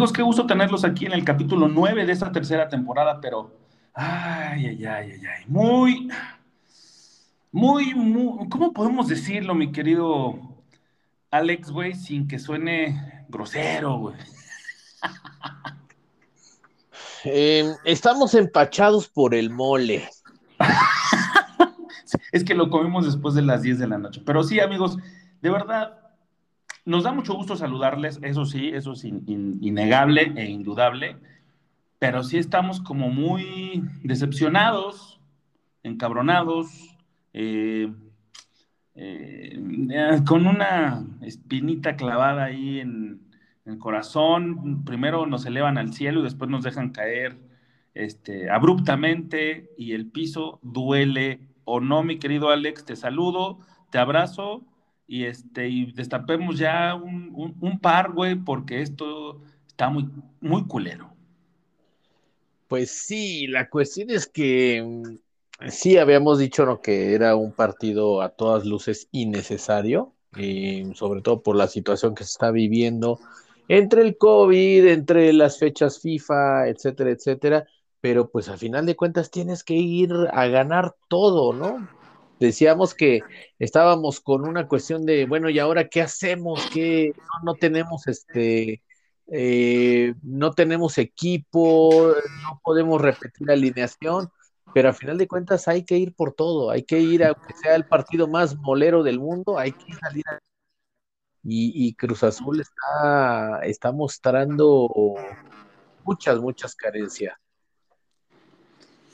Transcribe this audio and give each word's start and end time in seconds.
Amigos, 0.00 0.16
qué 0.16 0.22
gusto 0.22 0.46
tenerlos 0.46 0.82
aquí 0.82 1.04
en 1.04 1.12
el 1.12 1.26
capítulo 1.26 1.68
9 1.68 2.06
de 2.06 2.12
esta 2.12 2.32
tercera 2.32 2.70
temporada, 2.70 3.20
pero 3.20 3.54
ay, 3.92 4.68
ay, 4.68 4.86
ay, 4.86 5.10
ay, 5.12 5.20
ay, 5.26 5.44
muy, 5.46 6.08
muy, 7.52 7.94
muy, 7.94 8.48
¿cómo 8.48 8.72
podemos 8.72 9.08
decirlo, 9.08 9.54
mi 9.54 9.72
querido 9.72 10.38
Alex, 11.30 11.70
güey, 11.70 11.94
sin 11.94 12.26
que 12.26 12.38
suene 12.38 13.26
grosero, 13.28 13.98
güey? 13.98 14.16
Eh, 17.24 17.70
estamos 17.84 18.32
empachados 18.32 19.06
por 19.06 19.34
el 19.34 19.50
mole. 19.50 20.08
es 22.32 22.42
que 22.42 22.54
lo 22.54 22.70
comimos 22.70 23.04
después 23.04 23.34
de 23.34 23.42
las 23.42 23.60
10 23.60 23.80
de 23.80 23.86
la 23.86 23.98
noche. 23.98 24.22
Pero 24.24 24.42
sí, 24.44 24.60
amigos, 24.60 24.96
de 25.42 25.50
verdad, 25.50 25.99
nos 26.84 27.04
da 27.04 27.12
mucho 27.12 27.34
gusto 27.34 27.56
saludarles, 27.56 28.18
eso 28.22 28.44
sí, 28.44 28.68
eso 28.68 28.92
es 28.92 29.04
innegable 29.04 30.32
e 30.36 30.50
indudable, 30.50 31.16
pero 31.98 32.24
sí 32.24 32.38
estamos 32.38 32.80
como 32.80 33.10
muy 33.10 33.84
decepcionados, 34.02 35.20
encabronados, 35.82 36.96
eh, 37.32 37.92
eh, 38.94 39.58
con 40.26 40.46
una 40.46 41.06
espinita 41.22 41.96
clavada 41.96 42.44
ahí 42.44 42.80
en, 42.80 43.20
el 43.66 43.78
corazón. 43.78 44.84
Primero 44.84 45.26
nos 45.26 45.46
elevan 45.46 45.78
al 45.78 45.92
cielo 45.92 46.20
y 46.20 46.24
después 46.24 46.50
nos 46.50 46.64
dejan 46.64 46.90
caer 46.90 47.38
este, 47.94 48.50
abruptamente 48.50 49.70
y 49.76 49.92
el 49.92 50.06
piso 50.06 50.58
duele. 50.62 51.40
¿O 51.64 51.80
no, 51.80 52.02
mi 52.02 52.18
querido 52.18 52.50
Alex? 52.50 52.84
Te 52.84 52.96
saludo, 52.96 53.60
te 53.90 53.98
abrazo 53.98 54.64
y, 55.10 55.24
este, 55.24 55.68
y 55.68 55.90
destapemos 55.90 56.56
ya 56.56 56.94
un, 56.94 57.80
par, 57.82 58.12
güey, 58.12 58.36
porque 58.36 58.80
esto 58.80 59.40
está 59.66 59.90
muy, 59.90 60.08
muy 60.40 60.64
culero. 60.68 61.10
Pues 62.68 62.92
sí, 62.92 63.48
la 63.48 63.68
cuestión 63.68 64.10
es 64.10 64.28
que 64.28 64.80
mm, 64.80 65.68
sí 65.68 65.98
habíamos 65.98 66.38
dicho 66.38 66.64
¿no? 66.64 66.80
que 66.80 67.12
era 67.12 67.34
un 67.34 67.50
partido 67.50 68.22
a 68.22 68.28
todas 68.28 68.64
luces 68.64 69.08
innecesario, 69.10 70.14
y 70.36 70.84
sobre 70.94 71.22
todo 71.22 71.42
por 71.42 71.56
la 71.56 71.66
situación 71.66 72.14
que 72.14 72.22
se 72.22 72.30
está 72.30 72.52
viviendo 72.52 73.18
entre 73.66 74.02
el 74.02 74.16
COVID, 74.16 74.86
entre 74.86 75.32
las 75.32 75.58
fechas 75.58 75.98
FIFA, 76.00 76.68
etcétera, 76.68 77.10
etcétera, 77.10 77.66
pero 78.00 78.30
pues 78.30 78.48
al 78.48 78.58
final 78.58 78.86
de 78.86 78.94
cuentas 78.94 79.32
tienes 79.32 79.64
que 79.64 79.74
ir 79.74 80.12
a 80.32 80.46
ganar 80.46 80.94
todo, 81.08 81.52
¿no? 81.52 81.99
Decíamos 82.40 82.94
que 82.94 83.20
estábamos 83.58 84.20
con 84.20 84.48
una 84.48 84.66
cuestión 84.66 85.04
de, 85.04 85.26
bueno, 85.26 85.50
¿y 85.50 85.58
ahora 85.58 85.88
qué 85.88 86.00
hacemos? 86.00 86.66
¿Qué 86.72 87.12
no, 87.44 87.54
tenemos 87.54 88.06
este, 88.08 88.82
eh, 89.28 90.14
no 90.22 90.52
tenemos 90.52 90.98
equipo, 90.98 92.14
no 92.42 92.60
podemos 92.64 93.00
repetir 93.00 93.46
la 93.46 93.52
alineación, 93.52 94.30
pero 94.74 94.88
al 94.88 94.94
final 94.94 95.18
de 95.18 95.28
cuentas 95.28 95.68
hay 95.68 95.84
que 95.84 95.98
ir 95.98 96.14
por 96.14 96.32
todo, 96.32 96.70
hay 96.70 96.84
que 96.84 96.98
ir 97.00 97.24
a 97.24 97.34
que 97.34 97.54
sea 97.62 97.74
el 97.76 97.86
partido 97.86 98.26
más 98.26 98.56
molero 98.56 99.02
del 99.02 99.20
mundo, 99.20 99.58
hay 99.58 99.72
que 99.72 99.92
salir 99.94 100.24
a 100.28 100.38
y, 101.42 101.94
Cruz 101.94 102.22
Azul 102.22 102.60
está, 102.60 103.60
está 103.62 103.92
mostrando 103.92 104.88
muchas, 106.04 106.38
muchas 106.38 106.74
carencias. 106.74 107.34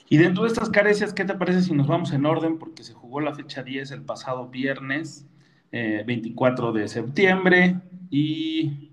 Y 0.08 0.18
dentro 0.18 0.44
de 0.44 0.48
estas 0.48 0.70
carencias, 0.70 1.12
¿qué 1.12 1.24
te 1.24 1.34
parece 1.34 1.62
si 1.62 1.72
nos 1.74 1.86
vamos 1.86 2.12
en 2.12 2.26
orden? 2.26 2.58
Porque 2.58 2.84
se 2.84 2.92
jugó 2.92 3.20
la 3.20 3.34
fecha 3.34 3.62
10 3.62 3.90
el 3.90 4.02
pasado 4.02 4.48
viernes, 4.48 5.26
24 5.72 6.70
eh, 6.76 6.80
de 6.80 6.88
septiembre, 6.88 7.76
y 8.10 8.90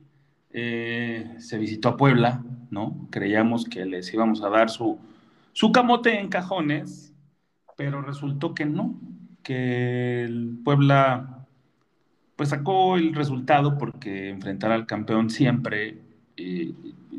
eh, 0.51 1.35
se 1.37 1.57
visitó 1.57 1.89
a 1.89 1.97
Puebla, 1.97 2.43
¿no? 2.71 3.07
Creíamos 3.11 3.65
que 3.65 3.85
les 3.85 4.11
íbamos 4.13 4.41
a 4.41 4.49
dar 4.49 4.69
su, 4.69 4.99
su 5.51 5.71
camote 5.71 6.19
en 6.19 6.29
cajones, 6.29 7.13
pero 7.77 8.01
resultó 8.01 8.55
que 8.55 8.65
no, 8.65 8.99
que 9.43 10.27
Puebla 10.63 11.45
pues 12.35 12.49
sacó 12.49 12.97
el 12.97 13.13
resultado 13.13 13.77
porque 13.77 14.29
enfrentar 14.29 14.71
al 14.71 14.87
campeón 14.87 15.29
siempre, 15.29 15.99
eh, 16.37 16.73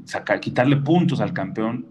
sacar, 0.05 0.41
quitarle 0.41 0.77
puntos 0.79 1.21
al 1.21 1.33
campeón, 1.33 1.87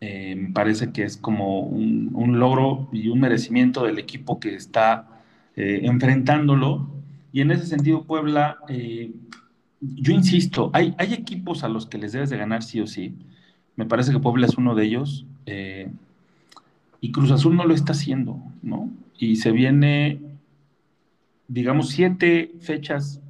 eh, 0.00 0.34
me 0.36 0.50
parece 0.50 0.92
que 0.92 1.02
es 1.02 1.16
como 1.16 1.60
un, 1.60 2.38
logro 2.38 2.88
y 2.92 3.08
un 3.08 3.20
merecimiento 3.20 3.84
del 3.84 3.98
equipo 3.98 4.38
que 4.38 4.54
está 4.54 5.22
eh, 5.56 5.80
enfrentándolo. 5.84 6.88
Y 7.32 7.40
en 7.40 7.50
ese 7.50 7.66
sentido, 7.66 8.04
Puebla, 8.04 8.58
yo 9.80 10.12
insisto, 10.12 10.70
hay, 10.72 10.94
hay 10.98 11.12
equipos 11.14 11.64
a 11.64 11.68
los 11.68 11.86
que 11.86 11.98
les 11.98 12.12
debes 12.12 12.30
de 12.30 12.38
ganar 12.38 12.62
sí 12.62 12.80
o 12.80 12.86
sí. 12.86 13.14
Me 13.76 13.84
parece 13.84 14.12
que 14.12 14.18
Puebla 14.18 14.46
es 14.46 14.56
uno 14.56 14.74
de 14.74 14.84
ellos. 14.84 15.26
y 17.00 17.12
Cruz 17.12 17.30
Azul 17.30 17.56
no 17.56 17.64
lo 17.64 17.74
está 17.74 17.92
haciendo, 17.92 18.40
¿no? 18.62 18.90
Y 19.18 19.36
se 19.36 19.52
viene 19.52 20.20
digamos, 21.48 21.88
siete 21.88 22.52
fechas 22.60 23.20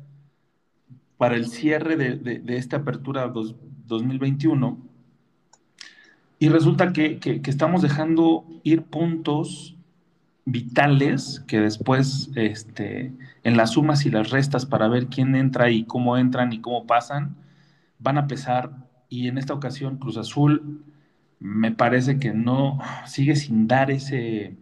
para 1.16 1.36
el 1.36 1.46
cierre 1.46 1.96
de, 1.96 2.42
esta 2.56 2.78
apertura 2.78 3.32
2021 3.86 4.78
y 6.38 6.48
resulta 6.48 6.92
que, 6.92 7.18
estamos 7.46 7.82
dejando 7.82 8.44
ir 8.62 8.82
puntos 8.82 9.76
vitales 10.44 11.44
que 11.46 11.60
después 11.60 12.30
este, 12.34 13.12
en 13.42 13.56
las 13.56 13.72
sumas 13.72 14.06
y 14.06 14.10
las 14.10 14.30
restas 14.30 14.64
para 14.64 14.88
ver 14.88 15.08
quién 15.08 15.34
entra 15.36 15.70
y 15.70 15.84
cómo 15.84 16.16
entran 16.16 16.52
y 16.52 16.60
cómo 16.60 16.86
pasan 16.86 17.36
van 17.98 18.18
a 18.18 18.26
pesar 18.26 18.72
y 19.08 19.28
en 19.28 19.36
esta 19.36 19.52
ocasión 19.52 19.98
Cruz 19.98 20.16
Azul 20.16 20.84
me 21.38 21.72
parece 21.72 22.18
que 22.18 22.32
no 22.32 22.78
sigue 23.06 23.36
sin 23.36 23.66
dar 23.68 23.90
ese 23.90 24.56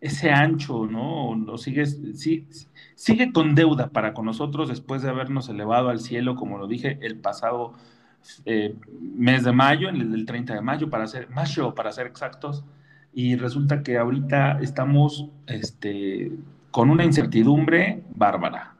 ese 0.00 0.30
ancho, 0.30 0.86
¿no? 0.86 1.58
Sigue, 1.58 1.84
sí, 1.86 2.46
sigue 2.94 3.32
con 3.32 3.54
deuda 3.54 3.90
para 3.90 4.14
con 4.14 4.26
nosotros 4.26 4.68
después 4.68 5.02
de 5.02 5.10
habernos 5.10 5.48
elevado 5.48 5.88
al 5.88 6.00
cielo, 6.00 6.36
como 6.36 6.58
lo 6.58 6.68
dije, 6.68 6.98
el 7.02 7.18
pasado 7.18 7.74
eh, 8.44 8.74
mes 8.90 9.44
de 9.44 9.52
mayo, 9.52 9.88
en 9.88 10.00
el 10.00 10.26
30 10.26 10.54
de 10.54 10.60
mayo, 10.60 10.90
para 10.90 11.06
ser, 11.06 11.28
mayo, 11.30 11.74
para 11.74 11.92
ser 11.92 12.06
exactos, 12.06 12.64
y 13.12 13.36
resulta 13.36 13.82
que 13.82 13.98
ahorita 13.98 14.58
estamos 14.60 15.28
este, 15.46 16.32
con 16.70 16.90
una 16.90 17.04
incertidumbre 17.04 18.02
bárbara. 18.14 18.76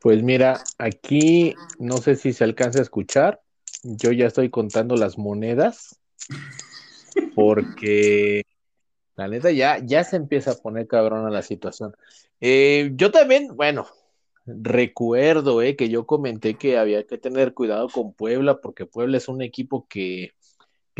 Pues 0.00 0.22
mira, 0.22 0.60
aquí 0.78 1.54
no 1.78 1.98
sé 1.98 2.16
si 2.16 2.32
se 2.32 2.44
alcanza 2.44 2.78
a 2.78 2.82
escuchar, 2.82 3.40
yo 3.82 4.12
ya 4.12 4.26
estoy 4.26 4.48
contando 4.50 4.96
las 4.96 5.18
monedas, 5.18 6.00
porque 7.34 8.44
la 9.16 9.28
neta, 9.28 9.50
ya, 9.50 9.78
ya 9.84 10.02
se 10.02 10.16
empieza 10.16 10.52
a 10.52 10.56
poner 10.56 10.86
cabrona 10.86 11.28
la 11.28 11.42
situación. 11.42 11.94
Eh, 12.40 12.92
yo 12.94 13.10
también, 13.10 13.54
bueno, 13.54 13.86
recuerdo 14.62 15.62
eh, 15.62 15.76
que 15.76 15.88
yo 15.88 16.06
comenté 16.06 16.54
que 16.54 16.78
había 16.78 17.06
que 17.06 17.18
tener 17.18 17.54
cuidado 17.54 17.88
con 17.88 18.12
Puebla, 18.12 18.60
porque 18.60 18.86
Puebla 18.86 19.16
es 19.16 19.28
un 19.28 19.42
equipo 19.42 19.86
que, 19.88 20.32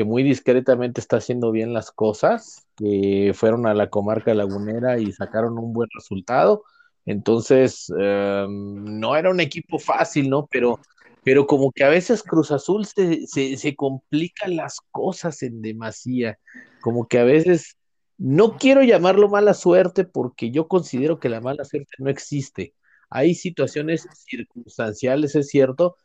muy 0.05 0.22
discretamente 0.22 0.99
está 0.99 1.19
haciendo 1.19 1.53
bien 1.53 1.75
las 1.75 1.91
cosas, 1.91 2.66
que 2.75 3.33
fueron 3.34 3.66
a 3.66 3.75
la 3.75 3.91
comarca 3.91 4.33
lagunera 4.33 4.99
y 4.99 5.12
sacaron 5.12 5.59
un 5.59 5.75
buen 5.75 5.91
resultado. 5.94 6.65
Entonces, 7.05 7.93
em, 7.99 8.99
no 8.99 9.14
era 9.14 9.31
un 9.31 9.41
equipo 9.41 9.79
fácil, 9.79 10.31
¿no? 10.31 10.47
Pero, 10.50 10.81
pero 11.23 11.47
como 11.47 11.70
que 11.70 11.85
a 11.85 11.91
veces 11.91 12.23
Cruz 12.23 12.50
Azul 12.50 12.87
se, 12.87 13.26
se 13.26 13.76
complican 13.76 14.56
las 14.56 14.81
cosas 14.91 15.43
en 15.43 15.61
demasía, 15.61 16.38
como 16.81 17.06
que 17.06 17.19
a 17.19 17.25
veces 17.25 17.76
no 18.20 18.58
quiero 18.58 18.82
llamarlo 18.82 19.31
mala 19.31 19.55
suerte 19.55 20.05
porque 20.05 20.50
yo 20.50 20.69
considero 20.69 21.19
que 21.19 21.31
la 21.31 21.41
mala 21.41 21.64
suerte 21.64 21.93
no 21.99 22.11
existe. 22.11 22.75
Hay 23.11 23.35
situaciones 23.35 24.09
circunstanciales, 24.12 25.35
es 25.35 25.49
cierto, 25.49 25.97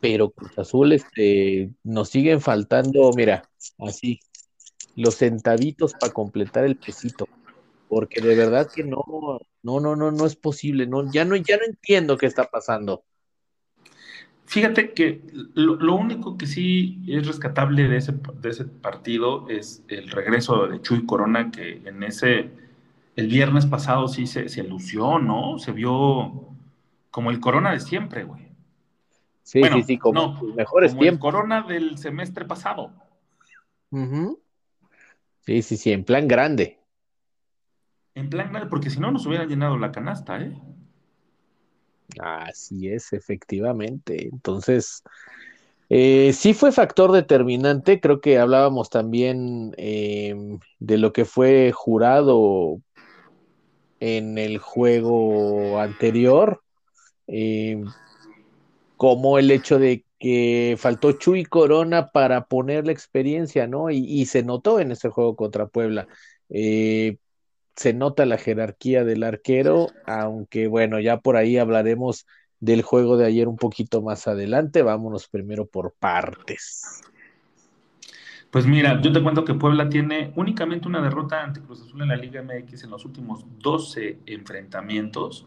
pero 0.00 0.30
Cruz 0.30 0.58
Azul 0.58 0.92
este, 0.92 1.70
nos 1.82 2.08
siguen 2.08 2.40
faltando, 2.40 3.10
mira, 3.14 3.42
así, 3.78 4.20
los 4.96 5.16
centavitos 5.16 5.94
para 5.94 6.12
completar 6.12 6.64
el 6.64 6.76
pesito, 6.76 7.28
porque 7.88 8.20
de 8.20 8.34
verdad 8.34 8.70
que 8.72 8.84
no, 8.84 9.04
no, 9.62 9.80
no, 9.80 9.96
no, 9.96 10.10
no 10.10 10.26
es 10.26 10.36
posible, 10.36 10.86
no, 10.86 11.10
ya 11.12 11.24
no, 11.24 11.36
ya 11.36 11.56
no 11.56 11.64
entiendo 11.64 12.16
qué 12.16 12.26
está 12.26 12.44
pasando. 12.44 13.04
Fíjate 14.48 14.94
que 14.94 15.22
lo, 15.54 15.94
único 15.94 16.38
que 16.38 16.46
sí 16.46 17.02
es 17.06 17.26
rescatable 17.26 17.86
de 17.86 17.98
ese, 17.98 18.14
de 18.40 18.48
ese 18.48 18.64
partido 18.64 19.46
es 19.50 19.84
el 19.88 20.08
regreso 20.10 20.66
de 20.68 20.80
Chuy 20.80 21.04
Corona, 21.04 21.50
que 21.50 21.82
en 21.84 22.02
ese, 22.02 22.50
el 23.18 23.26
viernes 23.26 23.66
pasado 23.66 24.06
sí 24.06 24.28
se, 24.28 24.48
se 24.48 24.62
lució, 24.62 25.18
¿no? 25.18 25.58
Se 25.58 25.72
vio 25.72 26.54
como 27.10 27.32
el 27.32 27.40
Corona 27.40 27.72
de 27.72 27.80
siempre, 27.80 28.22
güey. 28.22 28.46
Sí, 29.42 29.60
sí, 29.64 29.82
sí, 29.82 29.98
como 29.98 30.34
no, 30.34 30.42
mejores 30.54 30.92
como 30.92 31.02
el 31.02 31.18
Corona 31.18 31.62
del 31.62 31.98
semestre 31.98 32.44
pasado. 32.44 32.92
Sí, 35.40 35.62
sí, 35.62 35.76
sí, 35.76 35.90
en 35.90 36.04
plan 36.04 36.28
grande. 36.28 36.78
En 38.14 38.30
plan 38.30 38.52
grande, 38.52 38.70
porque 38.70 38.88
si 38.88 39.00
no 39.00 39.10
nos 39.10 39.26
hubieran 39.26 39.48
llenado 39.48 39.76
la 39.78 39.90
canasta, 39.90 40.40
¿eh? 40.40 40.56
Así 42.20 42.88
es, 42.88 43.12
efectivamente. 43.12 44.28
Entonces, 44.28 45.02
eh, 45.88 46.32
sí 46.34 46.54
fue 46.54 46.70
factor 46.70 47.10
determinante. 47.10 47.98
Creo 47.98 48.20
que 48.20 48.38
hablábamos 48.38 48.90
también 48.90 49.74
em, 49.76 50.60
de 50.78 50.98
lo 50.98 51.12
que 51.12 51.24
fue 51.24 51.72
jurado 51.72 52.80
en 54.00 54.38
el 54.38 54.58
juego 54.58 55.80
anterior, 55.80 56.62
em, 57.26 57.84
como 58.96 59.38
el 59.38 59.50
hecho 59.50 59.78
de 59.78 60.04
que 60.18 60.76
faltó 60.78 61.12
Chuy 61.12 61.44
Corona 61.44 62.08
para 62.08 62.46
poner 62.46 62.86
la 62.86 62.92
experiencia, 62.92 63.66
¿no? 63.66 63.90
Y, 63.90 64.26
se 64.26 64.42
notó 64.42 64.80
en 64.80 64.92
ese 64.92 65.08
juego 65.10 65.36
contra 65.36 65.66
Puebla. 65.66 66.08
Eh, 66.48 67.18
se 67.76 67.92
nota 67.92 68.26
la 68.26 68.38
jerarquía 68.38 69.04
del 69.04 69.22
arquero, 69.22 69.88
aunque 70.04 70.66
bueno, 70.66 70.98
ya 70.98 71.18
por 71.18 71.36
ahí 71.36 71.58
hablaremos 71.58 72.26
del 72.60 72.82
juego 72.82 73.16
de 73.16 73.26
ayer 73.26 73.46
un 73.46 73.56
poquito 73.56 74.02
más 74.02 74.26
adelante. 74.26 74.82
Vámonos 74.82 75.28
primero 75.28 75.66
por 75.66 75.94
partes. 75.94 77.02
Pues 78.50 78.66
mira, 78.66 79.00
yo 79.02 79.12
te 79.12 79.22
cuento 79.22 79.44
que 79.44 79.54
Puebla 79.54 79.88
tiene 79.88 80.32
únicamente 80.36 80.88
una 80.88 81.02
derrota 81.02 81.42
ante 81.42 81.60
Cruz 81.60 81.82
Azul 81.82 82.02
en 82.02 82.08
la 82.08 82.16
Liga 82.16 82.42
MX 82.42 82.84
en 82.84 82.90
los 82.90 83.04
últimos 83.04 83.44
12 83.58 84.20
enfrentamientos, 84.26 85.46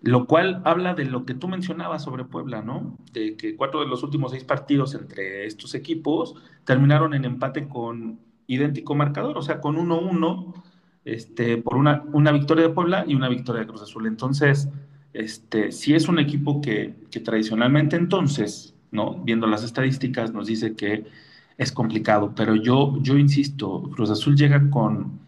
lo 0.00 0.26
cual 0.26 0.62
habla 0.64 0.94
de 0.94 1.06
lo 1.06 1.24
que 1.24 1.34
tú 1.34 1.48
mencionabas 1.48 2.04
sobre 2.04 2.24
Puebla, 2.24 2.62
¿no? 2.62 2.96
De 3.12 3.36
que 3.36 3.56
cuatro 3.56 3.80
de 3.80 3.86
los 3.86 4.02
últimos 4.02 4.32
seis 4.32 4.44
partidos 4.44 4.94
entre 4.94 5.46
estos 5.46 5.74
equipos 5.74 6.36
terminaron 6.64 7.14
en 7.14 7.24
empate 7.24 7.68
con 7.68 8.20
idéntico 8.46 8.94
marcador, 8.94 9.36
o 9.38 9.42
sea, 9.42 9.60
con 9.60 9.76
1-1 9.76 10.62
este, 11.04 11.58
por 11.58 11.76
una, 11.76 12.04
una 12.12 12.32
victoria 12.32 12.68
de 12.68 12.74
Puebla 12.74 13.04
y 13.06 13.14
una 13.14 13.28
victoria 13.28 13.62
de 13.62 13.66
Cruz 13.66 13.82
Azul. 13.82 14.06
Entonces, 14.06 14.68
este, 15.12 15.72
si 15.72 15.94
es 15.94 16.08
un 16.08 16.18
equipo 16.18 16.60
que, 16.60 16.94
tradicionalmente 17.24 17.96
entonces, 17.96 18.74
¿no? 18.90 19.14
viendo 19.22 19.46
las 19.46 19.64
estadísticas, 19.64 20.32
nos 20.32 20.46
dice 20.46 20.74
que 20.74 21.04
es 21.56 21.72
complicado, 21.72 22.32
pero 22.34 22.56
yo, 22.56 22.98
yo 23.00 23.16
insisto, 23.16 23.82
Cruz 23.94 24.10
Azul 24.10 24.36
llega 24.36 24.70
con, 24.70 25.20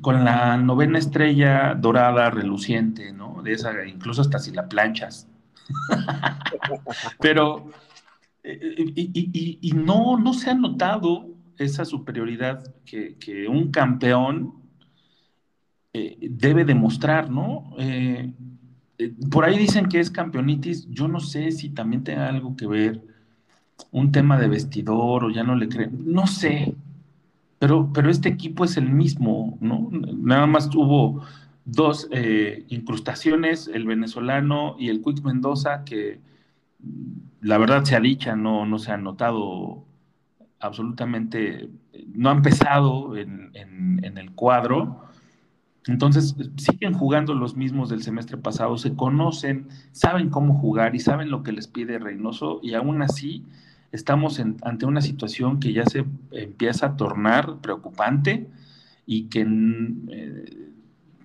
con 0.00 0.24
la 0.24 0.56
novena 0.56 0.98
estrella 0.98 1.74
dorada, 1.74 2.30
reluciente, 2.30 3.12
¿no? 3.12 3.42
De 3.42 3.52
esa, 3.52 3.86
incluso 3.86 4.20
hasta 4.20 4.38
si 4.38 4.52
la 4.52 4.68
planchas. 4.68 5.28
pero, 7.20 7.70
eh, 8.42 8.92
y, 8.94 9.72
no, 9.72 10.18
no 10.18 10.34
se 10.34 10.50
ha 10.50 10.54
notado 10.54 11.28
esa 11.58 11.84
superioridad 11.84 12.74
que, 12.84 13.46
un 13.48 13.70
campeón 13.70 14.54
eh, 15.94 16.18
debe 16.20 16.64
demostrar, 16.64 17.30
¿no? 17.30 17.72
Eh, 17.78 18.34
por 19.30 19.44
ahí 19.44 19.58
dicen 19.58 19.88
que 19.88 20.00
es 20.00 20.10
campeonitis, 20.10 20.88
yo 20.90 21.08
no 21.08 21.20
sé 21.20 21.50
si 21.52 21.70
también 21.70 22.04
tenga 22.04 22.28
algo 22.28 22.56
que 22.56 22.66
ver 22.66 23.15
un 23.90 24.12
tema 24.12 24.38
de 24.38 24.48
vestidor 24.48 25.24
o 25.24 25.30
ya 25.30 25.42
no 25.42 25.54
le 25.54 25.68
creen, 25.68 26.02
no 26.04 26.26
sé, 26.26 26.74
pero, 27.58 27.90
pero 27.92 28.10
este 28.10 28.28
equipo 28.28 28.64
es 28.64 28.76
el 28.76 28.90
mismo, 28.90 29.56
¿no? 29.60 29.88
Nada 29.90 30.46
más 30.46 30.68
tuvo 30.68 31.22
dos 31.64 32.08
incrustaciones, 32.68 33.68
el 33.68 33.86
venezolano 33.86 34.76
y 34.78 34.88
el 34.88 35.02
Quick 35.02 35.22
Mendoza, 35.24 35.84
que 35.84 36.20
la 37.40 37.58
verdad 37.58 37.84
se 37.84 37.96
ha 37.96 38.00
dicha, 38.00 38.36
no, 38.36 38.66
no 38.66 38.78
se 38.78 38.92
han 38.92 39.04
notado 39.04 39.84
absolutamente, 40.60 41.68
no 42.08 42.30
han 42.30 42.42
pesado 42.42 43.16
en, 43.16 43.52
el 43.54 44.32
cuadro. 44.32 45.05
Entonces, 45.86 46.34
siguen 46.56 46.94
jugando 46.94 47.34
los 47.34 47.56
mismos 47.56 47.88
del 47.88 48.02
semestre 48.02 48.36
pasado, 48.36 48.76
se 48.76 48.94
conocen, 48.94 49.68
saben 49.92 50.30
cómo 50.30 50.54
jugar 50.54 50.96
y 50.96 51.00
saben 51.00 51.30
lo 51.30 51.42
que 51.42 51.52
les 51.52 51.68
pide 51.68 51.98
Reynoso 51.98 52.58
y 52.62 52.74
aún 52.74 53.02
así 53.02 53.44
estamos 53.92 54.40
ante 54.40 54.86
una 54.86 55.00
situación 55.00 55.60
que 55.60 55.72
ya 55.72 55.84
se 55.86 56.04
empieza 56.32 56.86
a 56.86 56.96
tornar 56.96 57.58
preocupante 57.60 58.48
y 59.06 59.28
que 59.28 59.42
eh, 59.42 60.72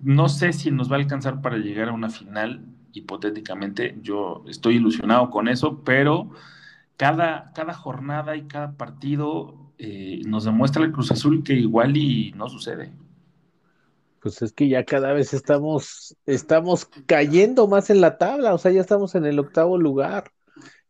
no 0.02 0.28
sé 0.28 0.52
si 0.52 0.70
nos 0.70 0.90
va 0.90 0.96
a 0.96 1.00
alcanzar 1.00 1.42
para 1.42 1.56
llegar 1.58 1.88
a 1.88 1.92
una 1.92 2.08
final, 2.08 2.64
hipotéticamente, 2.92 3.98
yo 4.02 4.44
estoy 4.48 4.76
ilusionado 4.76 5.30
con 5.30 5.48
eso, 5.48 5.82
pero 5.84 6.30
cada, 6.96 7.52
cada 7.52 7.74
jornada 7.74 8.36
y 8.36 8.42
cada 8.42 8.72
partido 8.76 9.72
eh, 9.78 10.20
nos 10.26 10.44
demuestra 10.44 10.84
el 10.84 10.92
Cruz 10.92 11.10
Azul 11.10 11.42
que 11.42 11.54
igual 11.54 11.96
y 11.96 12.32
no 12.36 12.48
sucede. 12.48 12.92
Pues 14.22 14.40
es 14.40 14.52
que 14.52 14.68
ya 14.68 14.84
cada 14.84 15.12
vez 15.12 15.34
estamos, 15.34 16.16
estamos 16.26 16.88
cayendo 17.06 17.66
más 17.66 17.90
en 17.90 18.00
la 18.00 18.18
tabla, 18.18 18.54
o 18.54 18.58
sea, 18.58 18.70
ya 18.70 18.80
estamos 18.80 19.16
en 19.16 19.26
el 19.26 19.40
octavo 19.40 19.78
lugar. 19.78 20.30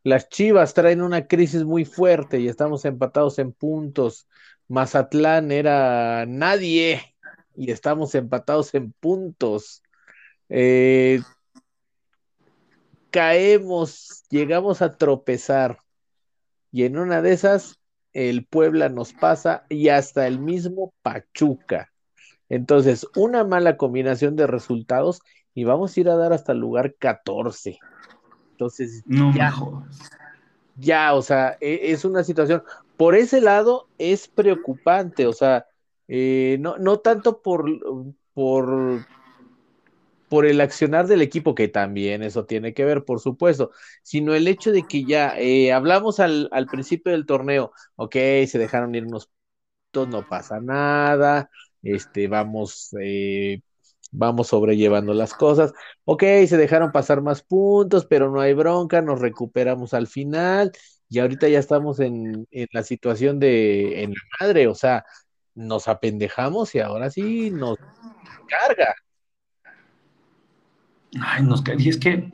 Las 0.04 0.28
Chivas 0.28 0.74
traen 0.74 1.00
una 1.00 1.26
crisis 1.26 1.64
muy 1.64 1.84
fuerte 1.86 2.40
y 2.40 2.48
estamos 2.48 2.84
empatados 2.84 3.38
en 3.38 3.52
puntos. 3.52 4.28
Mazatlán 4.68 5.50
era 5.50 6.26
nadie 6.26 7.14
y 7.56 7.70
estamos 7.70 8.14
empatados 8.14 8.74
en 8.74 8.92
puntos. 8.92 9.82
Eh, 10.50 11.20
caemos, 13.10 14.24
llegamos 14.28 14.82
a 14.82 14.96
tropezar 14.98 15.78
y 16.70 16.84
en 16.84 16.98
una 16.98 17.22
de 17.22 17.32
esas 17.32 17.78
el 18.12 18.44
Puebla 18.44 18.88
nos 18.90 19.14
pasa 19.14 19.64
y 19.70 19.88
hasta 19.88 20.26
el 20.26 20.38
mismo 20.38 20.92
Pachuca. 21.02 21.91
Entonces, 22.52 23.08
una 23.16 23.44
mala 23.44 23.78
combinación 23.78 24.36
de 24.36 24.46
resultados 24.46 25.22
y 25.54 25.64
vamos 25.64 25.96
a 25.96 26.00
ir 26.00 26.10
a 26.10 26.16
dar 26.16 26.34
hasta 26.34 26.52
el 26.52 26.58
lugar 26.58 26.96
14. 26.98 27.78
Entonces, 28.50 29.02
no 29.06 29.34
ya, 29.34 29.54
ya, 30.76 31.14
o 31.14 31.22
sea, 31.22 31.56
e, 31.62 31.92
es 31.92 32.04
una 32.04 32.22
situación, 32.22 32.62
por 32.98 33.14
ese 33.14 33.40
lado 33.40 33.88
es 33.96 34.28
preocupante, 34.28 35.26
o 35.26 35.32
sea, 35.32 35.64
eh, 36.08 36.58
no, 36.60 36.76
no 36.76 36.98
tanto 36.98 37.40
por, 37.40 37.64
por 38.34 39.00
por 40.28 40.44
el 40.46 40.60
accionar 40.60 41.06
del 41.06 41.22
equipo, 41.22 41.54
que 41.54 41.68
también 41.68 42.22
eso 42.22 42.44
tiene 42.44 42.74
que 42.74 42.84
ver, 42.84 43.04
por 43.04 43.20
supuesto, 43.20 43.70
sino 44.02 44.34
el 44.34 44.46
hecho 44.46 44.72
de 44.72 44.82
que 44.82 45.04
ya 45.04 45.38
eh, 45.38 45.72
hablamos 45.72 46.20
al, 46.20 46.48
principio 46.70 47.12
del 47.12 47.24
torneo, 47.26 47.72
ok, 47.96 48.14
se 48.46 48.58
dejaron 48.58 48.94
ir 48.94 49.06
unos 49.06 49.30
no 49.94 50.26
pasa 50.26 50.60
nada, 50.60 51.50
este, 51.82 52.28
vamos, 52.28 52.94
eh, 53.00 53.60
vamos 54.10 54.48
sobrellevando 54.48 55.14
las 55.14 55.34
cosas, 55.34 55.72
ok, 56.04 56.22
se 56.46 56.56
dejaron 56.56 56.92
pasar 56.92 57.22
más 57.22 57.42
puntos, 57.42 58.06
pero 58.06 58.30
no 58.30 58.40
hay 58.40 58.54
bronca, 58.54 59.02
nos 59.02 59.20
recuperamos 59.20 59.94
al 59.94 60.06
final, 60.06 60.72
y 61.08 61.18
ahorita 61.18 61.48
ya 61.48 61.58
estamos 61.58 62.00
en, 62.00 62.46
en 62.50 62.68
la 62.72 62.82
situación 62.82 63.38
de, 63.38 64.02
en 64.02 64.10
la 64.10 64.22
madre, 64.40 64.66
o 64.68 64.74
sea, 64.74 65.04
nos 65.54 65.88
apendejamos 65.88 66.74
y 66.74 66.80
ahora 66.80 67.10
sí 67.10 67.50
nos 67.50 67.76
carga. 68.48 68.94
Ay, 71.20 71.42
nos 71.42 71.62
y 71.78 71.88
es 71.88 71.98
que 71.98 72.30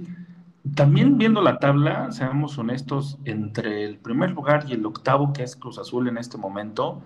también 0.74 1.18
viendo 1.18 1.40
la 1.42 1.58
tabla, 1.58 2.12
seamos 2.12 2.58
honestos, 2.58 3.18
entre 3.24 3.84
el 3.84 3.98
primer 3.98 4.30
lugar 4.30 4.64
y 4.68 4.72
el 4.72 4.86
octavo, 4.86 5.32
que 5.32 5.42
es 5.42 5.56
Cruz 5.56 5.78
Azul 5.78 6.08
en 6.08 6.18
este 6.18 6.36
momento, 6.36 7.02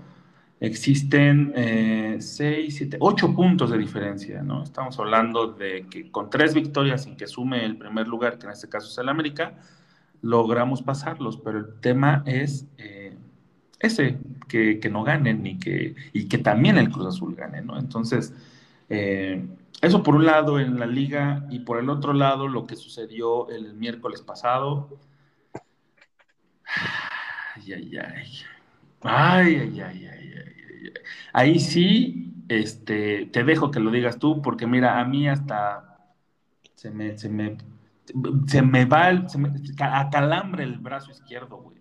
existen 0.63 1.53
eh, 1.57 2.19
seis, 2.21 2.77
siete, 2.77 2.97
ocho 3.01 3.35
puntos 3.35 3.73
de 3.73 3.79
diferencia, 3.79 4.43
¿no? 4.43 4.63
Estamos 4.63 4.97
hablando 5.01 5.49
de 5.49 5.89
que 5.91 6.09
con 6.09 6.31
tres 6.31 6.55
victorias 6.55 7.03
sin 7.03 7.17
que 7.17 7.27
sume 7.27 7.65
el 7.65 7.77
primer 7.77 8.07
lugar, 8.07 8.39
que 8.39 8.47
en 8.47 8.53
este 8.53 8.69
caso 8.69 8.87
es 8.87 8.97
el 8.97 9.09
América, 9.09 9.55
logramos 10.21 10.81
pasarlos, 10.81 11.37
pero 11.37 11.59
el 11.59 11.81
tema 11.81 12.23
es 12.27 12.69
eh, 12.79 13.13
ese, 13.81 14.19
que, 14.47 14.89
no 14.89 15.03
ganen 15.03 15.45
y 15.45 15.59
que, 15.59 15.97
y 16.13 16.29
que 16.29 16.39
también 16.39 16.79
el 16.79 16.91
Cruz 16.91 17.09
Azul 17.09 17.35
gane, 17.35 17.61
¿no? 17.61 17.77
Entonces, 17.77 18.33
eh, 18.89 19.45
eso 19.81 20.05
por 20.05 20.15
un 20.15 20.27
lado 20.27 20.61
en 20.61 20.79
la 20.79 20.87
liga 20.87 21.45
y 21.51 21.59
por 21.59 21.81
el 21.81 21.91
otro 21.91 22.13
lado 22.13 22.47
lo 22.47 22.69
que 22.69 22.77
sucedió 22.77 23.51
el 23.51 23.75
miércoles 23.75 24.23
pasado. 24.23 24.97
Ay, 27.57 27.73
ay, 27.73 27.99
ay. 29.03 29.57
Ay, 29.57 29.81
ay, 29.81 30.07
ay, 30.07 30.07
ay, 30.07 30.93
Ahí 31.33 31.61
sí, 31.61 32.45
este, 32.49 33.27
te 33.27 33.45
dejo 33.45 33.71
que 33.71 33.81
lo 33.81 33.91
digas 33.91 34.19
tú, 34.19 34.43
porque 34.43 34.67
mira, 34.67 35.01
a 35.01 35.05
mí 35.05 35.29
hasta 35.29 35.99
se 36.75 36.91
me, 36.91 37.17
se 37.17 37.29
me, 37.29 37.57
se 38.47 38.63
me 38.63 38.85
va, 38.85 39.29
se 39.29 39.39
me 39.39 39.53
acalambre 39.79 40.65
el 40.65 40.79
brazo 40.79 41.11
izquierdo, 41.11 41.57
güey. 41.57 41.79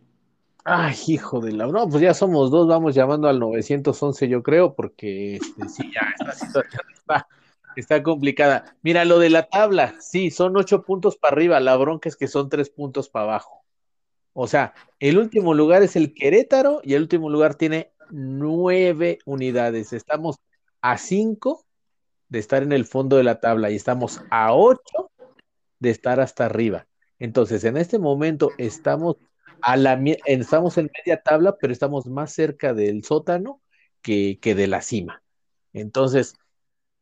Ay, 0.64 0.96
hijo 1.08 1.42
de 1.42 1.54
la. 1.54 1.66
No, 1.68 1.90
pues 1.90 2.02
ya 2.02 2.14
somos 2.14 2.52
dos, 2.52 2.68
vamos 2.68 2.94
llamando 2.94 3.28
al 3.28 3.40
911, 3.40 4.28
yo 4.28 4.44
creo, 4.44 4.76
porque 4.76 5.38
este, 5.38 5.68
sí, 5.70 5.92
ya 5.92 6.08
esta 6.18 6.34
situación 6.34 6.84
está 6.94 7.28
Está 7.76 8.04
complicada. 8.04 8.76
Mira, 8.82 9.06
lo 9.06 9.20
de 9.20 9.30
la 9.30 9.48
tabla, 9.48 9.96
sí, 10.00 10.30
son 10.32 10.58
ocho 10.58 10.84
puntos 10.84 11.18
para 11.18 11.34
arriba. 11.34 11.60
La 11.60 11.78
bronca 11.78 12.10
es 12.10 12.16
que 12.16 12.28
son 12.28 12.50
tres 12.50 12.70
puntos 12.70 13.10
para 13.10 13.26
abajo. 13.26 13.61
O 14.34 14.48
sea, 14.48 14.74
el 15.00 15.18
último 15.18 15.54
lugar 15.54 15.84
es 15.84 15.96
el 15.96 16.14
Querétaro 16.14 16.82
y 16.84 16.94
el 16.94 17.04
último 17.04 17.30
lugar 17.30 17.56
tiene 17.56 17.92
nueve 18.10 19.20
unidades. 19.26 19.94
Estamos 19.94 20.38
a 20.82 20.98
cinco 20.98 21.66
de 22.30 22.40
estar 22.40 22.64
en 22.64 22.72
el 22.72 22.86
fondo 22.86 23.18
de 23.18 23.24
la 23.24 23.40
tabla 23.40 23.72
y 23.72 23.76
estamos 23.76 24.22
a 24.30 24.54
ocho 24.54 25.12
de 25.80 25.90
estar 25.90 26.20
hasta 26.20 26.46
arriba. 26.46 26.88
Entonces, 27.20 27.64
en 27.66 27.78
este 27.78 28.00
momento 28.00 28.52
estamos, 28.58 29.18
a 29.62 29.76
la, 29.78 30.02
estamos 30.26 30.78
en 30.78 30.90
media 30.98 31.22
tabla, 31.22 31.58
pero 31.60 31.74
estamos 31.74 32.08
más 32.08 32.34
cerca 32.34 32.74
del 32.74 33.04
sótano 33.04 33.62
que, 34.02 34.40
de 34.42 34.68
la 34.68 34.82
cima. 34.82 35.22
Entonces, 35.74 36.36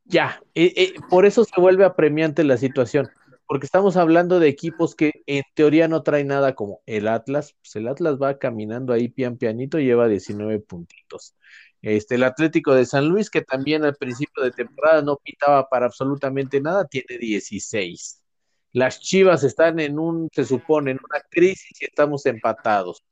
ya, 0.06 0.42
eh, 0.56 0.74
eh, 0.76 0.94
por 1.10 1.26
eso 1.26 1.44
se 1.46 1.62
vuelve 1.62 1.86
apremiante 1.86 2.44
la 2.44 2.58
situación, 2.58 3.10
porque 3.50 3.66
estamos 3.66 3.98
hablando 3.98 4.40
de 4.40 4.48
equipos 4.48 4.94
que 4.94 5.24
en 5.26 5.42
teoría 5.56 5.88
no 5.88 6.04
traen 6.04 6.28
nada 6.28 6.54
como 6.54 6.84
el 6.86 7.08
Atlas, 7.08 7.56
pues 7.60 7.76
el 7.78 7.88
Atlas 7.88 8.20
va 8.22 8.38
caminando 8.38 8.94
ahí 8.94 9.10
pian 9.10 9.38
pianito, 9.38 9.80
lleva 9.80 10.08
19 10.08 10.60
puntitos. 10.60 11.34
Este, 11.82 12.14
el 12.14 12.26
Atlético 12.26 12.76
de 12.76 12.86
San 12.86 13.08
Luis, 13.08 13.32
que 13.32 13.42
también 13.42 13.84
al 13.86 13.96
principio 13.96 14.44
de 14.44 14.52
temporada 14.52 15.02
no 15.02 15.18
pitaba 15.18 15.68
para 15.68 15.88
absolutamente 15.88 16.62
nada, 16.62 16.86
tiene 16.86 17.18
16. 17.18 18.22
Las 18.74 19.00
Chivas 19.00 19.44
están 19.44 19.80
en 19.80 19.98
un, 19.98 20.30
se 20.32 20.46
supone, 20.46 20.92
en 20.92 21.00
una 21.04 21.20
crisis 21.32 21.82
y 21.82 21.86
estamos 21.86 22.28
empatados. 22.28 23.04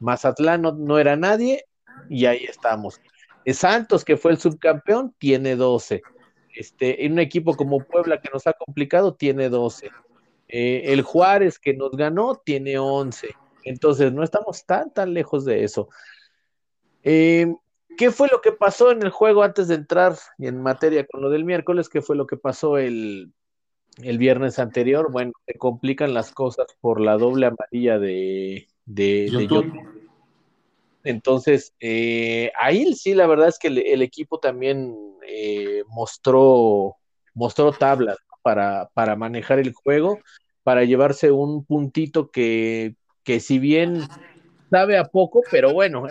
Mazatlán 0.00 0.60
no, 0.60 0.98
era 0.98 1.16
nadie 1.16 1.64
y 2.10 2.26
ahí 2.26 2.44
estamos. 2.44 3.00
Santos, 3.46 4.04
que 4.04 4.18
fue 4.18 4.32
el 4.32 4.38
subcampeón, 4.38 5.14
tiene 5.18 5.56
12. 5.56 6.02
Este, 6.56 7.04
en 7.04 7.12
un 7.12 7.18
equipo 7.18 7.54
como 7.54 7.84
Puebla 7.84 8.20
que 8.20 8.30
nos 8.32 8.46
ha 8.46 8.54
complicado, 8.54 9.14
tiene 9.14 9.50
12. 9.50 9.90
Eh, 10.48 10.82
el 10.86 11.02
Juárez 11.02 11.58
que 11.58 11.74
nos 11.74 11.90
ganó, 11.92 12.36
tiene 12.36 12.78
11. 12.78 13.34
Entonces, 13.64 14.12
no 14.12 14.22
estamos 14.22 14.64
tan, 14.64 14.92
tan 14.92 15.12
lejos 15.12 15.44
de 15.44 15.64
eso. 15.64 15.88
Eh, 17.02 17.54
¿Qué 17.96 18.10
fue 18.10 18.28
lo 18.28 18.40
que 18.40 18.52
pasó 18.52 18.90
en 18.90 19.02
el 19.02 19.10
juego 19.10 19.42
antes 19.42 19.68
de 19.68 19.74
entrar 19.74 20.16
en 20.38 20.62
materia 20.62 21.06
con 21.06 21.20
lo 21.20 21.30
del 21.30 21.44
miércoles? 21.44 21.88
¿Qué 21.88 22.02
fue 22.02 22.16
lo 22.16 22.26
que 22.26 22.36
pasó 22.36 22.78
el, 22.78 23.32
viernes 23.98 24.58
anterior? 24.58 25.10
Bueno, 25.10 25.32
se 25.46 25.54
complican 25.54 26.14
las 26.14 26.30
cosas 26.30 26.66
por 26.80 27.00
la 27.00 27.16
doble 27.16 27.46
amarilla 27.46 27.98
de, 27.98 28.68
de, 28.84 29.28
YouTube. 29.30 29.72
Entonces, 31.04 31.74
eh, 31.80 32.50
ahí 32.58 32.92
sí, 32.94 33.14
la 33.14 33.26
verdad 33.26 33.48
es 33.48 33.58
que 33.58 33.68
el, 33.68 34.02
equipo 34.02 34.40
también 34.40 35.15
eh, 35.28 35.82
mostró, 35.88 36.96
mostró 37.34 37.72
tablas 37.72 38.16
para, 38.42 38.90
para 38.94 39.16
manejar 39.16 39.58
el 39.58 39.72
juego, 39.72 40.20
para 40.62 40.84
llevarse 40.84 41.30
un 41.30 41.64
puntito 41.64 42.30
que, 42.30 42.94
que 43.22 43.40
si 43.40 43.58
bien 43.58 44.02
sabe 44.70 44.98
a 44.98 45.04
poco, 45.04 45.42
pero 45.50 45.72
bueno, 45.72 46.04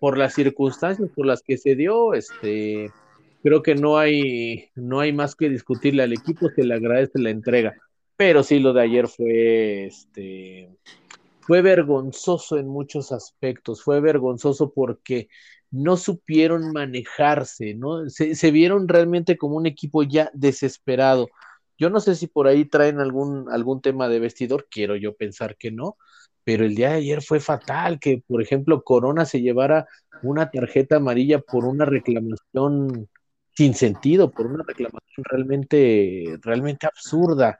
por 0.00 0.16
las 0.18 0.34
circunstancias 0.34 1.10
por 1.14 1.26
las 1.26 1.42
que 1.42 1.56
se 1.56 1.74
dio, 1.74 2.14
este, 2.14 2.90
creo 3.42 3.62
que 3.62 3.74
no 3.74 3.98
hay, 3.98 4.70
no 4.74 5.00
hay 5.00 5.12
más 5.12 5.34
que 5.34 5.48
discutirle 5.48 6.02
al 6.02 6.12
equipo, 6.12 6.48
se 6.50 6.64
le 6.64 6.74
agradece 6.74 7.18
la 7.18 7.30
entrega. 7.30 7.74
Pero 8.16 8.42
sí, 8.42 8.58
lo 8.58 8.72
de 8.72 8.82
ayer 8.82 9.08
fue, 9.08 9.86
este, 9.86 10.70
fue 11.40 11.62
vergonzoso 11.62 12.58
en 12.58 12.68
muchos 12.68 13.12
aspectos, 13.12 13.82
fue 13.82 14.00
vergonzoso 14.00 14.72
porque 14.72 15.28
no 15.70 15.96
supieron 15.96 16.72
manejarse, 16.72 17.74
¿no? 17.74 18.08
Se, 18.08 18.50
vieron 18.50 18.88
realmente 18.88 19.36
como 19.36 19.56
un 19.56 19.66
equipo 19.66 20.02
ya 20.02 20.30
desesperado. 20.34 21.28
Yo 21.78 21.90
no 21.90 22.00
sé 22.00 22.14
si 22.16 22.26
por 22.26 22.46
ahí 22.48 22.64
traen 22.64 23.00
algún, 23.00 23.48
algún 23.50 23.80
tema 23.80 24.08
de 24.08 24.20
vestidor, 24.20 24.66
quiero 24.70 24.96
yo 24.96 25.14
pensar 25.14 25.56
que 25.56 25.70
no, 25.70 25.96
pero 26.44 26.64
el 26.64 26.74
día 26.74 26.90
de 26.90 26.96
ayer 26.96 27.22
fue 27.22 27.40
fatal 27.40 28.00
que, 28.00 28.22
por 28.26 28.42
ejemplo, 28.42 28.82
Corona 28.82 29.24
se 29.26 29.40
llevara 29.42 29.86
una 30.22 30.50
tarjeta 30.50 30.96
amarilla 30.96 31.40
por 31.40 31.64
una 31.64 31.84
reclamación 31.84 33.08
sin 33.54 33.74
sentido, 33.74 34.30
por 34.30 34.46
una 34.46 34.64
reclamación 34.66 35.24
realmente, 35.24 36.38
realmente 36.42 36.86
absurda. 36.86 37.58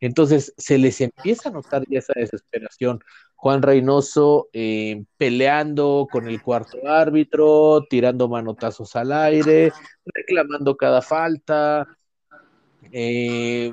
Entonces 0.00 0.54
se 0.56 0.78
les 0.78 1.00
empieza 1.00 1.48
a 1.50 1.52
notar 1.52 1.84
ya 1.88 1.98
esa 1.98 2.14
desesperación. 2.16 3.00
Juan 3.40 3.62
Reynoso 3.62 4.48
eh, 4.52 5.02
peleando 5.16 6.06
con 6.12 6.28
el 6.28 6.42
cuarto 6.42 6.76
árbitro, 6.86 7.86
tirando 7.88 8.28
manotazos 8.28 8.94
al 8.96 9.12
aire, 9.12 9.72
reclamando 10.04 10.76
cada 10.76 11.00
falta. 11.00 11.86
Eh, 12.92 13.72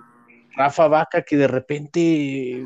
Rafa 0.55 0.87
Vaca 0.87 1.21
que 1.21 1.35
de 1.35 1.47
repente 1.49 2.65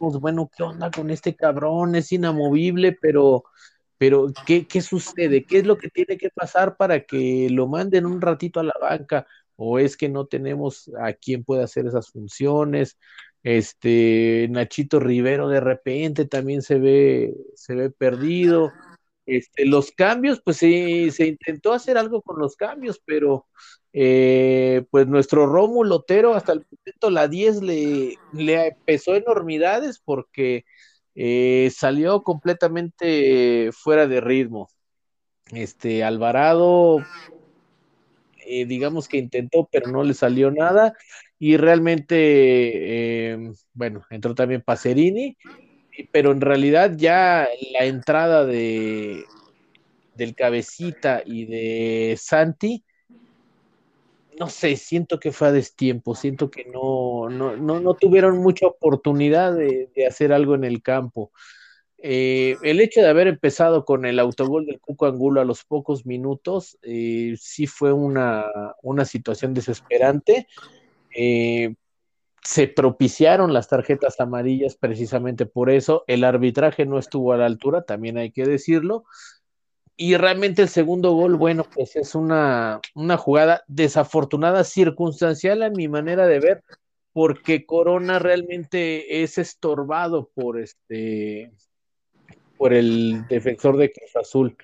bueno, 0.00 0.50
¿qué 0.56 0.62
onda 0.62 0.90
con 0.90 1.10
este 1.10 1.34
cabrón? 1.34 1.94
Es 1.94 2.10
inamovible, 2.10 2.96
pero, 3.00 3.44
pero 3.98 4.28
¿qué, 4.46 4.66
¿qué 4.66 4.80
sucede? 4.80 5.44
¿Qué 5.44 5.58
es 5.58 5.66
lo 5.66 5.76
que 5.76 5.88
tiene 5.90 6.16
que 6.16 6.30
pasar 6.30 6.76
para 6.76 7.04
que 7.04 7.48
lo 7.50 7.66
manden 7.66 8.06
un 8.06 8.20
ratito 8.22 8.60
a 8.60 8.64
la 8.64 8.74
banca? 8.80 9.26
¿O 9.56 9.78
es 9.78 9.96
que 9.96 10.08
no 10.08 10.26
tenemos 10.26 10.90
a 11.00 11.12
quien 11.12 11.44
pueda 11.44 11.64
hacer 11.64 11.86
esas 11.86 12.10
funciones? 12.10 12.98
Este 13.56 14.46
Nachito 14.50 15.00
Rivero 15.00 15.48
de 15.48 15.60
repente 15.60 16.26
también 16.26 16.60
se 16.60 16.78
ve, 16.78 17.34
se 17.54 17.74
ve 17.74 17.88
perdido. 17.88 18.74
Este, 19.24 19.64
los 19.64 19.90
cambios, 19.90 20.42
pues 20.44 20.58
sí, 20.58 21.10
se 21.10 21.28
intentó 21.28 21.72
hacer 21.72 21.96
algo 21.96 22.20
con 22.20 22.38
los 22.38 22.56
cambios, 22.56 23.00
pero 23.06 23.46
eh, 23.94 24.84
pues 24.90 25.06
nuestro 25.06 25.46
Rómulo 25.46 25.96
Otero 25.96 26.34
hasta 26.34 26.52
el 26.52 26.66
momento 26.70 27.08
la 27.08 27.26
10 27.26 27.62
le, 27.62 28.16
le 28.34 28.76
pesó 28.84 29.14
enormidades 29.14 29.98
porque 29.98 30.66
eh, 31.14 31.70
salió 31.74 32.22
completamente 32.22 33.70
fuera 33.72 34.06
de 34.06 34.20
ritmo. 34.20 34.68
Este 35.52 36.04
Alvarado, 36.04 36.98
eh, 38.48 38.66
digamos 38.66 39.08
que 39.08 39.18
intentó, 39.18 39.68
pero 39.70 39.90
no 39.90 40.02
le 40.02 40.14
salió 40.14 40.50
nada. 40.50 40.94
Y 41.38 41.56
realmente, 41.56 43.38
bueno, 43.74 44.04
entró 44.10 44.34
también 44.34 44.62
Pacerini 44.62 45.36
pero 46.12 46.32
en 46.32 46.40
realidad 46.40 46.92
ya 46.96 47.48
la 47.72 47.84
entrada 47.84 48.44
de 48.44 49.24
del 50.14 50.34
cabecita 50.34 51.22
y 51.24 51.46
de 51.46 52.16
Santi, 52.20 52.84
no 54.38 54.48
sé, 54.48 54.74
siento 54.74 55.20
que 55.20 55.30
fue 55.30 55.48
a 55.48 55.52
destiempo, 55.52 56.16
siento 56.16 56.50
que 56.50 56.64
no, 56.64 57.28
no, 57.30 57.56
no, 57.56 57.94
tuvieron 57.94 58.38
mucha 58.38 58.66
oportunidad 58.66 59.54
de, 59.54 59.88
hacer 60.08 60.32
algo 60.32 60.56
en 60.56 60.64
el 60.64 60.82
campo. 60.82 61.30
Eh, 62.00 62.56
el 62.62 62.80
hecho 62.80 63.00
de 63.00 63.08
haber 63.08 63.26
empezado 63.26 63.84
con 63.84 64.06
el 64.06 64.20
autogol 64.20 64.66
del 64.66 64.80
Cuco 64.80 65.06
Angulo 65.06 65.40
a 65.40 65.44
los 65.44 65.64
pocos 65.64 66.06
minutos, 66.06 66.78
eh, 66.82 67.34
sí 67.40 67.66
fue 67.66 67.92
una, 67.92 68.44
una 68.82 69.04
situación 69.04 69.52
desesperante. 69.52 70.46
Eh, 71.14 71.74
se 72.42 72.68
propiciaron 72.68 73.52
las 73.52 73.68
tarjetas 73.68 74.20
amarillas 74.20 74.76
precisamente 74.76 75.44
por 75.44 75.70
eso. 75.70 76.04
El 76.06 76.22
arbitraje 76.22 76.86
no 76.86 76.98
estuvo 76.98 77.32
a 77.32 77.36
la 77.36 77.46
altura, 77.46 77.82
también 77.82 78.16
hay 78.16 78.30
que 78.30 78.44
decirlo. 78.44 79.04
Y 79.96 80.16
realmente 80.16 80.62
el 80.62 80.68
segundo 80.68 81.12
gol, 81.12 81.34
bueno, 81.34 81.66
pues 81.74 81.96
es 81.96 82.14
una, 82.14 82.80
una 82.94 83.16
jugada 83.16 83.64
desafortunada, 83.66 84.62
circunstancial 84.62 85.64
a 85.64 85.70
mi 85.70 85.88
manera 85.88 86.28
de 86.28 86.38
ver, 86.38 86.62
porque 87.12 87.66
Corona 87.66 88.20
realmente 88.20 89.24
es 89.24 89.38
estorbado 89.38 90.30
por 90.32 90.60
este 90.60 91.50
por 92.58 92.74
el 92.74 93.26
defensor 93.28 93.76
de 93.78 93.92
Cruz 93.92 94.16
Azul. 94.16 94.56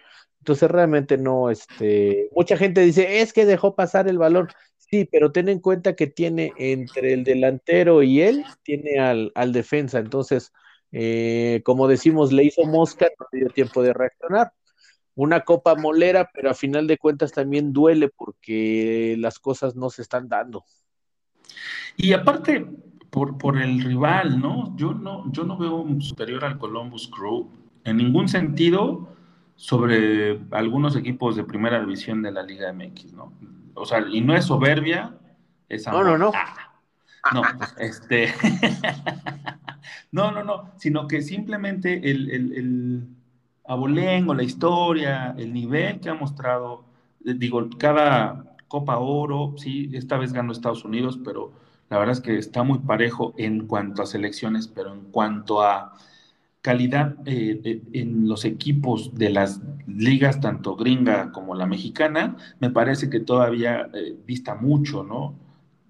Entonces 0.45 0.71
realmente 0.71 1.17
no, 1.17 1.49
este, 1.49 2.29
mucha 2.37 2.59
gente 2.59 2.83
dice, 2.83 3.23
es 3.23 3.33
que 3.33 3.47
dejó 3.47 3.75
pasar 3.75 4.09
el 4.09 4.19
balón. 4.19 4.49
Sí, 4.77 5.09
pero 5.11 5.33
ten 5.33 5.49
en 5.49 5.59
cuenta 5.59 5.97
que 5.97 6.07
tiene 6.07 6.53
entre 6.59 7.15
el 7.15 7.25
delantero 7.25 8.03
y 8.03 8.21
él, 8.21 8.45
tiene 8.63 8.99
al, 8.99 9.53
defensa. 9.53 10.01
Entonces, 10.01 10.53
eh, 10.93 11.63
como 11.65 11.89
decimos, 11.89 12.31
le 12.31 12.45
hizo 12.45 12.67
mosca, 12.67 13.09
no 13.19 13.27
dio 13.33 13.49
tiempo 13.49 13.83
de 13.83 13.95
reaccionar. 13.95 14.53
Una 15.15 15.41
copa 15.41 15.77
molera, 15.77 16.31
pero 16.35 16.51
a 16.51 16.55
final 16.55 16.87
de 16.87 16.99
cuentas 16.99 17.33
también 17.33 17.73
duele 17.73 18.11
porque 18.15 19.17
las 19.19 19.39
cosas 19.39 19.75
no 19.77 19.89
se 19.89 20.03
están 20.03 20.29
dando. 20.29 20.67
Y 21.97 22.13
aparte, 22.13 22.67
por, 23.09 23.39
por 23.39 23.57
el 23.59 23.83
rival, 23.83 24.39
¿no? 24.41 24.77
Yo 24.77 24.93
no, 24.93 25.33
yo 25.33 25.45
no 25.45 25.57
veo 25.57 25.87
superior 26.01 26.45
al 26.45 26.59
Columbus 26.59 27.09
Crew 27.09 27.64
en 27.85 27.97
ningún 27.97 28.29
sentido 28.29 29.09
sobre 29.57 30.41
algunos 30.51 30.97
equipos 30.97 31.37
de 31.37 31.45
primera 31.45 31.81
división 31.81 32.23
de 32.23 32.33
la 32.33 32.43
Liga 32.43 32.73
MX, 32.73 33.13
¿no? 33.13 33.33
O 33.75 33.85
sea, 33.85 34.05
y 34.09 34.21
no 34.21 34.35
es 34.35 34.47
soberbia, 34.47 35.17
es 35.69 35.87
amor. 35.87 36.05
No, 36.05 36.11
no, 36.13 36.19
no. 36.19 36.33
Ah, 36.35 37.33
no, 37.33 37.43
pues, 37.59 37.75
este. 37.79 38.35
no, 40.13 40.31
no, 40.33 40.45
no, 40.45 40.73
sino 40.77 41.07
que 41.07 41.23
simplemente 41.23 42.11
el, 42.11 42.31
el, 42.31 42.53
el 42.53 43.09
abolengo, 43.67 44.35
la 44.35 44.43
historia, 44.43 45.35
el 45.39 45.53
nivel 45.53 46.01
que 46.01 46.11
ha 46.11 46.15
mostrado, 46.15 46.85
eh, 47.25 47.35
digo, 47.35 47.69
cada 47.79 48.57
Copa 48.69 48.99
Oro, 48.99 49.55
sí, 49.57 49.91
esta 49.95 50.17
vez 50.17 50.33
ganó 50.33 50.53
Estados 50.53 50.85
Unidos, 50.85 51.19
pero 51.25 51.53
la 51.91 51.99
verdad 51.99 52.13
es 52.13 52.21
que 52.21 52.39
está 52.39 52.63
muy 52.63 52.81
parejo 52.81 53.35
en 53.39 53.67
cuanto 53.67 54.03
a 54.03 54.07
selecciones, 54.07 54.69
pero 54.69 54.93
en 54.93 55.03
cuanto 55.11 55.63
a 55.63 55.95
calidad 56.65 57.17
eh, 57.27 57.83
en 57.93 58.27
los 58.27 58.47
equipos 58.47 59.15
de 59.15 59.29
las 59.29 59.61
ligas, 59.87 60.41
tanto 60.41 60.77
gringa 60.77 61.31
como 61.31 61.55
la 61.55 61.67
mexicana, 61.67 62.39
me 62.59 62.71
parece 62.71 63.11
que 63.11 63.21
todavía 63.21 63.91
eh, 63.93 64.17
dista 64.27 64.55
mucho, 64.55 65.05
¿no? 65.05 65.35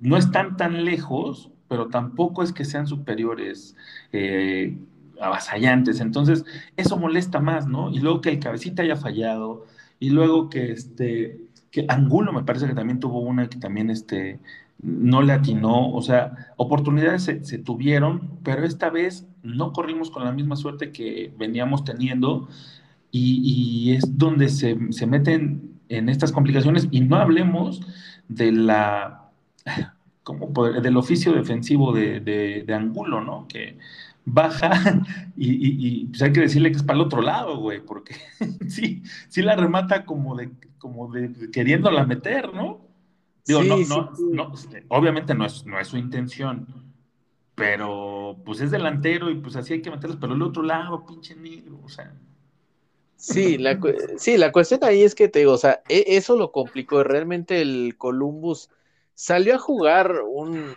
no 0.01 0.17
están 0.17 0.57
tan 0.57 0.85
lejos, 0.85 1.51
pero 1.69 1.89
tampoco 1.89 2.43
es 2.43 2.53
que 2.53 2.65
sean 2.65 2.87
superiores 2.87 3.77
eh, 4.13 4.77
avasallantes. 5.21 6.01
Entonces, 6.01 6.45
eso 6.77 6.99
molesta 6.99 7.41
más, 7.41 7.67
¿no? 7.67 7.91
Y 7.91 8.01
luego 8.01 8.21
que 8.21 8.31
el 8.31 8.41
cabecita 8.41 8.83
haya 8.83 8.97
fallado, 8.97 9.67
y 10.01 10.11
luego 10.11 10.51
que 10.51 10.73
este, 10.73 11.41
que 11.75 11.85
Angulo 11.89 12.33
me 12.33 12.45
parece 12.45 12.69
que 12.69 12.75
también 12.75 13.01
tuvo 13.01 13.19
una 13.19 13.49
que 13.49 13.59
también 13.59 13.91
este, 13.91 14.39
no 14.81 15.23
le 15.23 15.33
atinó, 15.33 15.91
o 15.93 16.03
sea, 16.03 16.53
oportunidades 16.57 17.25
se, 17.25 17.59
tuvieron, 17.59 18.39
pero 18.45 18.65
esta 18.65 18.91
vez 18.91 19.27
no 19.43 19.73
corrimos 19.73 20.09
con 20.13 20.25
la 20.25 20.31
misma 20.31 20.55
suerte 20.55 20.93
que 20.93 21.33
veníamos 21.37 21.85
teniendo 21.85 22.49
y, 23.11 23.91
es 23.91 24.17
donde 24.17 24.51
se, 24.51 24.77
meten 25.05 25.81
en 25.89 26.09
estas 26.09 26.31
complicaciones 26.31 26.87
y 26.93 27.01
no 27.01 27.17
hablemos 27.17 27.81
de 28.29 28.53
la, 28.53 29.31
como 30.23 30.53
del 30.81 30.97
oficio 30.97 31.33
defensivo 31.33 31.93
de, 31.93 32.21
de 32.21 32.73
Angulo, 32.73 33.21
¿no? 33.21 33.49
Que 33.49 33.79
baja 34.25 34.73
y, 35.37 36.07
pues 36.07 36.23
hay 36.23 36.33
que 36.33 36.41
decirle 36.41 36.71
que 36.71 36.79
es 36.79 36.83
para 36.83 36.99
el 36.99 37.05
otro 37.05 37.23
lado, 37.23 37.59
güey, 37.59 37.81
porque 37.81 38.17
sí, 38.69 39.03
sí 39.29 39.43
la 39.43 39.57
remata 39.57 40.05
como 40.05 40.37
de, 40.37 40.51
como 40.79 41.13
de 41.13 41.51
queriéndola 41.51 42.05
meter, 42.05 42.53
¿no? 42.53 42.81
Digo, 43.47 43.63
no, 43.63 43.77
no, 43.79 44.13
no, 44.33 44.55
este, 44.55 44.85
obviamente 44.89 45.35
no 45.35 45.45
es, 45.45 45.67
no 45.67 45.79
es 45.79 45.89
su 45.89 45.99
intención, 45.99 46.67
pero 47.55 48.39
pues 48.45 48.61
es 48.61 48.71
delantero 48.71 49.31
y 49.31 49.35
pues 49.35 49.55
así 49.57 49.75
hay 49.75 49.83
que 49.83 49.91
meterlos, 49.91 50.19
pero 50.21 50.35
el 50.35 50.43
otro 50.43 50.63
lado, 50.63 51.05
pinche 51.05 51.37
negro, 51.37 51.79
o 51.85 51.89
sea. 51.89 52.15
Sí, 53.17 53.59
la, 53.59 53.79
sí, 54.19 54.37
la 54.37 54.51
cuestión 54.51 54.81
ahí 54.83 55.03
es 55.03 55.15
que 55.15 55.29
te 55.29 55.39
digo, 55.41 55.53
o 55.53 55.59
sea, 55.59 55.83
e, 55.89 56.05
eso 56.09 56.37
lo 56.37 56.53
complicó. 56.53 57.05
Realmente 57.05 57.63
el 57.63 57.97
Columbus 57.97 58.71
salió 59.15 59.55
a 59.55 59.59
jugar 59.59 60.23
un, 60.29 60.75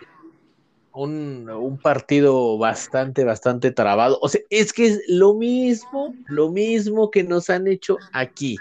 un, 1.04 1.78
partido 1.82 2.58
bastante, 2.58 3.24
bastante 3.24 3.70
trabado. 3.70 4.18
O 4.20 4.28
sea, 4.28 4.40
es 4.50 4.72
que 4.72 4.86
es 4.86 5.02
lo 5.08 5.34
mismo, 5.34 6.14
lo 6.26 6.50
mismo 6.50 7.10
que 7.10 7.22
nos 7.22 7.50
han 7.50 7.68
hecho 7.68 7.98
aquí. 8.12 8.56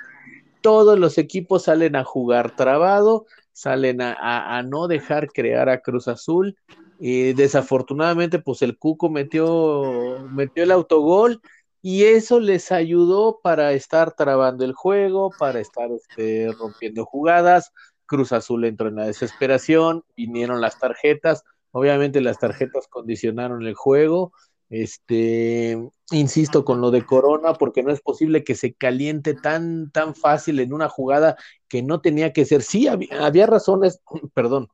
Todos 0.62 1.00
los 1.00 1.18
equipos 1.18 1.64
salen 1.64 1.96
a 1.96 2.04
jugar 2.04 2.56
trabado, 2.56 3.26
salen 3.54 4.02
a, 4.02 4.62
no 4.64 4.88
dejar 4.88 5.30
crear 5.32 5.70
a 5.70 5.82
Cruz 5.82 6.08
Azul. 6.08 6.56
Y 7.00 7.34
desafortunadamente, 7.34 8.40
pues 8.40 8.62
el 8.62 8.78
Cuco 8.78 9.10
metió, 9.10 10.28
metió 10.32 10.64
el 10.64 10.72
autogol 10.72 11.42
y 11.82 12.04
eso 12.04 12.40
les 12.40 12.72
ayudó 12.72 13.40
para 13.42 13.74
estar 13.74 14.14
trabando 14.14 14.66
el 14.66 14.74
juego, 14.74 15.32
para 15.38 15.60
estar 15.60 15.90
este, 15.92 16.52
rompiendo 16.54 17.06
jugadas. 17.06 17.72
Cruz 18.06 18.32
Azul 18.32 18.66
entró 18.66 18.88
en 18.88 18.96
la 18.96 19.06
desesperación, 19.06 20.04
vinieron 20.16 20.60
las 20.60 20.80
tarjetas 20.80 21.44
Obviamente 21.78 22.22
las 22.22 22.40
tarjetas 22.40 22.88
condicionaron 22.88 23.66
el 23.66 23.76
juego. 23.76 24.34
Este, 24.70 25.78
insisto 26.12 26.66
con 26.66 26.82
lo 26.82 26.92
de 26.92 27.06
Corona, 27.06 27.54
porque 27.54 27.84
no 27.84 27.92
es 27.92 28.02
posible 28.02 28.44
que 28.44 28.56
se 28.56 28.74
caliente 28.74 29.34
tan, 29.34 29.92
tan 29.92 30.14
fácil 30.14 30.60
en 30.60 30.74
una 30.74 30.90
jugada 30.90 31.38
que 31.70 31.84
no 31.84 32.02
tenía 32.02 32.34
que 32.34 32.46
ser. 32.46 32.62
Sí, 32.64 32.88
había, 32.88 33.48
razones, 33.48 34.02
perdón, 34.34 34.68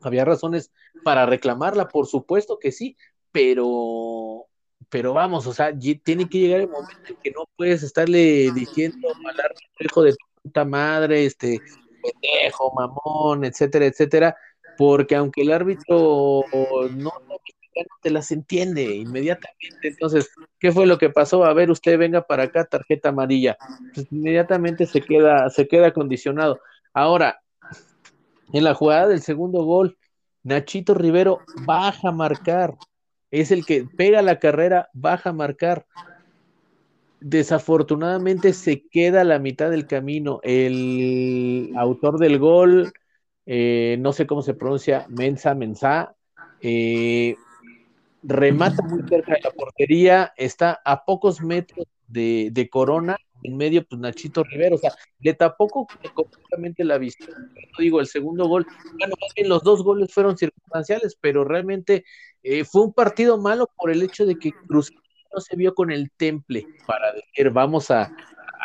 había 0.00 0.24
razones 0.24 0.72
para 1.04 1.26
reclamarla, 1.26 1.88
por 1.88 2.06
supuesto 2.06 2.58
que 2.58 2.72
sí, 2.72 2.96
pero, 3.32 4.46
pero 4.88 5.12
vamos, 5.12 5.46
o 5.46 5.52
sea, 5.52 5.76
tiene 5.76 6.28
que 6.28 6.38
llegar 6.38 6.60
el 6.60 6.68
momento 6.68 7.08
en 7.08 7.16
que 7.16 7.30
no 7.32 7.44
puedes 7.56 7.82
estarle 7.82 8.50
diciendo 8.52 9.08
al 9.08 9.86
hijo 9.86 10.02
de 10.02 10.14
puta 10.42 10.64
madre, 10.64 11.26
este, 11.26 11.60
pendejo, 12.02 12.72
mamón, 12.74 13.44
etcétera, 13.44 13.86
etcétera, 13.86 14.36
porque 14.78 15.16
aunque 15.16 15.42
el 15.42 15.52
árbitro 15.52 16.44
no, 16.92 17.12
te 18.00 18.10
las 18.10 18.30
entiende 18.30 18.94
inmediatamente. 18.94 19.88
Entonces, 19.88 20.30
¿qué 20.60 20.70
fue 20.70 20.86
lo 20.86 20.98
que 20.98 21.10
pasó? 21.10 21.44
A 21.44 21.52
ver, 21.52 21.70
usted 21.70 21.98
venga 21.98 22.22
para 22.22 22.44
acá, 22.44 22.64
tarjeta 22.64 23.08
amarilla. 23.08 23.58
Pues 23.92 24.06
inmediatamente 24.12 24.86
se 24.86 25.00
queda, 25.00 25.50
se 25.50 25.66
queda 25.66 25.92
condicionado. 25.92 26.60
Ahora, 26.94 27.40
en 28.52 28.62
la 28.62 28.74
jugada 28.74 29.08
del 29.08 29.20
segundo 29.20 29.64
gol, 29.64 29.98
Nachito 30.44 30.94
Rivero 30.94 31.40
baja 31.66 32.10
a 32.10 32.12
marcar. 32.12 32.74
Es 33.32 33.50
el 33.50 33.66
que 33.66 33.84
pega 33.84 34.22
la 34.22 34.38
carrera, 34.38 34.88
baja 34.92 35.30
a 35.30 35.34
marcar. 35.34 35.86
Desafortunadamente 37.20 38.52
se 38.52 38.86
queda 38.88 39.22
a 39.22 39.24
la 39.24 39.40
mitad 39.40 39.70
del 39.70 39.88
camino. 39.88 40.38
El 40.44 41.72
autor 41.76 42.20
del 42.20 42.38
gol 42.38 42.92
eh, 43.50 43.96
no 43.98 44.12
sé 44.12 44.26
cómo 44.26 44.42
se 44.42 44.52
pronuncia, 44.52 45.06
Mensa, 45.08 45.54
Mensa, 45.54 46.14
eh, 46.60 47.34
remata 48.22 48.82
muy 48.82 49.00
cerca 49.08 49.32
de 49.32 49.40
la 49.42 49.50
portería, 49.52 50.34
está 50.36 50.82
a 50.84 51.02
pocos 51.06 51.40
metros 51.40 51.86
de, 52.08 52.68
Corona, 52.70 53.16
en 53.42 53.56
medio, 53.56 53.86
pues 53.86 53.98
Nachito 54.02 54.44
Rivero, 54.44 54.76
o 54.76 54.78
sea, 54.78 54.92
le 55.20 55.32
tapó 55.32 55.66
completamente 55.66 56.84
la 56.84 56.98
visión. 56.98 57.50
Digo, 57.78 58.00
el 58.00 58.06
segundo 58.06 58.46
gol, 58.46 58.66
bueno, 58.98 59.14
más 59.18 59.34
bien 59.34 59.48
los 59.48 59.62
dos 59.62 59.82
goles 59.82 60.12
fueron 60.12 60.36
circunstanciales, 60.36 61.16
pero 61.18 61.42
realmente 61.42 62.04
eh, 62.42 62.64
fue 62.64 62.82
un 62.82 62.92
partido 62.92 63.38
malo 63.38 63.70
por 63.78 63.90
el 63.90 64.02
hecho 64.02 64.26
de 64.26 64.38
que 64.38 64.52
Cruz 64.52 64.92
no 65.32 65.40
se 65.40 65.56
vio 65.56 65.74
con 65.74 65.90
el 65.90 66.10
temple 66.10 66.66
para 66.86 67.14
decir, 67.14 67.48
vamos 67.48 67.90
a, 67.90 68.14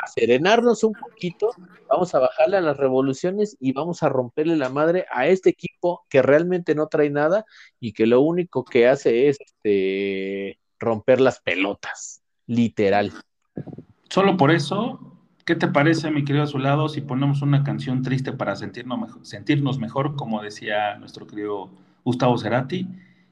serenarnos 0.08 0.84
un 0.84 0.94
poquito, 0.94 1.52
vamos 1.89 2.13
a 2.16 2.20
bajarle 2.20 2.58
a 2.58 2.62
las 2.62 2.78
revoluciones 2.78 3.58
y 3.60 3.74
vamos 3.74 4.04
a 4.04 4.10
romperle 4.10 4.56
la 4.58 4.70
madre 4.70 5.06
a 5.12 5.28
este 5.28 5.50
equipo 5.50 6.06
que 6.10 6.22
realmente 6.22 6.76
no 6.76 6.88
trae 6.88 7.10
nada 7.10 7.46
y 7.80 7.94
que 7.94 8.08
lo 8.08 8.22
único 8.22 8.63
que 8.63 8.88
hace 8.88 9.28
es 9.30 9.38
este, 9.39 10.60
romper 10.80 11.22
las 11.22 11.39
pelotas, 11.42 12.22
literal. 12.48 13.12
Solo 14.10 14.38
por 14.38 14.52
eso, 14.52 15.18
¿qué 15.46 15.56
te 15.56 15.68
parece, 15.68 16.12
mi 16.12 16.24
querido 16.24 16.44
Azulado, 16.44 16.89
si 16.89 17.02
ponemos 17.02 17.42
una 17.42 17.63
canción 17.63 18.02
triste 18.02 18.32
para 18.32 18.56
sentirnos 18.56 19.00
mejor, 19.00 19.26
sentirnos 19.26 19.80
mejor 19.80 20.16
como 20.16 20.42
decía 20.42 20.96
nuestro 20.98 21.26
querido 21.28 21.70
Gustavo 22.04 22.38
Cerati? 22.38 22.88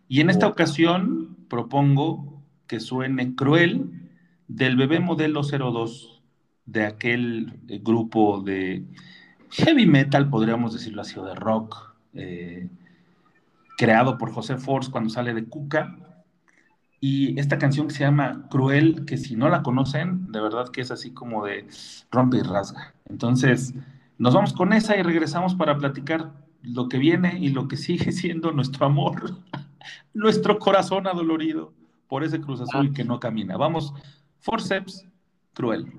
Y 0.07 0.21
en 0.21 0.29
esta 0.29 0.47
ocasión 0.47 1.37
propongo 1.47 2.41
que 2.67 2.79
suene 2.79 3.35
Cruel 3.35 4.09
del 4.47 4.75
bebé 4.75 4.99
modelo 4.99 5.41
02 5.43 6.10
de 6.71 6.85
aquel 6.85 7.59
eh, 7.67 7.79
grupo 7.83 8.41
de 8.41 8.85
heavy 9.49 9.85
metal, 9.85 10.29
podríamos 10.29 10.73
decirlo 10.73 11.01
así, 11.01 11.19
o 11.19 11.25
de 11.25 11.35
rock, 11.35 11.75
eh, 12.13 12.69
creado 13.77 14.17
por 14.17 14.31
José 14.31 14.57
Force 14.57 14.89
cuando 14.89 15.09
sale 15.09 15.33
de 15.33 15.45
Cuca. 15.45 15.97
Y 17.01 17.37
esta 17.39 17.57
canción 17.57 17.87
que 17.87 17.95
se 17.95 18.03
llama 18.03 18.47
Cruel, 18.49 19.05
que 19.05 19.17
si 19.17 19.35
no 19.35 19.49
la 19.49 19.63
conocen, 19.63 20.31
de 20.31 20.39
verdad 20.39 20.69
que 20.69 20.81
es 20.81 20.91
así 20.91 21.11
como 21.11 21.45
de 21.45 21.67
rompe 22.11 22.37
y 22.37 22.41
rasga. 22.41 22.93
Entonces, 23.09 23.73
nos 24.17 24.33
vamos 24.33 24.53
con 24.53 24.71
esa 24.71 24.95
y 24.97 25.01
regresamos 25.01 25.55
para 25.55 25.77
platicar 25.77 26.31
lo 26.61 26.87
que 26.87 26.99
viene 26.99 27.39
y 27.39 27.49
lo 27.49 27.67
que 27.67 27.75
sigue 27.75 28.11
siendo 28.13 28.51
nuestro 28.51 28.85
amor, 28.85 29.39
nuestro 30.13 30.59
corazón 30.59 31.07
adolorido 31.07 31.73
por 32.07 32.23
ese 32.23 32.39
Cruz 32.39 32.61
Azul 32.61 32.89
ah. 32.91 32.93
que 32.95 33.03
no 33.03 33.19
camina. 33.19 33.57
Vamos, 33.57 33.93
Forceps, 34.39 35.05
Cruel. 35.53 35.91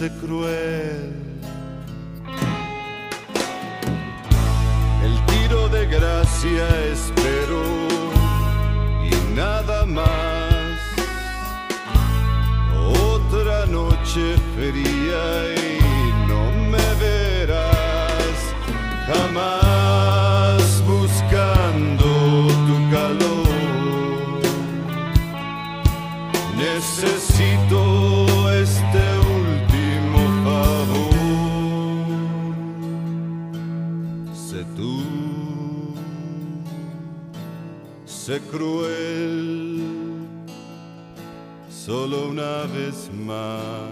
Noche 0.00 0.16
fría 0.16 1.10
cruel 38.50 39.80
solo 41.70 42.28
una 42.28 42.64
vez 42.74 43.10
más. 43.26 43.90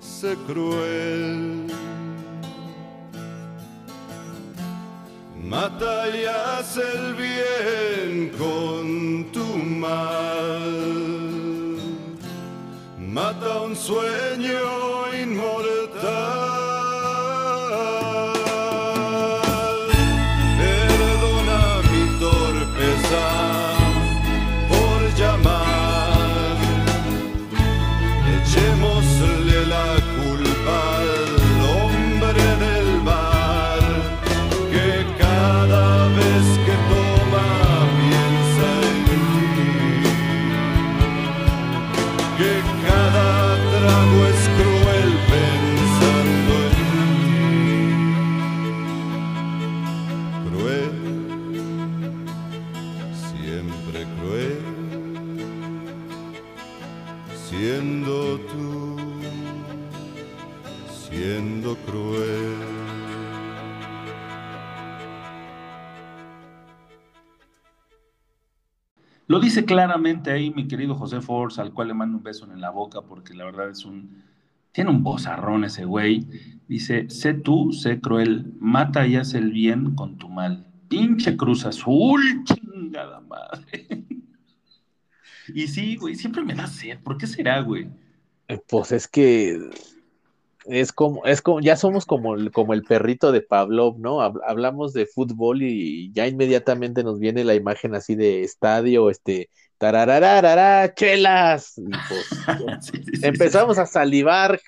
Sé 0.00 0.36
cruel. 0.46 1.66
Mata 5.42 6.08
y 6.08 6.24
hace 6.24 6.82
el 6.96 7.14
bien 7.14 8.30
con 8.38 9.32
tu 9.32 9.46
mal. 9.84 10.98
Mata 12.98 13.62
un 13.62 13.74
sueño 13.74 14.77
claramente 69.68 70.32
ahí 70.32 70.50
mi 70.50 70.66
querido 70.66 70.96
José 70.96 71.20
Force, 71.20 71.60
al 71.60 71.72
cual 71.72 71.88
le 71.88 71.94
mando 71.94 72.16
un 72.16 72.24
beso 72.24 72.50
en 72.50 72.60
la 72.60 72.70
boca 72.70 73.02
porque 73.02 73.34
la 73.34 73.44
verdad 73.44 73.70
es 73.70 73.84
un... 73.84 74.24
Tiene 74.72 74.90
un 74.90 75.02
bozarrón 75.02 75.64
ese 75.64 75.84
güey. 75.84 76.26
Dice, 76.66 77.08
sé 77.10 77.34
tú, 77.34 77.72
sé 77.72 78.00
cruel, 78.00 78.52
mata 78.58 79.06
y 79.06 79.16
haz 79.16 79.34
el 79.34 79.52
bien 79.52 79.94
con 79.94 80.18
tu 80.18 80.28
mal. 80.28 80.66
Pinche 80.88 81.36
Cruz 81.36 81.64
Azul, 81.64 82.20
chingada 82.44 83.20
madre. 83.20 83.86
y 85.54 85.66
sí, 85.68 85.96
güey, 85.96 86.14
siempre 86.14 86.42
me 86.42 86.54
da 86.54 86.66
sed. 86.66 86.98
¿Por 87.00 87.18
qué 87.18 87.26
será, 87.26 87.60
güey? 87.60 87.88
Pues 88.68 88.92
es 88.92 89.06
que 89.06 89.58
es 90.68 90.92
como, 90.92 91.24
es 91.24 91.40
como, 91.42 91.60
ya 91.60 91.76
somos 91.76 92.04
como, 92.04 92.36
como 92.52 92.74
el 92.74 92.82
perrito 92.82 93.32
de 93.32 93.40
Pavlov, 93.40 93.98
¿no? 93.98 94.20
Hablamos 94.20 94.92
de 94.92 95.06
fútbol 95.06 95.62
y 95.62 96.12
ya 96.12 96.26
inmediatamente 96.26 97.02
nos 97.02 97.18
viene 97.18 97.44
la 97.44 97.54
imagen 97.54 97.94
así 97.94 98.14
de 98.14 98.42
estadio, 98.42 99.10
este, 99.10 99.48
tararararara, 99.78 100.94
chelas. 100.94 101.78
Y 101.78 101.90
pues 102.08 102.92
empezamos 103.22 103.78
a 103.78 103.86
salivar. 103.86 104.60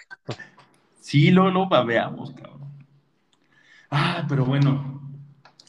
Sí, 1.01 1.31
lo, 1.31 1.51
lo 1.51 1.69
babeamos, 1.69 2.33
cabrón. 2.33 2.71
Ah, 3.91 4.25
pero 4.29 4.45
bueno, 4.45 5.03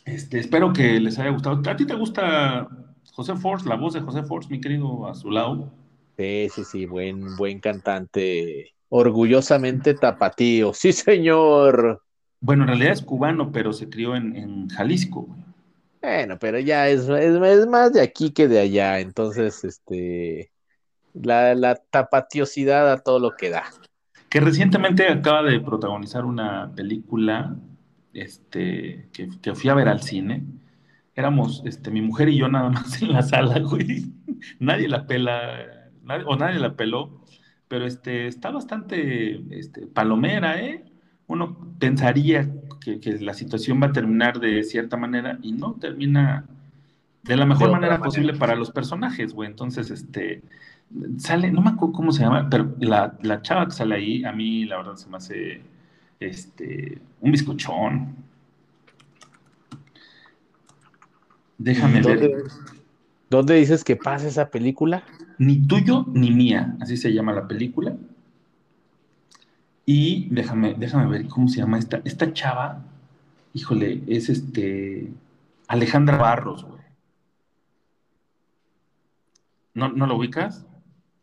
este, 0.05 0.39
espero 0.39 0.71
que 0.71 0.99
les 0.99 1.19
haya 1.19 1.31
gustado. 1.31 1.61
¿A 1.69 1.75
ti 1.75 1.85
te 1.85 1.95
gusta 1.95 2.67
José 3.13 3.35
Force, 3.35 3.67
la 3.67 3.75
voz 3.75 3.93
de 3.93 4.01
José 4.01 4.23
Force, 4.23 4.49
mi 4.49 4.61
querido 4.61 5.07
a 5.07 5.15
su 5.15 5.29
lado? 5.29 5.73
Sí, 6.17 6.47
sí, 6.53 6.63
sí, 6.63 6.85
buen, 6.85 7.35
buen 7.35 7.59
cantante 7.59 8.75
Orgullosamente 8.93 9.93
tapatío. 9.93 10.73
Sí, 10.73 10.91
señor. 10.91 12.03
Bueno, 12.41 12.63
en 12.63 12.67
realidad 12.67 12.91
es 12.91 13.01
cubano, 13.01 13.49
pero 13.49 13.71
se 13.71 13.89
crió 13.89 14.17
en, 14.17 14.67
Jalisco. 14.67 15.33
Bueno, 16.01 16.37
pero 16.37 16.59
ya 16.59 16.89
es, 16.89 17.07
es, 17.07 17.67
más 17.67 17.93
de 17.93 18.01
aquí 18.01 18.31
que 18.31 18.49
de 18.49 18.59
allá. 18.59 18.99
Entonces, 18.99 19.63
este, 19.63 20.51
la, 21.13 21.55
la 21.55 21.75
tapatiosidad 21.75 22.91
a 22.91 22.97
todo 22.97 23.19
lo 23.19 23.37
que 23.37 23.49
da. 23.49 23.63
Que 24.27 24.41
recientemente 24.41 25.07
acaba 25.07 25.43
de 25.43 25.61
protagonizar 25.61 26.25
una 26.25 26.73
película 26.75 27.55
este, 28.13 29.07
que, 29.13 29.29
que 29.41 29.55
fui 29.55 29.69
a 29.69 29.73
ver 29.73 29.87
al 29.87 30.01
cine. 30.01 30.43
Éramos 31.15 31.63
este, 31.65 31.91
mi 31.91 32.01
mujer 32.01 32.27
y 32.27 32.37
yo 32.37 32.49
nada 32.49 32.69
más 32.69 33.01
en 33.01 33.13
la 33.13 33.21
sala, 33.21 33.59
güey. 33.59 34.11
Nadie 34.59 34.89
la 34.89 35.07
pela, 35.07 35.91
o 36.25 36.35
nadie 36.35 36.59
la 36.59 36.75
peló 36.75 37.20
pero 37.71 37.85
este, 37.85 38.27
está 38.27 38.51
bastante 38.51 39.41
este, 39.57 39.87
palomera, 39.87 40.61
¿eh? 40.61 40.83
Uno 41.27 41.57
pensaría 41.79 42.51
que, 42.81 42.99
la 43.21 43.33
situación 43.33 43.81
va 43.81 43.87
a 43.87 43.93
terminar 43.93 44.41
de 44.41 44.61
cierta 44.63 44.97
manera 44.97 45.39
y 45.41 45.53
no 45.53 45.75
termina 45.75 46.45
de 47.23 47.37
la 47.37 47.45
mejor 47.45 47.71
manera, 47.71 47.97
posible 48.01 48.33
para 48.33 48.57
los 48.57 48.71
personajes, 48.71 49.33
güey. 49.33 49.49
Entonces, 49.49 49.89
este, 49.89 50.41
sale, 51.17 51.49
no 51.49 51.61
me 51.61 51.69
acuerdo 51.69 51.93
cómo 51.93 52.11
se 52.11 52.23
llama, 52.23 52.49
pero 52.49 52.75
la, 52.81 53.41
chava 53.41 53.67
que 53.67 53.71
sale 53.71 53.95
ahí, 53.95 54.25
a 54.25 54.33
mí 54.33 54.65
la 54.65 54.75
verdad 54.75 54.95
se 54.95 55.09
me 55.09 55.15
hace, 55.15 55.61
este, 56.19 57.01
un 57.21 57.31
bizcochón. 57.31 58.15
Déjame 61.57 62.01
ver. 62.01 62.43
¿Dónde 63.29 63.55
dices 63.55 63.85
que 63.85 63.95
pasa 63.95 64.27
esa 64.27 64.49
película? 64.49 65.05
Ni 65.41 65.57
tuyo 65.65 66.05
ni 66.13 66.29
mía, 66.29 66.77
así 66.81 66.97
se 66.97 67.11
llama 67.11 67.33
la 67.33 67.47
película. 67.47 67.97
Y 69.87 70.29
déjame, 70.29 70.75
déjame 70.75 71.07
ver 71.07 71.27
cómo 71.27 71.47
se 71.47 71.57
llama 71.57 71.79
esta, 71.79 71.99
esta 72.05 72.31
chava. 72.31 72.83
Híjole, 73.55 74.03
es 74.05 74.29
este 74.29 75.11
Alejandra 75.67 76.17
Barros, 76.17 76.63
güey. 76.63 76.83
¿No, 79.73 79.89
¿No 79.89 80.05
la 80.05 80.13
ubicas? 80.13 80.63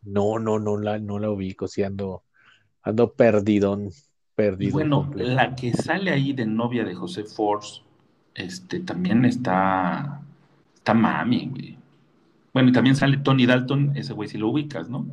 No, 0.03 0.41
no, 0.41 0.59
no 0.59 0.77
la, 0.77 0.99
no 0.99 1.21
la 1.21 1.31
ubico, 1.31 1.69
sí 1.69 1.85
ando, 1.85 2.25
ando 2.83 3.13
perdidón, 3.13 3.91
perdido. 4.35 4.73
bueno, 4.73 5.09
la 5.15 5.55
que 5.55 5.73
sale 5.75 6.11
ahí 6.11 6.33
de 6.33 6.45
novia 6.45 6.83
de 6.83 6.97
José 6.97 7.23
Force, 7.23 7.83
este, 8.35 8.81
también 8.81 9.25
está, 9.25 10.23
está 10.75 10.93
mami, 10.93 11.47
güey. 11.53 11.78
Bueno, 12.59 12.71
y 12.71 12.73
también 12.73 12.97
sale 12.97 13.19
Tony 13.19 13.47
Dalton, 13.47 13.93
ese 13.95 14.13
güey 14.15 14.29
si 14.29 14.37
lo 14.37 14.49
ubicas, 14.49 14.91
¿no? 14.91 15.07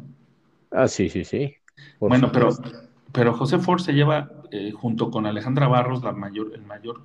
Ah, 0.71 0.87
sí, 0.87 1.09
sí, 1.09 1.23
sí. 1.23 1.53
bueno, 1.99 2.31
pero, 2.31 2.49
pero 3.11 3.35
José 3.35 3.59
Ford 3.59 3.79
se 3.81 3.93
lleva, 3.93 4.31
eh, 4.49 4.71
junto 4.71 5.11
con 5.11 5.27
Alejandra 5.27 5.67
Barros, 5.67 6.03
la 6.03 6.11
mayor, 6.11 6.53
el 6.55 6.63
mayor 6.63 7.03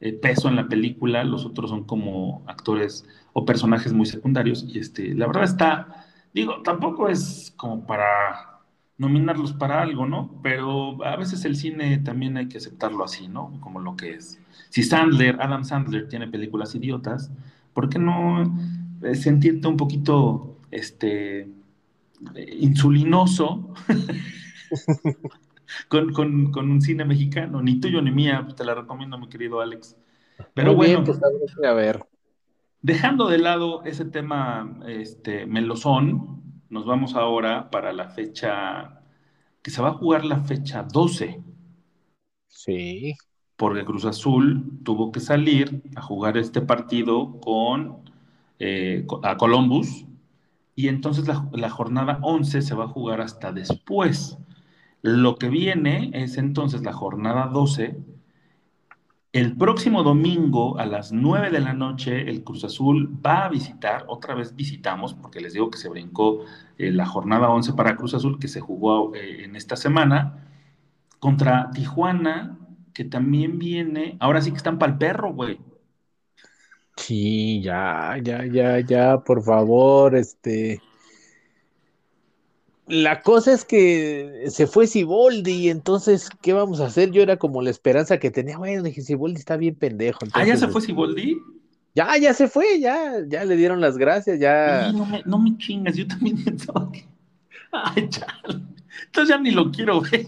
eh, 0.00 0.12
peso 0.12 0.48
en 0.48 0.56
la 0.56 0.68
película. 0.68 1.24
Los 1.24 1.46
otros 1.46 1.70
son 1.70 1.84
como 1.84 2.44
actores 2.46 3.08
o 3.32 3.46
personajes 3.46 3.94
muy 3.94 4.04
secundarios. 4.04 4.62
Y 4.62 4.78
este, 4.78 5.14
la 5.14 5.26
verdad 5.26 5.44
está, 5.44 6.04
digo, 6.34 6.60
tampoco 6.60 7.08
es 7.08 7.54
como 7.56 7.86
para 7.86 8.60
nominarlos 8.98 9.54
para 9.54 9.80
algo, 9.80 10.04
¿no? 10.04 10.38
Pero 10.42 11.02
a 11.02 11.16
veces 11.16 11.46
el 11.46 11.56
cine 11.56 11.96
también 11.96 12.36
hay 12.36 12.48
que 12.48 12.58
aceptarlo 12.58 13.02
así, 13.04 13.26
¿no? 13.26 13.58
Como 13.62 13.80
lo 13.80 13.96
que 13.96 14.16
es. 14.16 14.38
Si 14.68 14.82
Sandler, 14.82 15.40
Adam 15.40 15.64
Sandler 15.64 16.08
tiene 16.10 16.28
películas 16.28 16.74
idiotas, 16.74 17.32
¿por 17.72 17.88
qué 17.88 17.98
no 17.98 18.54
sentirte 19.14 19.68
un 19.68 19.76
poquito 19.76 20.58
este, 20.70 21.48
insulinoso 22.58 23.74
con, 25.88 26.70
un 26.70 26.80
cine 26.80 27.04
mexicano, 27.04 27.62
ni 27.62 27.80
tuyo 27.80 28.02
ni 28.02 28.10
mía, 28.10 28.46
te 28.56 28.64
la 28.64 28.74
recomiendo, 28.74 29.18
mi 29.18 29.28
querido 29.28 29.60
Alex. 29.60 29.96
Pero 30.54 30.74
bueno, 30.74 31.04
pues, 31.04 31.20
a 31.64 31.72
ver. 31.72 32.04
Dejando 32.82 33.28
de 33.28 33.38
lado 33.38 33.82
ese 33.84 34.04
tema 34.04 34.78
este, 34.86 35.46
melosón, 35.46 36.62
nos 36.68 36.86
vamos 36.86 37.14
ahora 37.14 37.70
para 37.70 37.92
la 37.92 38.10
fecha 38.10 39.00
que 39.62 39.70
se 39.70 39.82
va 39.82 39.88
a 39.88 39.94
jugar 39.94 40.24
la 40.24 40.40
fecha 40.40 40.84
12. 40.84 41.42
Sí. 42.46 43.14
Porque 43.56 43.84
Cruz 43.84 44.04
Azul 44.04 44.80
tuvo 44.84 45.10
que 45.10 45.20
salir 45.20 45.82
a 45.96 46.02
jugar 46.02 46.36
este 46.36 46.60
partido 46.60 47.40
con 47.40 48.05
eh, 48.58 49.06
a 49.22 49.36
Columbus, 49.36 50.06
y 50.76 50.88
entonces 50.88 51.26
la, 51.26 51.70
jornada 51.70 52.18
11 52.20 52.60
se 52.60 52.74
va 52.74 52.84
a 52.84 52.88
jugar 52.88 53.22
hasta 53.22 53.50
después. 53.50 54.36
Lo 55.00 55.36
que 55.36 55.48
viene 55.48 56.10
es 56.12 56.36
entonces 56.36 56.82
la 56.82 56.92
jornada 56.92 57.46
12. 57.46 57.96
El 59.32 59.56
próximo 59.56 60.02
domingo 60.02 60.78
a 60.78 60.84
las 60.84 61.12
9 61.12 61.50
de 61.50 61.60
la 61.60 61.72
noche 61.72 62.28
el 62.28 62.44
Cruz 62.44 62.62
Azul 62.64 63.18
va 63.24 63.46
a 63.46 63.48
visitar, 63.48 64.04
otra 64.08 64.34
vez 64.34 64.54
visitamos, 64.54 65.14
porque 65.14 65.40
les 65.40 65.54
digo 65.54 65.70
que 65.70 65.78
se 65.78 65.88
brincó 65.88 66.44
eh, 66.76 66.90
la 66.90 67.06
jornada 67.06 67.48
11 67.48 67.72
para 67.72 67.96
Cruz 67.96 68.12
Azul 68.12 68.38
que 68.38 68.48
se 68.48 68.60
jugó 68.60 69.14
eh, 69.14 69.44
en 69.44 69.56
esta 69.56 69.76
semana, 69.76 70.46
contra 71.20 71.70
Tijuana, 71.70 72.58
que 72.92 73.04
también 73.04 73.58
viene, 73.58 74.16
ahora 74.20 74.42
sí 74.42 74.50
que 74.50 74.56
están 74.58 74.78
para 74.78 74.92
el 74.92 74.98
perro, 74.98 75.32
güey. 75.32 75.58
Sí, 76.96 77.60
ya, 77.62 78.16
ya, 78.22 78.44
ya, 78.46 78.80
ya, 78.80 79.18
por 79.18 79.42
favor, 79.42 80.16
este. 80.16 80.80
La 82.88 83.20
cosa 83.22 83.52
es 83.52 83.64
que 83.64 84.44
se 84.48 84.66
fue 84.66 84.86
Siboldi, 84.86 85.70
entonces, 85.70 86.30
¿qué 86.40 86.52
vamos 86.52 86.80
a 86.80 86.86
hacer? 86.86 87.10
Yo 87.10 87.22
era 87.22 87.36
como 87.36 87.60
la 87.60 87.70
esperanza 87.70 88.18
que 88.18 88.30
tenía. 88.30 88.58
Bueno, 88.58 88.82
dije, 88.82 89.02
Siboldi 89.02 89.38
está 89.38 89.56
bien 89.56 89.74
pendejo. 89.74 90.20
ah, 90.32 90.44
ya 90.44 90.56
se 90.56 90.68
fue 90.68 90.80
Siboldi. 90.80 91.36
Ya, 91.94 92.16
ya 92.18 92.34
se 92.34 92.46
fue, 92.46 92.78
ya, 92.78 93.14
ya 93.26 93.44
le 93.44 93.56
dieron 93.56 93.80
las 93.80 93.96
gracias, 93.96 94.38
ya. 94.38 94.92
No 94.92 95.06
me, 95.06 95.22
no 95.24 95.38
me 95.38 95.56
chingas, 95.58 95.96
yo 95.96 96.06
también 96.06 96.36
pensaba 96.44 96.90
que. 96.92 97.06
Ay, 97.72 98.08
chale. 98.08 98.62
Entonces 99.06 99.28
ya 99.28 99.38
ni 99.38 99.50
lo 99.50 99.70
quiero 99.70 100.00
ver. 100.00 100.26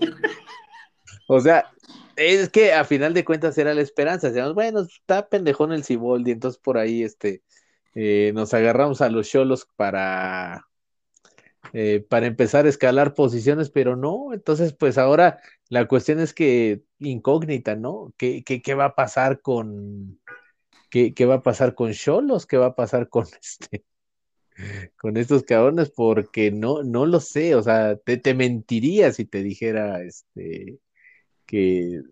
O 1.29 1.41
sea, 1.41 1.71
es 2.19 2.49
que 2.51 2.73
a 2.73 2.85
final 2.85 3.15
de 3.15 3.25
cuentas 3.25 3.57
era 3.59 3.75
la 3.75 3.81
esperanza. 3.83 4.29
Decíamos, 4.29 4.55
bueno, 4.55 4.81
está 4.81 5.29
pendejón 5.29 5.73
el 5.73 5.85
Siboldi, 5.85 6.33
entonces 6.33 6.61
por 6.61 6.79
ahí 6.79 7.03
este, 7.03 7.43
eh, 7.95 8.33
nos 8.35 8.55
agarramos 8.55 9.01
a 9.01 9.09
los 9.09 9.29
cholos 9.29 9.69
para, 9.77 10.67
eh, 11.73 12.05
para 12.09 12.27
empezar 12.27 12.67
a 12.67 12.69
escalar 12.69 13.15
posiciones, 13.15 13.71
pero 13.71 13.97
no. 13.97 14.33
Entonces, 14.35 14.73
pues 14.75 14.99
ahora 14.99 15.41
la 15.69 15.87
cuestión 15.87 16.21
es 16.21 16.35
que 16.35 16.83
incógnita, 16.99 17.77
¿no? 17.77 18.13
¿Qué, 18.17 18.43
qué, 18.45 18.63
qué 18.63 18.75
va 18.75 18.87
a 18.87 18.95
pasar 18.95 19.41
con, 19.41 20.21
qué, 20.91 21.15
qué 21.15 21.27
va 21.27 21.37
a 21.37 21.43
pasar 21.43 21.75
con 21.75 21.93
Cholos? 21.93 22.47
¿Qué 22.47 22.57
va 22.57 22.67
a 22.67 22.77
pasar 22.77 23.09
con 23.09 23.27
este? 23.43 23.85
con 24.97 25.17
estos 25.17 25.45
cabrones, 25.45 25.91
porque 25.91 26.51
no, 26.51 26.83
no 26.83 27.07
lo 27.07 27.21
sé, 27.21 27.55
o 27.55 27.63
sea, 27.63 27.97
te, 27.97 28.17
te 28.17 28.35
mentiría 28.35 29.13
si 29.13 29.25
te 29.25 29.43
dijera 29.43 30.03
este 30.03 30.81
que 31.49 32.03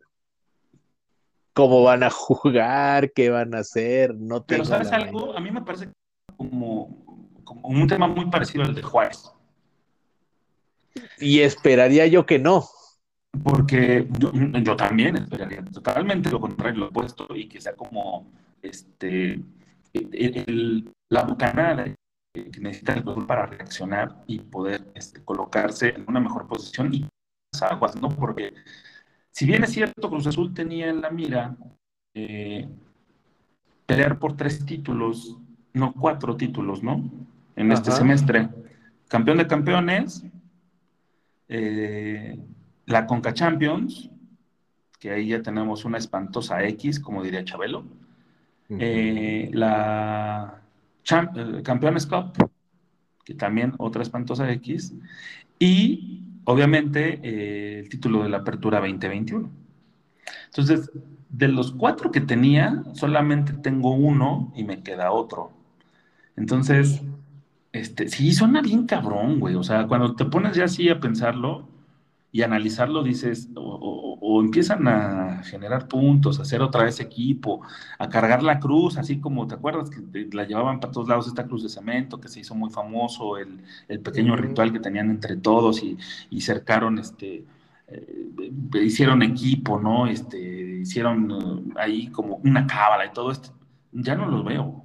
cómo 1.53 1.83
van 1.85 2.03
a 2.03 2.11
jugar, 2.11 3.13
qué 3.13 3.31
van 3.31 3.55
a 3.55 3.59
hacer, 3.59 4.15
no 4.15 4.45
Pero 4.45 4.65
¿sabes 4.65 4.91
algo? 4.93 5.37
A 5.37 5.41
mí 5.41 5.51
me 5.51 5.63
parece 5.63 5.91
como, 6.37 7.35
como 7.45 7.69
un 7.69 7.87
tema 7.87 8.09
muy 8.09 8.27
parecido 8.27 8.65
al 8.65 8.75
de 8.75 8.83
Juárez. 8.83 9.31
Y 11.19 11.41
esperaría 11.41 12.07
yo 12.07 12.25
que 12.25 12.39
no. 12.39 12.65
Porque 13.45 14.09
yo, 14.19 14.33
yo 14.33 14.77
también 14.77 15.17
esperaría 15.17 15.63
totalmente 15.65 16.31
lo 16.31 16.41
contrario, 16.41 16.81
lo 16.81 16.87
opuesto, 16.89 17.27
y 17.37 17.49
que 17.49 17.61
sea 17.61 17.75
como 17.77 18.33
este 18.63 19.35
el- 19.93 20.45
el- 20.47 20.93
la 21.11 21.25
bocanada 21.25 21.85
que 22.35 22.61
necesita 22.61 22.95
el 22.95 23.03
club 23.03 23.27
para 23.27 23.47
reaccionar 23.47 24.23
y 24.27 24.41
poder 24.41 24.87
este, 24.95 25.23
colocarse 25.23 25.91
en 25.91 26.05
una 26.09 26.21
mejor 26.21 26.47
posición 26.47 26.93
y 26.95 27.07
las 27.53 27.63
aguas, 27.63 27.97
¿no? 28.01 28.09
Porque 28.09 28.53
si 29.37 29.45
bien 29.45 29.63
es 29.65 29.73
cierto, 29.73 30.09
Cruz 30.09 30.27
Azul 30.27 30.55
tenía 30.55 30.89
en 30.89 31.03
la 31.03 31.11
mira 31.11 31.55
eh, 32.15 32.67
pelear 33.85 34.19
por 34.19 34.35
tres 34.35 34.65
títulos, 34.65 35.37
no 35.75 35.93
cuatro 35.93 36.39
títulos, 36.39 36.83
¿no? 36.83 37.05
En 37.55 37.71
este 37.71 37.91
semestre. 37.91 38.49
Campeón 39.09 39.37
de 39.37 39.47
campeones, 39.47 40.25
eh, 41.51 42.41
la 42.87 43.07
Conca 43.07 43.35
Champions, 43.35 44.09
que 44.99 45.11
ahí 45.11 45.29
ya 45.29 45.43
tenemos 45.43 45.85
una 45.85 45.99
espantosa 45.99 46.65
X, 46.65 46.99
como 46.99 47.23
diría 47.23 47.45
Chabelo. 47.45 47.85
Eh, 48.71 49.51
la 49.53 50.63
Campeones 51.63 52.07
Cup, 52.07 52.33
que 53.23 53.35
también 53.35 53.75
otra 53.77 54.01
espantosa 54.01 54.51
X. 54.51 54.95
Y 55.59 56.26
obviamente 56.47 57.21
eh, 57.23 57.81
el 57.81 57.89
título 57.89 58.23
de 58.23 58.31
la 58.31 58.39
Apertura 58.39 58.81
2021. 58.81 59.51
Entonces, 60.47 60.91
de 61.29 61.49
los 61.49 61.73
cuatro 61.73 62.11
que 62.11 62.21
tenía, 62.21 62.83
solamente 62.95 63.53
tengo 63.53 63.93
uno 63.93 64.53
y 64.57 64.65
me 64.65 64.83
queda 64.83 65.13
otro. 65.13 65.53
Entonces, 66.37 67.03
este, 67.73 68.09
sí, 68.09 68.33
suena 68.33 68.63
bien 68.63 68.87
cabrón, 68.87 69.39
güey. 69.41 69.55
O 69.55 69.63
sea, 69.63 69.87
cuando 69.87 70.17
te 70.17 70.25
pones 70.25 70.57
ya 70.57 70.65
así 70.65 70.89
a 70.89 71.01
pensarlo 71.01 71.69
y 72.39 72.43
analizarlo, 72.43 73.03
dices, 73.03 73.49
o, 73.57 73.61
o- 73.63 74.19
o 74.21 74.41
empiezan 74.43 74.87
a 74.89 75.43
generar 75.45 75.89
puntos, 75.89 76.39
a 76.39 76.43
hacer 76.43 76.61
otra 76.63 76.85
vez 76.85 77.01
equipo, 77.01 77.63
a 77.99 78.09
cargar 78.09 78.43
la 78.43 78.59
cruz, 78.61 78.99
así 78.99 79.21
como 79.21 79.47
te 79.47 79.55
acuerdas 79.55 79.91
que 79.91 80.01
la 80.33 80.45
llevaban 80.45 80.81
para 80.81 80.93
todos 80.93 81.09
lados 81.09 81.27
esta 81.29 81.47
cruz 81.47 81.63
de 81.63 81.69
cemento, 81.69 82.21
que 82.21 82.29
se 82.29 82.41
hizo 82.41 82.55
muy 82.55 82.71
famoso, 82.71 83.39
el, 83.39 83.63
el 83.89 84.01
pequeño 84.01 84.35
Ujú. 84.35 84.43
ritual 84.43 84.73
que 84.73 84.81
tenían 84.81 85.11
entre 85.11 85.37
todos 85.37 85.83
y, 85.83 85.97
y 86.31 86.41
cercaron, 86.41 86.99
este, 86.99 87.45
eh, 87.89 88.31
hicieron 88.83 89.23
equipo, 89.23 89.79
¿no? 89.81 90.07
Este, 90.07 90.39
hicieron 90.81 91.31
eh, 91.31 91.73
ahí 91.77 92.09
como 92.09 92.37
una 92.45 92.67
cábala 92.67 93.07
y 93.07 93.13
todo 93.13 93.31
esto. 93.31 93.51
Ya 93.93 94.15
no 94.15 94.27
los 94.27 94.45
veo. 94.45 94.85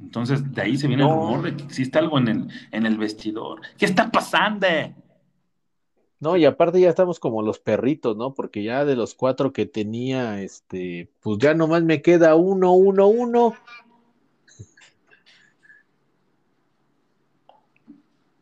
Entonces, 0.00 0.52
de 0.52 0.62
ahí 0.62 0.76
se 0.76 0.88
viene 0.88 1.04
el 1.04 1.08
No. 1.08 1.16
rumor 1.16 1.42
de 1.42 1.56
que 1.56 1.64
existe 1.64 1.98
algo 1.98 2.18
en 2.18 2.28
el, 2.28 2.48
en 2.72 2.86
el 2.86 2.98
vestidor. 2.98 3.60
¿Qué 3.78 3.86
está 3.86 4.10
pasando? 4.10 4.66
No, 6.22 6.36
y 6.36 6.44
aparte 6.44 6.80
ya 6.80 6.88
estamos 6.88 7.18
como 7.18 7.42
los 7.42 7.58
perritos, 7.58 8.16
¿no? 8.16 8.32
Porque 8.32 8.62
ya 8.62 8.84
de 8.84 8.94
los 8.94 9.16
cuatro 9.16 9.52
que 9.52 9.66
tenía, 9.66 10.40
este, 10.40 11.10
pues 11.18 11.38
ya 11.38 11.52
nomás 11.52 11.82
me 11.82 12.00
queda 12.00 12.36
uno, 12.36 12.74
uno, 12.74 13.08
uno. 13.08 13.54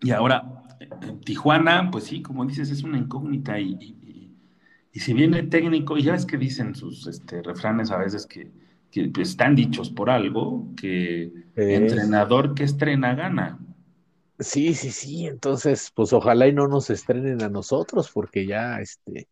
Y 0.02 0.10
ahora, 0.10 0.62
en 1.00 1.20
Tijuana, 1.20 1.90
pues 1.90 2.04
sí, 2.04 2.20
como 2.20 2.44
dices, 2.44 2.70
es 2.70 2.82
una 2.82 2.98
incógnita 2.98 3.58
y, 3.58 3.72
y- 3.72 4.98
si 5.00 5.14
viene 5.14 5.44
técnico, 5.44 5.96
y 5.96 6.02
ya 6.02 6.12
ves 6.12 6.26
que 6.26 6.36
dicen 6.36 6.74
sus 6.74 7.06
este, 7.06 7.40
refranes 7.42 7.90
a 7.90 7.96
veces 7.96 8.26
que, 8.26 8.50
que, 8.90 9.10
están 9.22 9.54
dichos 9.54 9.88
por 9.88 10.10
algo, 10.10 10.66
que 10.76 11.32
Eh. 11.56 11.76
entrenador 11.76 12.54
que 12.54 12.64
estrena 12.64 13.14
gana. 13.14 13.58
Sí, 14.40 14.74
sí, 14.74 14.90
sí. 14.90 15.26
Entonces, 15.26 15.92
pues 15.94 16.12
ojalá 16.12 16.48
y 16.48 16.52
no 16.52 16.66
nos 16.66 16.90
estrenen 16.90 17.42
a 17.42 17.50
nosotros, 17.50 18.10
porque 18.12 18.46
ya, 18.46 18.80
este, 18.80 19.28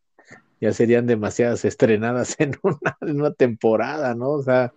ya 0.61 0.73
serían 0.73 1.07
demasiadas 1.07 1.65
estrenadas 1.65 2.37
en 2.41 2.53
una, 2.63 2.97
en 3.01 3.21
una 3.21 3.33
temporada, 3.33 4.15
¿no? 4.15 4.31
O 4.31 4.43
sea, 4.43 4.73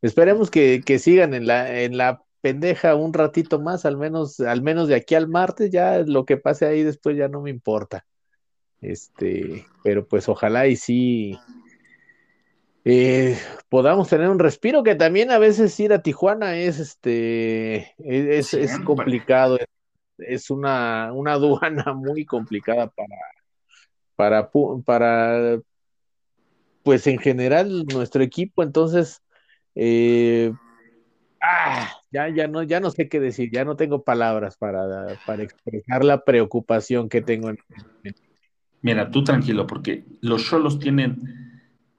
esperemos 0.00 0.50
que, 0.50 0.82
que 0.84 0.98
sigan 0.98 1.34
en 1.34 1.46
la, 1.46 1.82
en 1.82 1.96
la 1.98 2.22
pendeja 2.40 2.94
un 2.94 3.12
ratito 3.12 3.60
más, 3.60 3.84
al 3.84 3.96
menos, 3.96 4.38
al 4.40 4.62
menos 4.62 4.88
de 4.88 4.94
aquí 4.94 5.14
al 5.14 5.28
martes, 5.28 5.70
ya 5.70 5.98
lo 6.00 6.24
que 6.24 6.36
pase 6.36 6.66
ahí 6.66 6.82
después 6.82 7.16
ya 7.16 7.28
no 7.28 7.40
me 7.40 7.50
importa. 7.50 8.06
Este, 8.80 9.66
pero 9.82 10.06
pues 10.06 10.28
ojalá 10.28 10.66
y 10.66 10.76
sí 10.76 11.38
eh, 12.84 13.38
podamos 13.68 14.08
tener 14.08 14.28
un 14.28 14.38
respiro, 14.38 14.82
que 14.82 14.94
también 14.94 15.30
a 15.30 15.38
veces 15.38 15.78
ir 15.80 15.92
a 15.92 16.02
Tijuana 16.02 16.56
es 16.56 16.78
este 16.78 17.94
es, 17.98 18.52
es 18.52 18.70
Siempre. 18.70 18.84
complicado, 18.84 19.58
es, 19.58 19.66
es 20.18 20.50
una, 20.50 21.12
una 21.12 21.32
aduana 21.34 21.94
muy 21.94 22.24
complicada 22.26 22.88
para, 22.88 23.16
para, 24.16 24.50
para 24.84 25.60
pues 26.82 27.06
en 27.06 27.18
general 27.18 27.86
nuestro 27.86 28.22
equipo, 28.22 28.62
entonces 28.62 29.22
eh, 29.74 30.52
ah, 31.40 31.90
ya, 32.10 32.28
ya 32.28 32.46
no, 32.48 32.62
ya 32.62 32.80
no 32.80 32.90
sé 32.90 33.08
qué 33.08 33.18
decir, 33.18 33.50
ya 33.50 33.64
no 33.64 33.76
tengo 33.76 34.04
palabras 34.04 34.58
para, 34.58 35.18
para 35.26 35.42
expresar 35.42 36.04
la 36.04 36.22
preocupación 36.22 37.08
que 37.08 37.22
tengo 37.22 37.48
en, 37.48 37.58
Mira, 38.82 39.10
tú 39.10 39.24
tranquilo, 39.24 39.66
porque 39.66 40.04
los 40.20 40.44
Cholos 40.44 40.78
tienen 40.78 41.43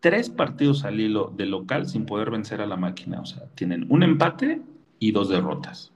tres 0.06 0.30
partidos 0.30 0.86
al 0.86 1.00
hilo 1.00 1.34
de 1.36 1.48
local 1.48 1.88
sin 1.88 2.06
poder 2.06 2.30
vencer 2.30 2.62
a 2.62 2.68
la 2.68 2.76
máquina. 2.76 3.22
O 3.22 3.26
sea, 3.26 3.48
tienen 3.56 3.88
un 3.90 4.04
empate 4.04 4.62
y 5.00 5.12
dos 5.12 5.30
derrotas. 5.30 5.92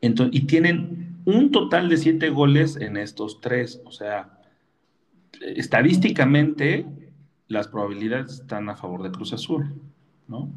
Entonces, 0.00 0.34
y 0.34 0.46
tienen 0.46 1.20
un 1.24 1.52
total 1.52 1.88
de 1.88 1.96
siete 1.96 2.30
goles 2.30 2.74
en 2.74 2.96
estos 2.96 3.40
tres. 3.40 3.80
O 3.84 3.92
sea, 3.92 4.40
estadísticamente 5.40 6.86
las 7.46 7.68
probabilidades 7.68 8.40
están 8.40 8.68
a 8.68 8.74
favor 8.74 9.04
de 9.04 9.12
Cruz 9.12 9.32
Azul, 9.32 9.72
¿no? 10.26 10.50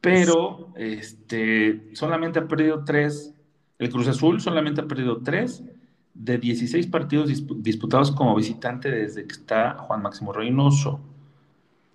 Pero 0.00 0.72
este, 0.76 1.96
solamente 1.96 2.38
ha 2.38 2.46
perdido 2.46 2.84
tres. 2.84 3.34
El 3.80 3.90
Cruz 3.90 4.06
Azul 4.06 4.40
solamente 4.40 4.82
ha 4.82 4.86
perdido 4.86 5.20
tres 5.20 5.64
de 6.14 6.38
16 6.38 6.86
partidos 6.88 7.30
dispu- 7.30 7.56
disputados 7.60 8.10
como 8.10 8.34
visitante 8.34 8.90
desde 8.90 9.26
que 9.26 9.32
está 9.32 9.74
Juan 9.78 10.02
Máximo 10.02 10.32
Reynoso. 10.32 11.00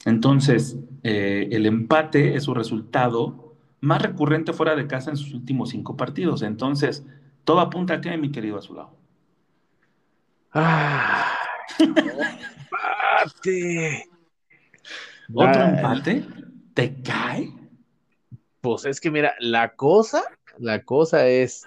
Entonces, 0.06 0.78
eh, 1.04 1.50
el 1.52 1.66
empate 1.66 2.36
es 2.36 2.44
su 2.44 2.54
resultado 2.54 3.54
más 3.82 4.02
recurrente 4.02 4.54
fuera 4.54 4.76
de 4.76 4.88
casa 4.88 5.10
en 5.12 5.18
sus 5.18 5.34
últimos 5.34 5.70
cinco 5.70 5.96
partidos. 5.98 6.42
Entonces, 6.42 7.06
todo 7.44 7.60
apunta 7.60 7.96
a 7.96 8.02
que, 8.02 8.18
mi 8.18 8.32
querido 8.32 8.58
Azulado. 8.58 8.96
Ah, 10.54 11.34
empate. 11.80 12.50
¿Otro 15.34 15.62
Ah, 15.62 15.70
empate? 15.70 16.26
¿Te 16.74 17.02
cae? 17.02 17.52
Pues 18.62 18.86
es 18.86 19.00
que 19.00 19.12
mira, 19.12 19.34
la 19.40 19.76
cosa, 19.76 20.24
la 20.58 20.84
cosa 20.84 21.28
es, 21.28 21.66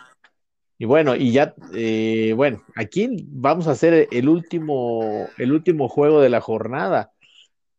y 0.79 0.85
bueno, 0.85 1.17
y 1.17 1.33
ya, 1.33 1.55
eh, 1.75 2.33
bueno, 2.37 2.63
aquí 2.77 3.27
vamos 3.29 3.67
a 3.67 3.73
hacer 3.73 4.09
el 4.13 4.29
último, 4.29 5.29
el 5.37 5.53
último 5.53 5.89
juego 5.89 6.21
de 6.21 6.29
la 6.29 6.41
jornada. 6.41 7.13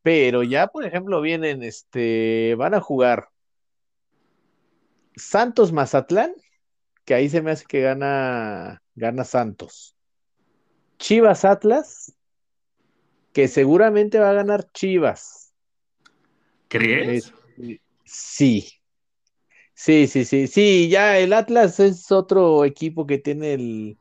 Pero 0.01 0.43
ya, 0.43 0.67
por 0.67 0.85
ejemplo, 0.85 1.21
vienen, 1.21 1.63
este, 1.63 2.55
van 2.55 2.73
a 2.73 2.81
jugar 2.81 3.29
Santos 5.15 5.71
Mazatlán, 5.71 6.33
que 7.05 7.13
ahí 7.13 7.29
se 7.29 7.41
me 7.41 7.51
hace 7.51 7.65
que 7.65 7.81
gana, 7.81 8.81
gana 8.95 9.23
Santos. 9.23 9.95
Chivas 10.97 11.45
Atlas, 11.45 12.13
que 13.31 13.47
seguramente 13.47 14.19
va 14.19 14.31
a 14.31 14.33
ganar 14.33 14.69
Chivas. 14.73 15.53
¿Crees? 16.67 17.31
Este, 17.57 17.81
sí. 18.03 18.78
Sí, 19.81 20.07
sí, 20.07 20.25
sí, 20.25 20.47
sí, 20.47 20.89
ya 20.89 21.17
el 21.19 21.31
Atlas 21.31 21.79
es 21.79 22.11
otro 22.11 22.65
equipo 22.65 23.07
que 23.07 23.17
tiene 23.17 23.53
el, 23.53 23.97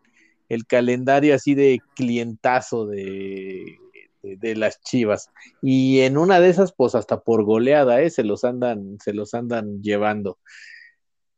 el 0.48 0.66
calendario 0.66 1.36
así 1.36 1.54
de 1.54 1.78
clientazo 1.94 2.84
de, 2.84 3.78
de, 4.24 4.56
las 4.56 4.80
Chivas. 4.80 5.30
Y 5.62 6.00
en 6.00 6.18
una 6.18 6.40
de 6.40 6.48
esas, 6.48 6.72
pues 6.72 6.96
hasta 6.96 7.20
por 7.20 7.44
goleada, 7.44 8.00
¿eh? 8.00 8.10
se 8.10 8.24
los 8.24 8.42
andan, 8.42 8.98
se 8.98 9.12
los 9.12 9.34
andan 9.34 9.80
llevando. 9.80 10.38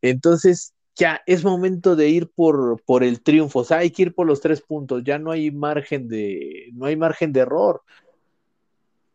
Entonces, 0.01 0.73
ya 0.97 1.21
es 1.27 1.45
momento 1.45 1.95
de 1.95 2.09
ir 2.09 2.31
por, 2.35 2.83
por 2.87 3.05
el 3.05 3.23
triunfo. 3.23 3.59
O 3.59 3.65
sea, 3.65 3.77
hay 3.77 3.91
que 3.91 4.05
ir 4.05 4.15
por 4.15 4.27
los 4.27 4.41
tres 4.41 4.63
puntos. 4.63 5.05
Ya 5.05 5.19
no 5.19 5.33
hay 5.33 5.51
margen 5.51 6.09
de, 6.09 6.71
no 6.73 6.87
hay 6.87 6.97
margen 6.97 7.35
de 7.35 7.41
error. 7.41 7.83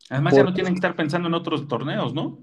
Además, 0.08 0.36
ya 0.36 0.44
no 0.44 0.54
tienen 0.54 0.74
que 0.74 0.78
estar 0.78 0.96
pensando 0.96 1.30
en 1.30 1.34
otros 1.34 1.68
torneos, 1.68 2.14
¿no? 2.14 2.38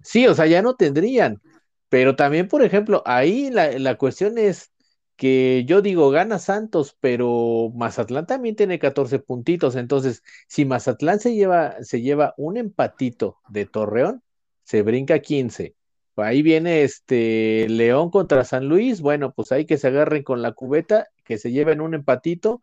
Sí, 0.00 0.28
o 0.28 0.34
sea, 0.34 0.46
ya 0.46 0.62
no 0.62 0.76
tendrían. 0.76 1.42
Pero 1.90 2.16
también, 2.16 2.48
por 2.48 2.62
ejemplo, 2.62 3.02
ahí 3.04 3.50
la, 3.50 3.78
la 3.78 3.98
cuestión 3.98 4.38
es 4.38 4.72
que 5.16 5.64
yo 5.66 5.82
digo, 5.82 6.10
gana 6.10 6.38
Santos, 6.38 6.96
pero 6.98 7.70
Mazatlán 7.74 8.26
también 8.26 8.56
tiene 8.56 8.78
14 8.78 9.18
puntitos. 9.18 9.76
Entonces, 9.76 10.22
si 10.48 10.64
Mazatlán 10.64 11.20
se 11.20 11.34
lleva, 11.34 11.82
se 11.82 12.00
lleva 12.00 12.32
un 12.38 12.56
empatito 12.56 13.38
de 13.50 13.66
Torreón, 13.66 14.22
se 14.64 14.80
brinca 14.80 15.18
15 15.18 15.74
Ahí 16.16 16.42
viene 16.42 16.82
este 16.82 17.66
León 17.68 18.10
contra 18.10 18.44
San 18.44 18.68
Luis. 18.68 19.00
Bueno, 19.00 19.32
pues 19.32 19.52
hay 19.52 19.64
que 19.64 19.78
se 19.78 19.88
agarren 19.88 20.22
con 20.22 20.42
la 20.42 20.52
cubeta, 20.52 21.08
que 21.24 21.38
se 21.38 21.50
lleven 21.52 21.80
un 21.80 21.94
empatito. 21.94 22.62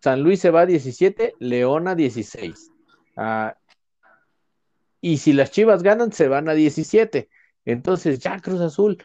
San 0.00 0.22
Luis 0.22 0.40
se 0.40 0.50
va 0.50 0.62
a 0.62 0.66
17, 0.66 1.34
León 1.38 1.88
a 1.88 1.94
16. 1.94 2.70
Ah, 3.16 3.56
y 5.00 5.18
si 5.18 5.32
las 5.32 5.50
Chivas 5.50 5.82
ganan, 5.82 6.12
se 6.12 6.28
van 6.28 6.48
a 6.48 6.54
17. 6.54 7.28
Entonces, 7.68 8.18
ya 8.18 8.38
Cruz 8.40 8.62
Azul, 8.62 8.96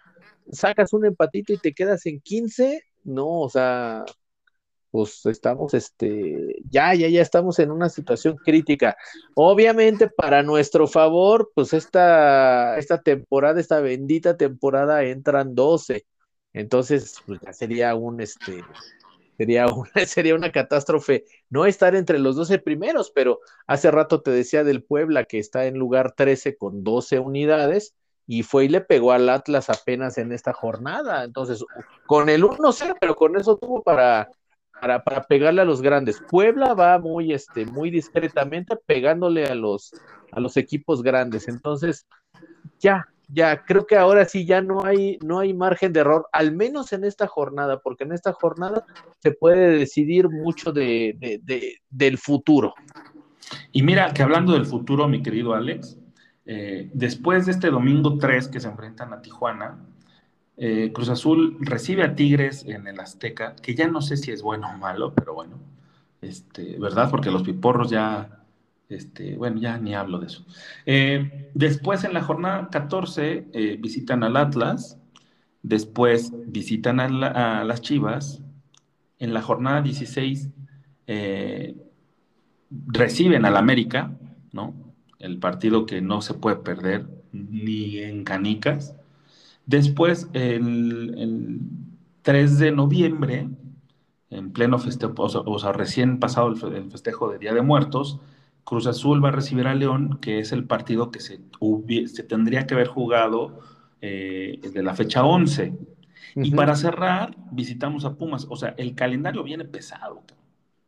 sacas 0.49 0.93
un 0.93 1.05
empatito 1.05 1.51
y 1.51 1.57
te 1.57 1.73
quedas 1.73 2.05
en 2.05 2.21
15. 2.21 2.81
No, 3.03 3.41
o 3.41 3.49
sea, 3.49 4.05
pues 4.89 5.25
estamos, 5.25 5.73
este, 5.73 6.55
ya, 6.69 6.95
ya, 6.95 7.09
ya 7.09 7.21
estamos 7.21 7.59
en 7.59 7.71
una 7.71 7.89
situación 7.89 8.37
crítica. 8.37 8.95
Obviamente, 9.35 10.07
para 10.09 10.43
nuestro 10.43 10.87
favor, 10.87 11.51
pues 11.53 11.73
esta, 11.73 12.77
esta 12.77 13.01
temporada, 13.01 13.59
esta 13.59 13.81
bendita 13.81 14.37
temporada, 14.37 15.03
entran 15.03 15.55
12. 15.55 16.05
Entonces, 16.53 17.17
pues 17.25 17.41
ya 17.41 17.51
sería 17.51 17.95
un, 17.95 18.21
este, 18.21 18.63
sería 19.37 19.67
una, 19.67 19.91
sería 20.07 20.35
una 20.35 20.53
catástrofe 20.53 21.25
no 21.49 21.65
estar 21.65 21.95
entre 21.95 22.17
los 22.17 22.37
12 22.37 22.59
primeros, 22.59 23.11
pero 23.11 23.41
hace 23.67 23.91
rato 23.91 24.21
te 24.21 24.31
decía 24.31 24.63
del 24.63 24.83
Puebla 24.83 25.25
que 25.25 25.39
está 25.39 25.65
en 25.65 25.77
lugar 25.77 26.13
13 26.15 26.55
con 26.55 26.85
12 26.85 27.19
unidades 27.19 27.93
y 28.25 28.43
fue 28.43 28.65
y 28.65 28.69
le 28.69 28.81
pegó 28.81 29.11
al 29.11 29.29
Atlas 29.29 29.69
apenas 29.69 30.17
en 30.17 30.31
esta 30.31 30.53
jornada. 30.53 31.23
Entonces, 31.23 31.63
con 32.05 32.29
el 32.29 32.43
1-0, 32.43 32.95
pero 32.99 33.15
con 33.15 33.37
eso 33.37 33.57
tuvo 33.57 33.83
para 33.83 34.29
para, 35.03 35.23
pegarle 35.23 35.61
a 35.61 35.65
los 35.65 35.81
grandes. 35.81 36.21
Puebla 36.29 36.73
va 36.73 36.99
muy, 36.99 37.33
este, 37.33 37.65
muy 37.65 37.89
discretamente 37.89 38.75
pegándole 38.85 39.45
a 39.45 39.55
los, 39.55 39.93
a 40.31 40.39
los 40.39 40.57
equipos 40.57 41.01
grandes. 41.01 41.47
Entonces, 41.47 42.05
ya, 42.79 43.07
ya, 43.29 43.63
creo 43.63 43.85
que 43.85 43.95
ahora 43.95 44.25
sí 44.25 44.45
ya 44.45 44.61
no 44.61 44.83
hay, 44.83 45.17
no 45.23 45.39
hay 45.39 45.53
margen 45.53 45.93
de 45.93 46.01
error, 46.01 46.27
al 46.31 46.53
menos 46.53 46.91
en 46.93 47.05
esta 47.05 47.27
jornada, 47.27 47.79
porque 47.79 48.03
en 48.03 48.11
esta 48.11 48.33
jornada 48.33 48.85
se 49.19 49.31
puede 49.31 49.77
decidir 49.77 50.29
mucho 50.29 50.71
de, 50.71 51.41
del 51.89 52.17
futuro. 52.17 52.73
Y 53.71 53.83
mira, 53.83 54.13
que 54.13 54.23
hablando 54.23 54.53
del 54.53 54.65
futuro, 54.65 55.07
mi 55.07 55.21
querido 55.21 55.53
Alex, 55.53 55.97
eh, 56.45 56.89
después 56.93 57.45
de 57.45 57.53
este 57.53 57.69
domingo 57.69 58.17
3 58.17 58.47
que 58.49 58.59
se 58.59 58.67
enfrentan 58.67 59.13
a 59.13 59.21
Tijuana, 59.21 59.77
eh, 60.55 60.91
Cruz 60.93 61.09
Azul 61.09 61.57
recibe 61.61 62.03
a 62.03 62.15
Tigres 62.15 62.63
en 62.67 62.87
el 62.87 62.99
Azteca, 62.99 63.55
que 63.55 63.73
ya 63.73 63.87
no 63.87 64.01
sé 64.01 64.17
si 64.17 64.31
es 64.31 64.41
bueno 64.41 64.69
o 64.69 64.77
malo, 64.77 65.13
pero 65.13 65.33
bueno, 65.33 65.57
este, 66.21 66.77
¿verdad? 66.79 67.09
Porque 67.09 67.31
los 67.31 67.43
piporros 67.43 67.89
ya, 67.89 68.43
este, 68.87 69.35
bueno, 69.35 69.59
ya 69.59 69.77
ni 69.77 69.95
hablo 69.95 70.19
de 70.19 70.27
eso. 70.27 70.45
Eh, 70.85 71.49
después 71.55 72.03
en 72.03 72.13
la 72.13 72.21
jornada 72.21 72.69
14 72.69 73.47
eh, 73.51 73.77
visitan 73.81 74.23
al 74.23 74.37
Atlas, 74.37 74.99
después 75.63 76.31
visitan 76.47 76.99
a, 76.99 77.63
las 77.63 77.81
Chivas, 77.81 78.41
en 79.19 79.33
la 79.33 79.41
jornada 79.41 79.81
16 79.81 80.49
reciben 82.87 83.45
al 83.45 83.57
América, 83.57 84.11
¿no? 84.51 84.92
El 85.23 85.39
partido 85.39 85.85
que 85.85 86.01
no 86.01 86.21
se 86.21 86.33
puede 86.33 86.57
perder 86.57 87.07
ni 87.31 87.99
en 87.99 88.25
canicas. 88.25 88.93
Después, 89.65 90.27
el, 90.33 91.61
3 92.23 92.59
de 92.59 92.71
noviembre, 92.73 93.47
en 94.29 94.51
pleno 94.51 94.79
festejo, 94.79 95.13
o 95.17 95.59
sea, 95.59 95.71
recién 95.71 96.19
pasado 96.19 96.49
el, 96.49 96.91
festejo 96.91 97.31
de 97.31 97.39
Día 97.39 97.53
de 97.53 97.61
Muertos, 97.61 98.19
Cruz 98.65 98.85
Azul 98.85 99.23
va 99.23 99.29
a 99.29 99.31
recibir 99.31 99.67
a 99.67 99.75
León, 99.75 100.19
que 100.21 100.39
es 100.39 100.51
el 100.51 100.65
partido 100.65 101.09
que 101.09 101.21
se, 101.21 101.39
se 102.07 102.23
tendría 102.23 102.67
que 102.67 102.73
haber 102.73 102.87
jugado 102.87 103.61
eh, 104.01 104.59
de 104.61 104.83
la 104.83 104.93
fecha 104.93 105.23
11. 105.23 105.73
Y 106.35 106.51
para 106.51 106.75
cerrar, 106.75 107.33
visitamos 107.51 108.03
a 108.03 108.15
Pumas. 108.15 108.45
O 108.49 108.57
sea, 108.57 108.73
el 108.77 108.93
calendario 108.93 109.41
viene 109.43 109.63
pesado. 109.63 110.21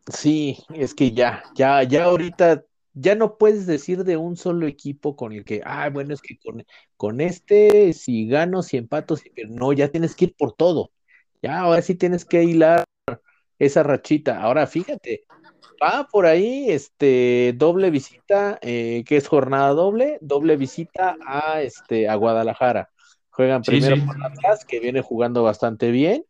Sí, 0.08 0.58
es 0.74 0.94
que 0.94 1.12
ya, 1.12 1.44
ya, 1.56 1.82
ya 1.84 2.04
ahorita 2.04 2.64
ya 2.96 3.14
no 3.14 3.38
puedes 3.38 3.68
decir 3.68 4.06
de 4.06 4.18
un 4.18 4.38
solo 4.38 4.68
equipo 4.68 5.16
con 5.16 5.34
el 5.34 5.44
que, 5.44 5.62
ah, 5.66 5.90
bueno, 5.90 6.14
es 6.14 6.22
que 6.22 6.38
con, 6.38 6.66
con 6.96 7.20
este, 7.20 7.92
si 7.94 8.26
gano, 8.28 8.64
si 8.64 8.78
empato, 8.78 9.18
si 9.18 9.30
no, 9.50 9.74
ya 9.74 9.90
tienes 9.90 10.16
que 10.16 10.26
ir 10.26 10.36
por 10.36 10.54
todo. 10.54 10.92
Ya, 11.42 11.60
ahora 11.60 11.82
sí 11.82 11.96
tienes 11.96 12.24
que 12.24 12.44
hilar 12.44 12.86
esa 13.60 13.84
rachita. 13.84 14.42
Ahora 14.42 14.66
fíjate, 14.66 15.26
va 15.84 16.08
por 16.10 16.26
ahí, 16.26 16.72
este, 16.72 17.54
doble 17.58 17.90
visita, 17.92 18.58
eh, 18.62 19.04
que 19.06 19.18
es 19.18 19.28
jornada 19.28 19.70
doble, 19.72 20.18
doble 20.22 20.56
visita 20.56 21.18
a, 21.26 21.62
este, 21.62 22.08
a 22.08 22.16
Guadalajara. 22.16 22.90
Juegan 23.30 23.62
primero 23.62 23.98
con 24.06 24.24
Atlas, 24.24 24.64
que 24.64 24.80
viene 24.80 25.02
jugando 25.02 25.44
bastante 25.44 25.92
bien, 25.92 26.26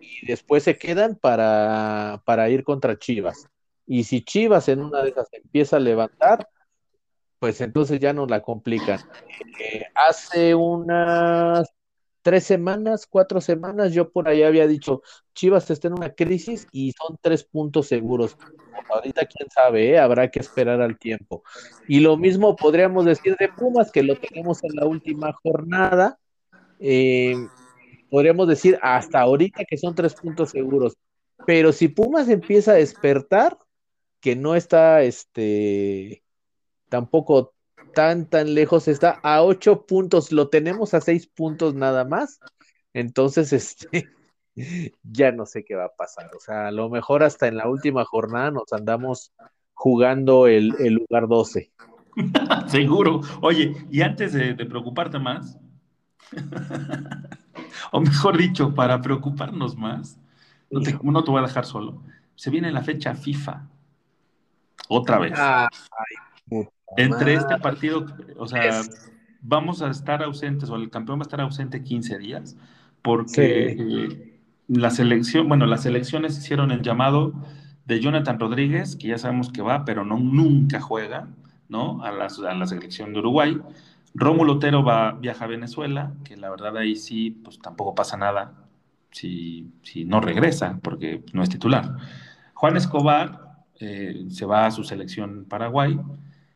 y 0.00 0.26
después 0.26 0.64
se 0.64 0.76
quedan 0.76 1.14
para, 1.14 2.20
para 2.24 2.50
ir 2.50 2.64
contra 2.64 2.98
Chivas. 2.98 3.48
Y 3.92 4.04
si 4.04 4.22
Chivas 4.22 4.68
en 4.68 4.82
una 4.82 5.02
de 5.02 5.08
esas 5.08 5.26
empieza 5.32 5.76
a 5.76 5.80
levantar, 5.80 6.46
pues 7.40 7.60
entonces 7.60 7.98
ya 7.98 8.12
nos 8.12 8.30
la 8.30 8.40
complican. 8.40 9.00
Eh, 9.58 9.82
hace 9.96 10.54
unas 10.54 11.68
tres 12.22 12.44
semanas, 12.44 13.08
cuatro 13.10 13.40
semanas, 13.40 13.92
yo 13.92 14.12
por 14.12 14.28
ahí 14.28 14.44
había 14.44 14.68
dicho, 14.68 15.02
Chivas 15.34 15.68
está 15.72 15.88
en 15.88 15.94
una 15.94 16.14
crisis 16.14 16.68
y 16.70 16.92
son 16.92 17.18
tres 17.20 17.42
puntos 17.42 17.88
seguros. 17.88 18.36
Ahorita 18.90 19.26
quién 19.26 19.50
sabe, 19.50 19.90
¿eh? 19.90 19.98
habrá 19.98 20.30
que 20.30 20.38
esperar 20.38 20.80
al 20.80 20.96
tiempo. 20.96 21.42
Y 21.88 21.98
lo 21.98 22.16
mismo 22.16 22.54
podríamos 22.54 23.06
decir 23.06 23.36
de 23.40 23.48
Pumas, 23.48 23.90
que 23.90 24.04
lo 24.04 24.14
tenemos 24.14 24.62
en 24.62 24.76
la 24.76 24.86
última 24.86 25.32
jornada. 25.42 26.16
Eh, 26.78 27.34
podríamos 28.08 28.46
decir 28.46 28.78
hasta 28.82 29.20
ahorita 29.20 29.64
que 29.64 29.76
son 29.76 29.96
tres 29.96 30.14
puntos 30.14 30.50
seguros. 30.50 30.96
Pero 31.44 31.72
si 31.72 31.88
Pumas 31.88 32.28
empieza 32.28 32.70
a 32.70 32.74
despertar, 32.74 33.58
que 34.20 34.36
no 34.36 34.54
está 34.54 35.02
este 35.02 36.22
tampoco 36.88 37.54
tan 37.94 38.28
tan 38.28 38.54
lejos, 38.54 38.88
está 38.88 39.20
a 39.22 39.42
ocho 39.42 39.86
puntos, 39.86 40.32
lo 40.32 40.48
tenemos 40.48 40.94
a 40.94 41.00
seis 41.00 41.26
puntos 41.26 41.74
nada 41.74 42.04
más. 42.04 42.40
Entonces, 42.92 43.52
este 43.52 44.10
ya 45.02 45.32
no 45.32 45.46
sé 45.46 45.64
qué 45.64 45.74
va 45.74 45.86
a 45.86 45.96
pasar. 45.96 46.30
O 46.36 46.40
sea, 46.40 46.68
a 46.68 46.70
lo 46.70 46.88
mejor 46.88 47.22
hasta 47.22 47.48
en 47.48 47.56
la 47.56 47.68
última 47.68 48.04
jornada 48.04 48.50
nos 48.50 48.72
andamos 48.72 49.32
jugando 49.74 50.46
el, 50.46 50.68
lugar 50.68 51.28
12. 51.28 51.72
Seguro. 52.66 53.20
Oye, 53.40 53.74
y 53.90 54.02
antes 54.02 54.32
de, 54.32 54.54
preocuparte 54.54 55.18
más, 55.18 55.58
o 57.92 58.00
mejor 58.00 58.36
dicho, 58.36 58.74
para 58.74 59.00
preocuparnos 59.00 59.76
más, 59.76 60.20
no 60.70 60.80
te, 60.80 60.98
no 61.02 61.24
te 61.24 61.30
voy 61.30 61.40
a 61.42 61.46
dejar 61.46 61.64
solo. 61.64 62.02
Se 62.34 62.50
viene 62.50 62.70
la 62.70 62.82
fecha 62.82 63.14
FIFA. 63.14 63.68
Otra 64.92 65.20
vez. 65.20 65.38
Entre 66.96 67.34
este 67.34 67.56
partido, 67.58 68.06
o 68.36 68.48
sea, 68.48 68.82
vamos 69.40 69.82
a 69.82 69.90
estar 69.90 70.20
ausentes, 70.24 70.68
o 70.68 70.74
el 70.74 70.90
campeón 70.90 71.20
va 71.20 71.22
a 71.22 71.28
estar 71.28 71.40
ausente 71.40 71.84
15 71.84 72.18
días, 72.18 72.56
porque 73.00 73.76
eh, 73.78 74.40
la 74.66 74.90
selección, 74.90 75.48
bueno, 75.48 75.66
las 75.66 75.86
elecciones 75.86 76.36
hicieron 76.36 76.72
el 76.72 76.82
llamado 76.82 77.32
de 77.84 78.00
Jonathan 78.00 78.40
Rodríguez, 78.40 78.96
que 78.96 79.06
ya 79.08 79.18
sabemos 79.18 79.52
que 79.52 79.62
va, 79.62 79.84
pero 79.84 80.04
no 80.04 80.18
nunca 80.18 80.80
juega, 80.80 81.28
¿no? 81.68 82.02
A 82.02 82.10
la, 82.10 82.26
a 82.26 82.54
la 82.54 82.66
selección 82.66 83.12
de 83.12 83.20
Uruguay. 83.20 83.60
Rómulo 84.14 84.54
Otero 84.54 84.82
va, 84.82 85.12
viaja 85.12 85.44
a 85.44 85.48
Venezuela, 85.48 86.14
que 86.24 86.36
la 86.36 86.50
verdad 86.50 86.76
ahí 86.76 86.96
sí, 86.96 87.30
pues 87.30 87.60
tampoco 87.60 87.94
pasa 87.94 88.16
nada 88.16 88.54
si, 89.12 89.70
si 89.84 90.04
no 90.04 90.20
regresa, 90.20 90.80
porque 90.82 91.22
no 91.32 91.44
es 91.44 91.48
titular. 91.48 91.96
Juan 92.54 92.76
Escobar 92.76 93.49
eh, 93.80 94.26
se 94.28 94.46
va 94.46 94.66
a 94.66 94.70
su 94.70 94.84
selección 94.84 95.46
Paraguay 95.48 95.98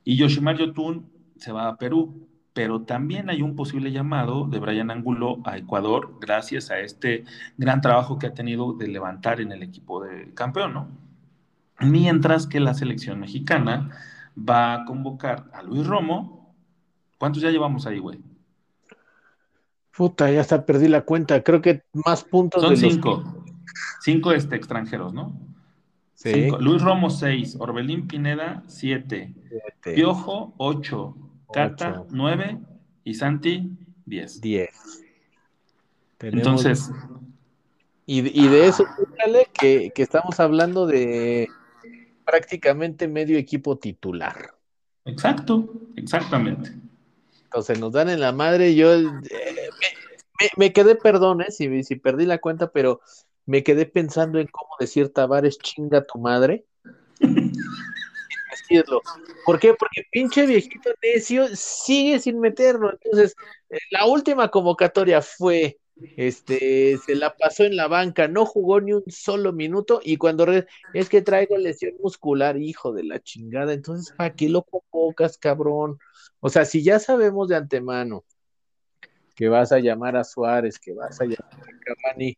y 0.04 0.16
Yoshimar 0.16 0.56
Yotun 0.58 1.10
se 1.36 1.52
va 1.52 1.68
a 1.68 1.76
Perú. 1.76 2.28
Pero 2.52 2.82
también 2.82 3.30
hay 3.30 3.42
un 3.42 3.56
posible 3.56 3.90
llamado 3.90 4.46
de 4.46 4.60
Brian 4.60 4.92
Angulo 4.92 5.40
a 5.44 5.58
Ecuador 5.58 6.18
gracias 6.20 6.70
a 6.70 6.78
este 6.78 7.24
gran 7.56 7.80
trabajo 7.80 8.16
que 8.16 8.28
ha 8.28 8.34
tenido 8.34 8.74
de 8.74 8.86
levantar 8.86 9.40
en 9.40 9.50
el 9.50 9.64
equipo 9.64 10.00
de 10.04 10.32
campeón, 10.34 10.72
¿no? 10.72 10.88
Mientras 11.80 12.46
que 12.46 12.60
la 12.60 12.74
selección 12.74 13.18
mexicana 13.18 13.90
va 14.38 14.74
a 14.74 14.84
convocar 14.84 15.50
a 15.52 15.64
Luis 15.64 15.84
Romo. 15.84 16.54
¿Cuántos 17.18 17.42
ya 17.42 17.50
llevamos 17.50 17.86
ahí, 17.86 17.98
güey? 17.98 18.20
Puta, 19.96 20.30
ya 20.30 20.40
hasta 20.40 20.64
perdí 20.64 20.86
la 20.86 21.02
cuenta. 21.02 21.42
Creo 21.42 21.60
que 21.60 21.82
más 21.92 22.22
puntos 22.22 22.62
Son 22.62 22.74
de 22.74 22.80
los 22.80 22.92
cinco. 22.92 23.44
Cinco 24.00 24.32
este, 24.32 24.54
extranjeros, 24.54 25.12
¿no? 25.12 25.53
Sí. 26.24 26.48
Luis 26.58 26.80
Romo, 26.80 27.10
seis. 27.10 27.54
Orbelín 27.58 28.08
Pineda, 28.08 28.62
siete. 28.66 29.34
Siete, 29.48 29.94
Piojo, 29.94 30.54
ocho. 30.56 31.14
Cata, 31.52 32.00
Ocho. 32.00 32.06
nueve. 32.10 32.58
Y 33.04 33.12
Santi, 33.14 33.70
diez. 34.06 34.40
diez. 34.40 35.04
Tenemos- 36.16 36.64
Entonces, 36.64 36.90
y, 38.06 38.44
y 38.44 38.48
de 38.48 38.66
eso, 38.66 38.86
fíjale 38.96 39.46
que, 39.52 39.92
que 39.94 40.02
estamos 40.02 40.40
hablando 40.40 40.86
de 40.86 41.48
prácticamente 42.24 43.06
medio 43.06 43.36
equipo 43.36 43.76
titular. 43.78 44.54
exacto, 45.04 45.70
exactamente. 45.96 46.72
Entonces 47.44 47.78
nos 47.78 47.92
dan 47.92 48.08
en 48.08 48.20
la 48.20 48.32
madre. 48.32 48.74
Yo 48.74 48.94
eh, 48.94 49.02
me, 49.02 49.10
me- 50.40 50.50
me 50.56 50.72
quedé, 50.72 50.94
perdón, 50.96 51.42
eh, 51.42 51.50
si, 51.50 51.82
si 51.84 51.96
perdí 51.96 52.24
la 52.24 52.38
cuenta, 52.38 52.72
pero 52.72 53.00
me 53.47 53.62
quedé 53.62 53.86
pensando 53.86 54.38
en 54.38 54.47
cómo 54.47 54.70
decir 54.78 55.12
Tavares 55.12 55.59
chinga 55.59 56.05
tu 56.05 56.18
madre. 56.18 56.64
Decirlo. 58.51 59.03
¿Por 59.45 59.59
qué? 59.59 59.74
Porque 59.74 60.03
pinche 60.11 60.47
viejito 60.47 60.90
necio 61.03 61.49
sigue 61.55 62.18
sin 62.20 62.40
meterlo. 62.40 62.92
Entonces, 62.92 63.34
eh, 63.68 63.78
la 63.90 64.07
última 64.07 64.49
convocatoria 64.49 65.20
fue, 65.20 65.78
este, 66.16 66.99
se 67.05 67.14
la 67.14 67.36
pasó 67.36 67.64
en 67.64 67.76
la 67.76 67.88
banca, 67.88 68.28
no 68.28 68.47
jugó 68.47 68.80
ni 68.80 68.92
un 68.92 69.05
solo 69.09 69.53
minuto 69.53 70.01
y 70.03 70.16
cuando 70.16 70.47
es 70.92 71.09
que 71.09 71.22
traigo 71.22 71.59
lesión 71.59 71.95
muscular, 72.01 72.57
hijo 72.57 72.92
de 72.92 73.05
la 73.05 73.20
chingada, 73.20 73.72
entonces, 73.72 74.14
¿para 74.16 74.34
qué 74.34 74.49
lo 74.49 74.62
convocas, 74.62 75.36
cabrón? 75.36 75.99
O 76.40 76.49
sea, 76.49 76.64
si 76.64 76.82
ya 76.82 76.99
sabemos 76.99 77.49
de 77.49 77.57
antemano 77.57 78.24
que 79.34 79.49
vas 79.49 79.72
a 79.72 79.80
llamar 79.80 80.16
a 80.16 80.24
Suárez, 80.24 80.78
que 80.78 80.95
vas 80.95 81.20
a 81.20 81.24
llamar 81.24 81.61
a 81.61 81.78
Cavani, 81.84 82.36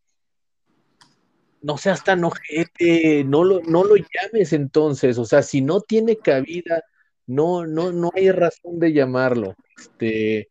no 1.62 1.78
seas 1.78 2.04
tan 2.04 2.24
ojete, 2.24 3.24
no 3.24 3.44
lo, 3.44 3.60
no 3.62 3.84
lo 3.84 3.96
llames 3.96 4.52
entonces, 4.52 5.18
o 5.18 5.24
sea, 5.24 5.42
si 5.42 5.62
no 5.62 5.80
tiene 5.80 6.16
cabida, 6.16 6.82
no, 7.26 7.66
no, 7.66 7.92
no 7.92 8.10
hay 8.14 8.30
razón 8.30 8.78
de 8.78 8.92
llamarlo. 8.92 9.54
Este, 9.76 10.48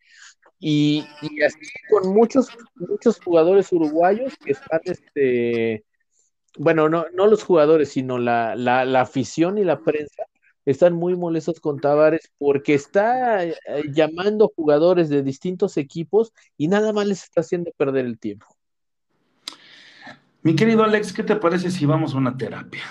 y, 0.60 1.06
y 1.22 1.44
así 1.44 1.60
con 1.90 2.14
muchos, 2.14 2.50
muchos 2.76 3.20
jugadores 3.20 3.72
uruguayos 3.72 4.34
que 4.44 4.52
están, 4.54 4.82
este, 4.86 5.86
bueno, 6.58 6.90
no, 6.90 7.06
no 7.14 7.28
los 7.28 7.44
jugadores, 7.44 7.90
sino 7.90 8.18
la, 8.18 8.56
la, 8.56 8.86
la 8.86 9.02
afición 9.02 9.58
y 9.58 9.64
la 9.64 9.82
prensa 9.82 10.24
están 10.66 10.94
muy 10.94 11.16
molestos 11.16 11.60
con 11.60 11.80
Tavares 11.80 12.32
porque 12.38 12.74
está 12.74 13.46
eh, 13.46 13.54
llamando 13.94 14.52
jugadores 14.56 15.10
de 15.10 15.22
distintos 15.24 15.78
equipos 15.78 16.34
y 16.58 16.68
nada 16.68 16.94
más 16.94 17.08
les 17.08 17.24
está 17.24 17.42
haciendo 17.42 17.72
perder 17.78 18.06
el 18.06 18.20
tiempo. 18.20 18.48
Mi 20.46 20.56
querido 20.56 20.84
Alex, 20.84 21.12
¿qué 21.12 21.24
te 21.24 21.36
parece 21.38 21.72
si 21.72 21.88
vamos 21.88 22.14
a 22.14 22.18
una 22.20 22.38
terapia? 22.38 22.84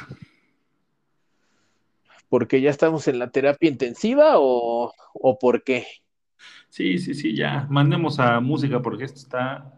¿Porque 2.28 2.60
ya 2.60 2.68
estamos 2.68 3.06
en 3.06 3.20
la 3.20 3.30
terapia 3.30 3.70
intensiva 3.70 4.40
o, 4.40 4.92
o 5.12 5.38
por 5.38 5.62
qué? 5.62 5.86
Sí, 6.68 6.98
sí, 6.98 7.14
sí, 7.14 7.36
ya. 7.36 7.68
Mandemos 7.70 8.18
a 8.18 8.40
música 8.40 8.82
porque 8.82 9.04
esto 9.04 9.20
está 9.20 9.72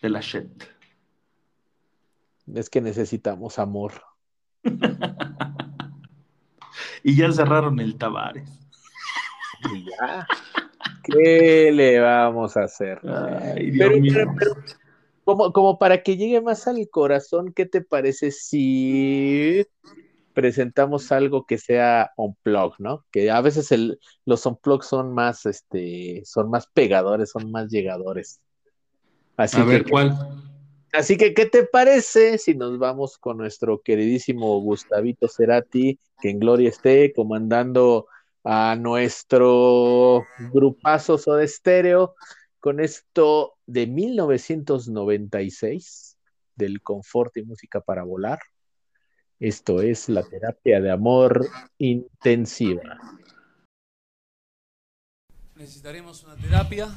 de 0.00 0.08
la 0.08 0.20
shit. 0.20 0.62
Es 2.54 2.70
que 2.70 2.80
necesitamos 2.80 3.58
amor. 3.58 3.92
Y 7.02 7.16
ya 7.16 7.32
cerraron 7.32 7.80
el 7.80 7.96
Tavares. 7.96 8.48
Ya. 9.64 10.26
¿Qué 11.02 11.72
le 11.72 11.98
vamos 11.98 12.56
a 12.58 12.64
hacer? 12.64 13.00
Ay, 13.08 13.70
Dios 13.70 13.88
Pero, 13.88 14.00
mío. 14.00 14.12
pero, 14.14 14.34
pero, 14.38 14.79
como, 15.24 15.52
como 15.52 15.78
para 15.78 16.02
que 16.02 16.16
llegue 16.16 16.40
más 16.40 16.66
al 16.66 16.88
corazón, 16.90 17.52
¿qué 17.52 17.66
te 17.66 17.80
parece 17.80 18.30
si 18.30 19.66
presentamos 20.32 21.12
algo 21.12 21.44
que 21.44 21.58
sea 21.58 22.12
unplug, 22.16 22.74
¿no? 22.78 23.04
Que 23.10 23.30
a 23.30 23.40
veces 23.40 23.72
el, 23.72 23.98
los 24.24 24.46
unplug 24.46 24.82
son 24.84 25.12
más, 25.12 25.46
este, 25.46 26.22
son 26.24 26.50
más 26.50 26.66
pegadores, 26.66 27.30
son 27.30 27.50
más 27.50 27.70
llegadores. 27.70 28.40
Así 29.36 29.60
a 29.60 29.64
ver, 29.64 29.84
¿cuál? 29.88 30.16
así 30.92 31.16
que, 31.16 31.34
¿qué 31.34 31.46
te 31.46 31.64
parece 31.64 32.38
si 32.38 32.54
nos 32.54 32.78
vamos 32.78 33.18
con 33.18 33.38
nuestro 33.38 33.80
queridísimo 33.80 34.60
Gustavito 34.60 35.28
Cerati, 35.28 35.98
que 36.20 36.30
en 36.30 36.40
gloria 36.40 36.68
esté 36.68 37.12
comandando 37.12 38.06
a 38.44 38.76
nuestro 38.76 40.24
grupazo 40.52 41.18
Soda 41.18 41.46
Stereo 41.46 42.14
con 42.60 42.80
esto 42.80 43.56
de 43.66 43.86
1996 43.86 46.18
del 46.54 46.82
confort 46.82 47.38
y 47.38 47.42
música 47.42 47.80
para 47.80 48.04
volar. 48.04 48.38
Esto 49.38 49.80
es 49.80 50.10
la 50.10 50.22
terapia 50.22 50.80
de 50.80 50.90
amor 50.90 51.46
intensiva. 51.78 52.98
Necesitaremos 55.56 56.22
una 56.24 56.36
terapia. 56.36 56.88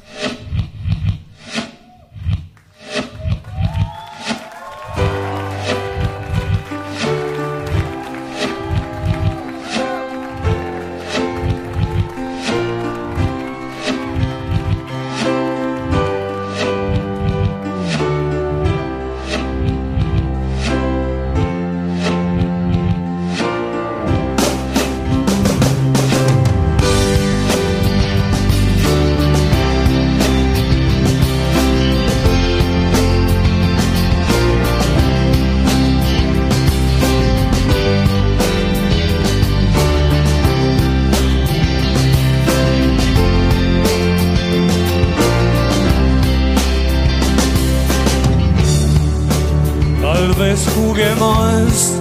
Juguemos 50.93 51.91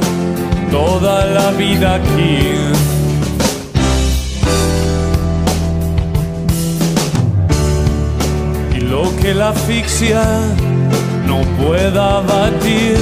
toda 0.70 1.24
la 1.24 1.50
vida 1.52 1.94
aquí. 1.94 2.40
Y 8.76 8.80
lo 8.80 9.04
que 9.16 9.32
la 9.32 9.48
asfixia 9.48 10.22
no 11.26 11.40
pueda 11.64 12.20
batir, 12.20 12.98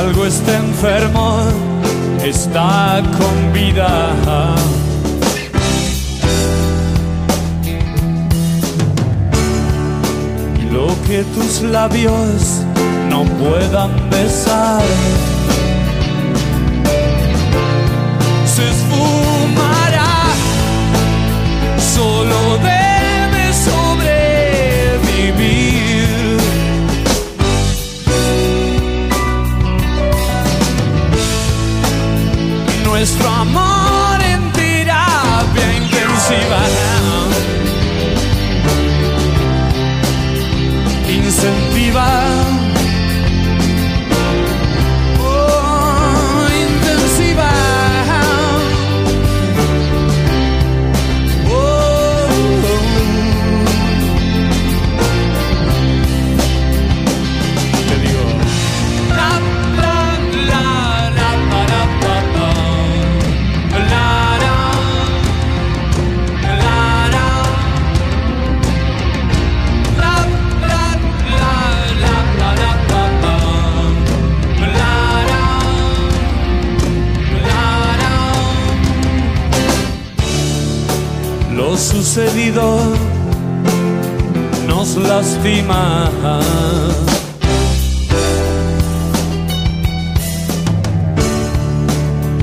algo 0.00 0.24
está 0.24 0.56
enfermo, 0.56 1.40
está 2.24 3.02
con 3.18 3.52
vida. 3.52 3.90
Lo 10.72 10.88
que 11.06 11.22
tus 11.34 11.60
labios 11.62 12.62
no 13.10 13.24
puedan 13.40 13.90
besar 14.08 14.82
se 18.46 18.62
esfumará 18.70 20.14
solo 21.94 22.40
de 22.64 22.79
nuestro 33.00 33.30
amor 33.30 34.22
en 34.22 34.52
terapia 34.52 35.76
intensiva. 35.78 36.79
sucedido 81.90 82.78
nos 84.68 84.96
lastima. 84.96 86.10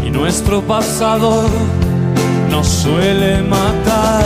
Y 0.06 0.10
nuestro 0.10 0.62
pasado 0.62 1.44
nos 2.52 2.68
suele 2.68 3.42
matar. 3.44 4.17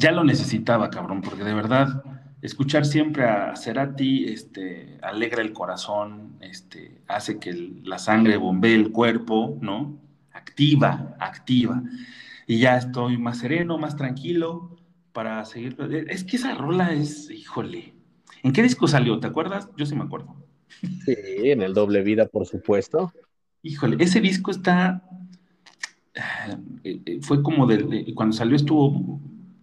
Ya 0.00 0.12
lo 0.12 0.24
necesitaba, 0.24 0.90
cabrón, 0.90 1.20
porque 1.22 1.44
de 1.44 1.54
verdad, 1.54 2.02
escuchar 2.42 2.84
siempre 2.86 3.24
a 3.24 3.54
Cerati, 3.56 4.24
este, 4.26 4.98
alegra 5.02 5.42
el 5.42 5.52
corazón, 5.52 6.36
este, 6.40 7.02
hace 7.08 7.38
que 7.38 7.50
el- 7.50 7.82
la 7.84 7.98
sangre 7.98 8.36
bombee 8.36 8.74
el 8.74 8.92
cuerpo, 8.92 9.58
¿no? 9.60 9.98
Activa, 10.32 11.16
activa. 11.20 11.82
Y 12.46 12.58
ya 12.60 12.76
estoy 12.76 13.18
más 13.18 13.38
sereno, 13.38 13.78
más 13.78 13.96
tranquilo 13.96 14.76
para 15.12 15.44
seguir. 15.44 15.76
Es 16.08 16.24
que 16.24 16.36
esa 16.36 16.54
rola 16.54 16.92
es, 16.92 17.30
híjole. 17.30 17.94
¿En 18.42 18.52
qué 18.52 18.62
disco 18.62 18.88
salió? 18.88 19.20
¿Te 19.20 19.26
acuerdas? 19.28 19.68
Yo 19.76 19.86
sí 19.86 19.94
me 19.94 20.04
acuerdo. 20.04 20.34
Sí, 21.04 21.14
en 21.50 21.62
el 21.62 21.74
doble 21.74 22.02
vida, 22.02 22.26
por 22.26 22.46
supuesto. 22.46 23.12
Híjole, 23.62 23.96
ese 24.02 24.20
disco 24.20 24.50
está. 24.50 25.02
eh, 26.84 27.00
eh, 27.06 27.18
fue 27.22 27.42
como 27.42 27.66
de, 27.66 27.78
de- 27.78 28.14
cuando 28.14 28.34
salió 28.36 28.56
estuvo 28.56 29.20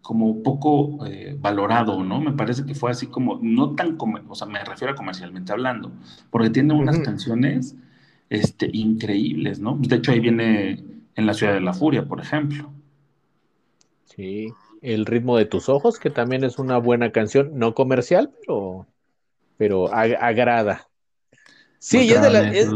como 0.07 0.41
poco 0.41 1.05
eh, 1.05 1.35
valorado, 1.37 2.01
¿no? 2.01 2.21
Me 2.21 2.31
parece 2.31 2.65
que 2.65 2.73
fue 2.73 2.89
así 2.89 3.07
como, 3.07 3.39
no 3.41 3.75
tan, 3.75 3.97
o 4.29 4.35
sea, 4.35 4.47
me 4.47 4.63
refiero 4.63 4.93
a 4.93 4.95
comercialmente 4.95 5.51
hablando, 5.51 5.91
porque 6.29 6.49
tiene 6.49 6.73
unas 6.73 6.97
canciones 6.99 7.75
este, 8.29 8.69
increíbles, 8.71 9.59
¿no? 9.59 9.77
De 9.77 9.97
hecho, 9.97 10.13
ahí 10.13 10.21
viene 10.21 10.81
En 11.15 11.25
la 11.25 11.33
Ciudad 11.33 11.53
de 11.53 11.59
la 11.59 11.73
Furia, 11.73 12.05
por 12.07 12.21
ejemplo. 12.21 12.71
Sí. 14.05 14.47
El 14.81 15.05
ritmo 15.05 15.35
de 15.35 15.43
tus 15.43 15.67
ojos, 15.67 15.99
que 15.99 16.09
también 16.09 16.45
es 16.45 16.57
una 16.57 16.77
buena 16.77 17.11
canción, 17.11 17.59
no 17.59 17.73
comercial, 17.73 18.31
pero, 18.39 18.87
pero 19.57 19.89
ag- 19.89 20.17
agrada. 20.21 20.87
Sí, 21.79 22.05
y 22.05 22.11
es 22.11 22.21
de 22.21 22.29
la, 22.29 22.49
es-. 22.49 22.69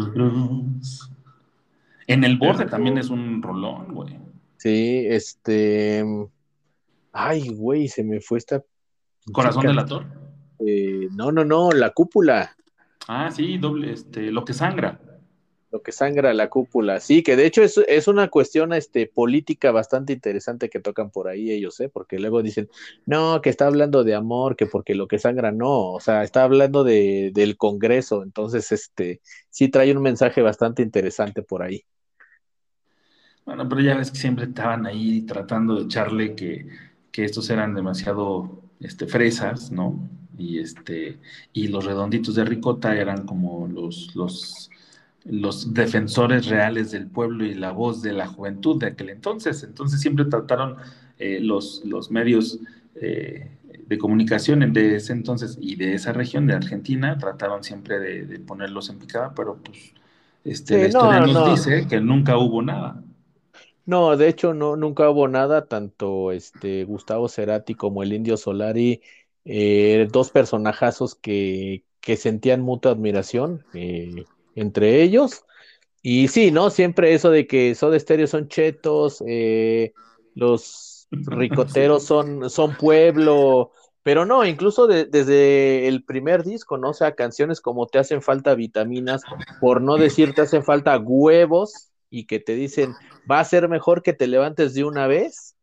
En 2.07 2.25
el 2.25 2.37
borde 2.37 2.65
también 2.65 2.97
es 2.97 3.09
un 3.09 3.41
rolón, 3.41 3.93
güey. 3.93 4.17
sí, 4.57 5.05
este, 5.07 6.03
ay, 7.11 7.49
güey, 7.49 7.87
se 7.87 8.03
me 8.03 8.21
fue 8.21 8.37
esta, 8.37 8.63
Corazón 9.31 9.65
del 9.65 9.79
actor. 9.79 10.05
eh, 10.65 11.07
no, 11.11 11.31
no, 11.31 11.45
no, 11.45 11.71
la 11.71 11.91
cúpula. 11.91 12.55
Ah, 13.07 13.29
sí, 13.31 13.57
doble, 13.57 13.93
este, 13.93 14.31
lo 14.31 14.45
que 14.45 14.53
sangra. 14.53 14.99
Lo 15.71 15.81
que 15.81 15.93
sangra 15.93 16.33
la 16.33 16.49
cúpula, 16.49 16.99
sí, 16.99 17.23
que 17.23 17.37
de 17.37 17.45
hecho 17.45 17.63
es, 17.63 17.77
es 17.87 18.09
una 18.09 18.27
cuestión 18.27 18.73
este, 18.73 19.07
política 19.07 19.71
bastante 19.71 20.11
interesante 20.11 20.69
que 20.69 20.81
tocan 20.81 21.11
por 21.11 21.29
ahí 21.29 21.49
ellos, 21.49 21.79
¿eh? 21.79 21.87
Porque 21.87 22.19
luego 22.19 22.43
dicen, 22.43 22.67
no, 23.05 23.41
que 23.41 23.49
está 23.49 23.67
hablando 23.67 24.03
de 24.03 24.13
amor, 24.13 24.57
que 24.57 24.65
porque 24.65 24.95
lo 24.95 25.07
que 25.07 25.17
sangra 25.17 25.53
no, 25.53 25.93
o 25.93 25.99
sea, 26.01 26.23
está 26.23 26.43
hablando 26.43 26.83
de, 26.83 27.31
del 27.33 27.55
Congreso, 27.55 28.21
entonces, 28.21 28.71
este, 28.73 29.21
sí 29.49 29.69
trae 29.69 29.95
un 29.95 30.01
mensaje 30.01 30.41
bastante 30.41 30.81
interesante 30.81 31.41
por 31.41 31.63
ahí. 31.63 31.85
Bueno, 33.45 33.67
pero 33.69 33.81
ya 33.81 33.95
ves 33.95 34.11
que 34.11 34.17
siempre 34.17 34.45
estaban 34.45 34.85
ahí 34.85 35.21
tratando 35.21 35.75
de 35.75 35.83
echarle 35.83 36.35
que, 36.35 36.67
que 37.11 37.25
estos 37.25 37.49
eran 37.49 37.73
demasiado 37.75 38.61
este, 38.79 39.07
fresas, 39.07 39.71
¿no? 39.71 40.09
Y 40.37 40.59
este, 40.59 41.19
y 41.53 41.67
los 41.67 41.85
redonditos 41.85 42.35
de 42.35 42.45
ricota 42.45 42.95
eran 42.95 43.25
como 43.25 43.67
los, 43.67 44.15
los, 44.15 44.69
los 45.25 45.73
defensores 45.73 46.47
reales 46.47 46.91
del 46.91 47.07
pueblo 47.07 47.45
y 47.45 47.53
la 47.53 47.71
voz 47.71 48.01
de 48.01 48.13
la 48.13 48.27
juventud 48.27 48.79
de 48.79 48.87
aquel 48.87 49.09
entonces. 49.09 49.63
Entonces 49.63 49.99
siempre 50.01 50.25
trataron 50.25 50.77
eh, 51.19 51.39
los, 51.41 51.83
los 51.85 52.09
medios 52.11 52.59
eh, 52.95 53.51
de 53.87 53.97
comunicación 53.97 54.71
de 54.73 54.95
ese 54.95 55.13
entonces 55.13 55.57
y 55.61 55.75
de 55.75 55.93
esa 55.95 56.13
región 56.13 56.47
de 56.47 56.53
Argentina, 56.55 57.17
trataron 57.17 57.63
siempre 57.63 57.99
de, 57.99 58.25
de 58.25 58.39
ponerlos 58.39 58.89
en 58.89 58.99
picada, 58.99 59.33
pero 59.35 59.57
pues 59.63 59.93
este, 60.43 60.75
Sí, 60.75 60.81
la 60.81 60.87
historia 60.87 61.19
no, 61.19 61.27
nos 61.27 61.33
no. 61.33 61.51
dice 61.51 61.87
que 61.87 61.99
nunca 62.01 62.37
hubo 62.37 62.61
nada. 62.61 63.03
No, 63.91 64.15
de 64.15 64.29
hecho, 64.29 64.53
no, 64.53 64.75
nunca 64.77 65.09
hubo 65.09 65.27
nada, 65.27 65.67
tanto 65.67 66.31
este 66.31 66.85
Gustavo 66.85 67.27
Cerati 67.27 67.75
como 67.75 68.03
el 68.03 68.13
Indio 68.13 68.37
Solari, 68.37 69.01
eh, 69.43 70.07
dos 70.11 70.31
personajazos 70.31 71.15
que, 71.15 71.83
que 71.99 72.15
sentían 72.15 72.61
mutua 72.61 72.93
admiración 72.93 73.65
eh, 73.73 74.29
entre 74.55 75.01
ellos. 75.03 75.43
Y 76.01 76.29
sí, 76.29 76.51
¿no? 76.51 76.69
Siempre 76.71 77.13
eso 77.15 77.31
de 77.31 77.47
que 77.47 77.75
Soda 77.75 77.99
Stereo 77.99 78.27
son 78.27 78.47
chetos, 78.49 79.23
eh, 79.27 79.93
los 80.35 81.09
ricoteros 81.27 82.05
son, 82.05 82.49
son 82.49 82.77
pueblo, 82.77 83.71
pero 84.03 84.25
no, 84.25 84.45
incluso 84.45 84.87
de- 84.87 85.05
desde 85.05 85.87
el 85.87 86.03
primer 86.05 86.43
disco, 86.43 86.77
¿no? 86.77 86.91
O 86.91 86.93
sea, 86.93 87.15
canciones 87.15 87.61
como 87.61 87.87
Te 87.87 87.99
hacen 87.99 88.21
falta 88.21 88.55
vitaminas, 88.55 89.27
por 89.59 89.81
no 89.81 89.97
decir 89.97 90.33
te 90.33 90.41
hacen 90.43 90.63
falta 90.63 90.97
huevos, 90.99 91.89
y 92.09 92.25
que 92.25 92.39
te 92.39 92.55
dicen, 92.55 92.97
va 93.29 93.39
a 93.39 93.45
ser 93.45 93.67
mejor 93.69 94.01
que 94.01 94.13
te 94.13 94.27
levantes 94.27 94.73
de 94.73 94.83
una 94.83 95.07
vez, 95.07 95.55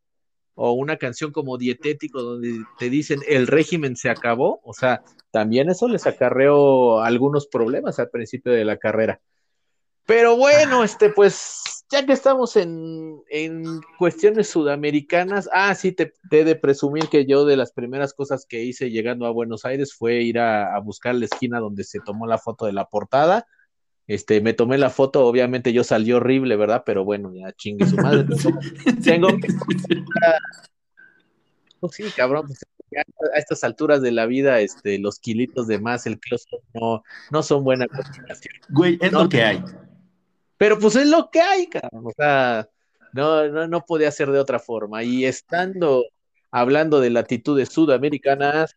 o 0.60 0.72
una 0.72 0.96
canción 0.96 1.30
como 1.30 1.56
Dietético, 1.56 2.20
donde 2.20 2.64
te 2.78 2.90
dicen, 2.90 3.20
el 3.28 3.46
régimen 3.46 3.94
se 3.94 4.10
acabó, 4.10 4.60
o 4.64 4.72
sea, 4.72 5.02
también 5.30 5.70
eso 5.70 5.86
les 5.86 6.06
acarreó 6.06 7.00
algunos 7.00 7.46
problemas 7.46 8.00
al 8.00 8.10
principio 8.10 8.52
de 8.52 8.64
la 8.64 8.76
carrera. 8.76 9.20
Pero 10.04 10.36
bueno, 10.36 10.82
este, 10.82 11.10
pues, 11.10 11.84
ya 11.90 12.04
que 12.04 12.12
estamos 12.12 12.56
en, 12.56 13.22
en 13.30 13.80
cuestiones 13.98 14.48
sudamericanas, 14.48 15.48
ah, 15.52 15.74
sí, 15.76 15.92
te, 15.92 16.12
he 16.30 16.42
de 16.42 16.56
presumir 16.56 17.08
que 17.08 17.24
yo 17.24 17.44
de 17.44 17.56
las 17.56 17.72
primeras 17.72 18.12
cosas 18.12 18.44
que 18.44 18.64
hice 18.64 18.90
llegando 18.90 19.26
a 19.26 19.30
Buenos 19.30 19.64
Aires 19.64 19.94
fue 19.94 20.22
ir 20.22 20.40
a 20.40 20.76
buscar 20.80 21.14
la 21.14 21.26
esquina 21.26 21.60
donde 21.60 21.84
se 21.84 22.00
tomó 22.00 22.26
la 22.26 22.38
foto 22.38 22.66
de 22.66 22.72
la 22.72 22.86
portada. 22.86 23.46
Este, 24.08 24.40
me 24.40 24.54
tomé 24.54 24.78
la 24.78 24.90
foto, 24.90 25.24
obviamente 25.26 25.72
yo 25.72 25.84
salí 25.84 26.12
horrible, 26.12 26.56
¿verdad? 26.56 26.82
Pero 26.84 27.04
bueno, 27.04 27.32
ya 27.34 27.52
chingue 27.52 27.86
su 27.86 27.94
madre. 27.96 28.24
Tengo 29.04 29.28
que- 29.28 29.48
Pues 31.80 31.94
sí, 31.94 32.04
cabrón, 32.16 32.46
pues, 32.46 32.64
a 33.34 33.38
estas 33.38 33.62
alturas 33.64 34.00
de 34.02 34.10
la 34.10 34.26
vida, 34.26 34.60
este, 34.60 34.98
los 34.98 35.18
kilitos 35.20 35.66
de 35.68 35.78
más, 35.78 36.06
el 36.06 36.18
close 36.18 36.46
no, 36.74 37.02
no 37.30 37.42
son 37.42 37.62
buena 37.62 37.86
combinación. 37.86 38.54
Güey, 38.70 38.98
es 39.00 39.12
No. 39.12 39.24
lo 39.24 39.28
que 39.28 39.42
hay. 39.42 39.62
Pero 40.56 40.78
pues 40.78 40.96
es 40.96 41.06
lo 41.08 41.30
que 41.30 41.40
hay, 41.40 41.68
cabrón. 41.68 42.06
O 42.06 42.10
sea, 42.16 42.68
no, 43.12 43.46
no, 43.48 43.68
no 43.68 43.84
podía 43.84 44.10
ser 44.10 44.30
de 44.32 44.38
otra 44.40 44.58
forma. 44.58 45.04
Y 45.04 45.24
estando 45.26 46.04
hablando 46.50 46.98
de 47.00 47.10
latitudes 47.10 47.68
sudamericanas, 47.68 48.74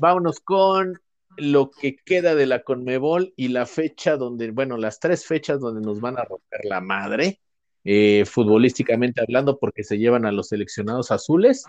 vámonos 0.00 0.40
con 0.40 1.00
lo 1.40 1.70
que 1.70 1.96
queda 1.96 2.34
de 2.34 2.46
la 2.46 2.62
Conmebol 2.62 3.32
y 3.36 3.48
la 3.48 3.66
fecha 3.66 4.16
donde, 4.16 4.50
bueno, 4.50 4.76
las 4.76 5.00
tres 5.00 5.26
fechas 5.26 5.60
donde 5.60 5.80
nos 5.80 6.00
van 6.00 6.18
a 6.18 6.24
romper 6.24 6.60
la 6.64 6.80
madre, 6.80 7.40
eh, 7.84 8.24
futbolísticamente 8.26 9.22
hablando, 9.22 9.58
porque 9.58 9.84
se 9.84 9.98
llevan 9.98 10.26
a 10.26 10.32
los 10.32 10.48
seleccionados 10.48 11.10
azules. 11.10 11.64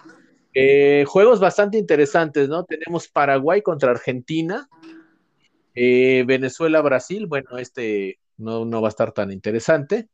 Eh, 0.54 1.06
juegos 1.08 1.40
bastante 1.40 1.78
interesantes, 1.78 2.50
¿no? 2.50 2.66
Tenemos 2.66 3.08
Paraguay 3.08 3.62
contra 3.62 3.92
Argentina, 3.92 4.68
eh, 5.74 6.26
Venezuela-Brasil, 6.28 7.28
bueno, 7.28 7.58
este 7.58 8.20
no, 8.38 8.66
no 8.66 8.82
va 8.82 8.90
a 8.90 8.90
estar 8.90 9.14
tan 9.14 9.32
interesante. 9.32 10.10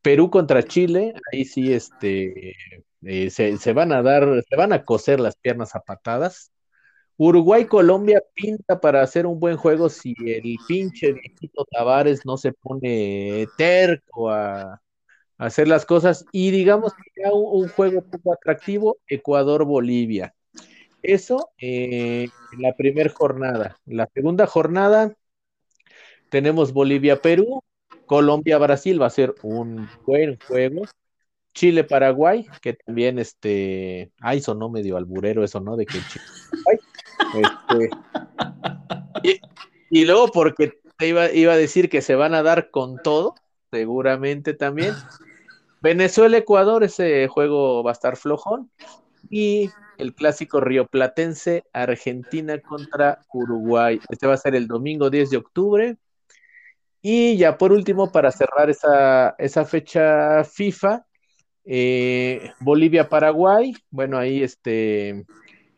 Perú 0.00 0.30
contra 0.30 0.62
Chile, 0.62 1.14
ahí 1.32 1.44
sí 1.44 1.72
este, 1.72 2.56
se, 3.02 3.56
se 3.58 3.72
van 3.72 3.92
a 3.92 4.02
dar, 4.02 4.42
se 4.48 4.56
van 4.56 4.72
a 4.72 4.84
coser 4.84 5.20
las 5.20 5.36
piernas 5.36 5.74
a 5.74 5.80
patadas. 5.80 6.53
Uruguay-Colombia 7.16 8.22
pinta 8.34 8.80
para 8.80 9.02
hacer 9.02 9.26
un 9.26 9.38
buen 9.38 9.56
juego 9.56 9.88
si 9.88 10.14
el 10.26 10.56
pinche 10.66 11.12
viejito 11.12 11.64
Tavares 11.70 12.26
no 12.26 12.36
se 12.36 12.52
pone 12.52 13.46
terco 13.56 14.30
a, 14.30 14.80
hacer 15.38 15.68
las 15.68 15.86
cosas. 15.86 16.24
Y 16.32 16.50
digamos 16.50 16.92
que 16.94 17.22
ya 17.22 17.32
un, 17.32 17.62
un 17.62 17.68
juego 17.68 18.02
poco 18.02 18.32
atractivo, 18.32 18.98
Ecuador-Bolivia. 19.06 20.34
Eso 21.02 21.50
eh, 21.58 22.28
en 22.52 22.62
la 22.62 22.74
primera 22.74 23.10
jornada. 23.10 23.76
La 23.84 24.08
segunda 24.14 24.46
jornada 24.46 25.14
tenemos 26.30 26.72
Bolivia-Perú, 26.72 27.62
Colombia-Brasil, 28.06 29.00
va 29.00 29.06
a 29.06 29.10
ser 29.10 29.34
un 29.42 29.88
buen 30.06 30.38
juego. 30.46 30.82
Chile-Paraguay, 31.52 32.46
que 32.60 32.72
también 32.72 33.18
este, 33.20 34.10
ay, 34.20 34.40
sonó 34.40 34.70
medio 34.70 34.96
alburero 34.96 35.44
eso, 35.44 35.60
¿no? 35.60 35.76
De 35.76 35.86
que 35.86 35.98
Chile 36.10 36.24
este, 37.34 37.90
y, 39.90 40.04
luego 40.04 40.28
porque 40.28 40.72
te 40.98 41.08
iba, 41.08 41.30
iba 41.32 41.52
a 41.52 41.56
decir 41.56 41.88
que 41.88 42.02
se 42.02 42.14
van 42.14 42.34
a 42.34 42.42
dar 42.42 42.70
con 42.70 42.98
todo, 43.02 43.34
seguramente 43.70 44.54
también. 44.54 44.94
Venezuela-Ecuador, 45.80 46.84
ese 46.84 47.28
juego 47.28 47.82
va 47.82 47.90
a 47.90 47.92
estar 47.92 48.16
flojón. 48.16 48.70
Y 49.30 49.70
el 49.98 50.14
clásico 50.14 50.60
rioplatense, 50.60 51.64
Argentina 51.72 52.58
contra 52.60 53.20
Uruguay. 53.32 54.00
Este 54.08 54.26
va 54.26 54.34
a 54.34 54.38
ser 54.38 54.54
el 54.54 54.66
domingo 54.66 55.10
10 55.10 55.30
de 55.30 55.36
octubre. 55.36 55.96
Y 57.02 57.36
ya 57.36 57.58
por 57.58 57.72
último, 57.72 58.10
para 58.10 58.32
cerrar 58.32 58.70
esa, 58.70 59.34
esa 59.38 59.64
fecha 59.64 60.42
FIFA, 60.44 61.04
eh, 61.64 62.50
Bolivia-Paraguay. 62.60 63.74
Bueno, 63.90 64.16
ahí 64.16 64.42
este, 64.42 65.26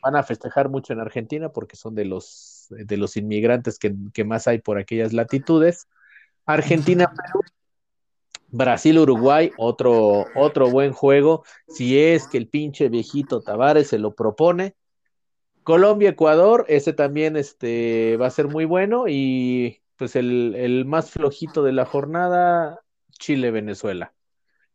van 0.07 0.17
a 0.17 0.23
festejar 0.23 0.69
mucho 0.69 0.93
en 0.93 1.01
Argentina 1.01 1.49
porque 1.49 1.75
son 1.75 1.97
de 1.97 2.05
los, 2.05 2.67
de 2.71 2.97
los 2.97 3.17
inmigrantes 3.17 3.77
que, 3.79 3.93
que 4.15 4.25
más 4.25 4.47
hay 4.47 4.61
por 4.61 4.79
aquellas 4.79 5.13
latitudes. 5.13 5.89
Argentina-Perú. 6.47 7.41
Brasil-Uruguay, 8.49 9.51
otro, 9.59 10.27
otro 10.37 10.71
buen 10.71 10.93
juego, 10.93 11.45
si 11.67 11.99
es 11.99 12.29
que 12.29 12.39
el 12.39 12.49
pinche 12.49 12.89
viejito 12.89 13.43
Tavares 13.43 13.89
se 13.89 13.99
lo 13.99 14.15
propone. 14.15 14.77
Colombia-Ecuador, 15.65 16.65
ese 16.69 16.93
también 16.93 17.37
este, 17.37 18.17
va 18.17 18.29
a 18.29 18.31
ser 18.31 18.47
muy 18.47 18.65
bueno. 18.65 19.09
Y 19.09 19.83
pues 19.97 20.15
el, 20.15 20.55
el 20.55 20.85
más 20.85 21.11
flojito 21.11 21.65
de 21.65 21.73
la 21.73 21.85
jornada, 21.85 22.81
Chile-Venezuela. 23.19 24.15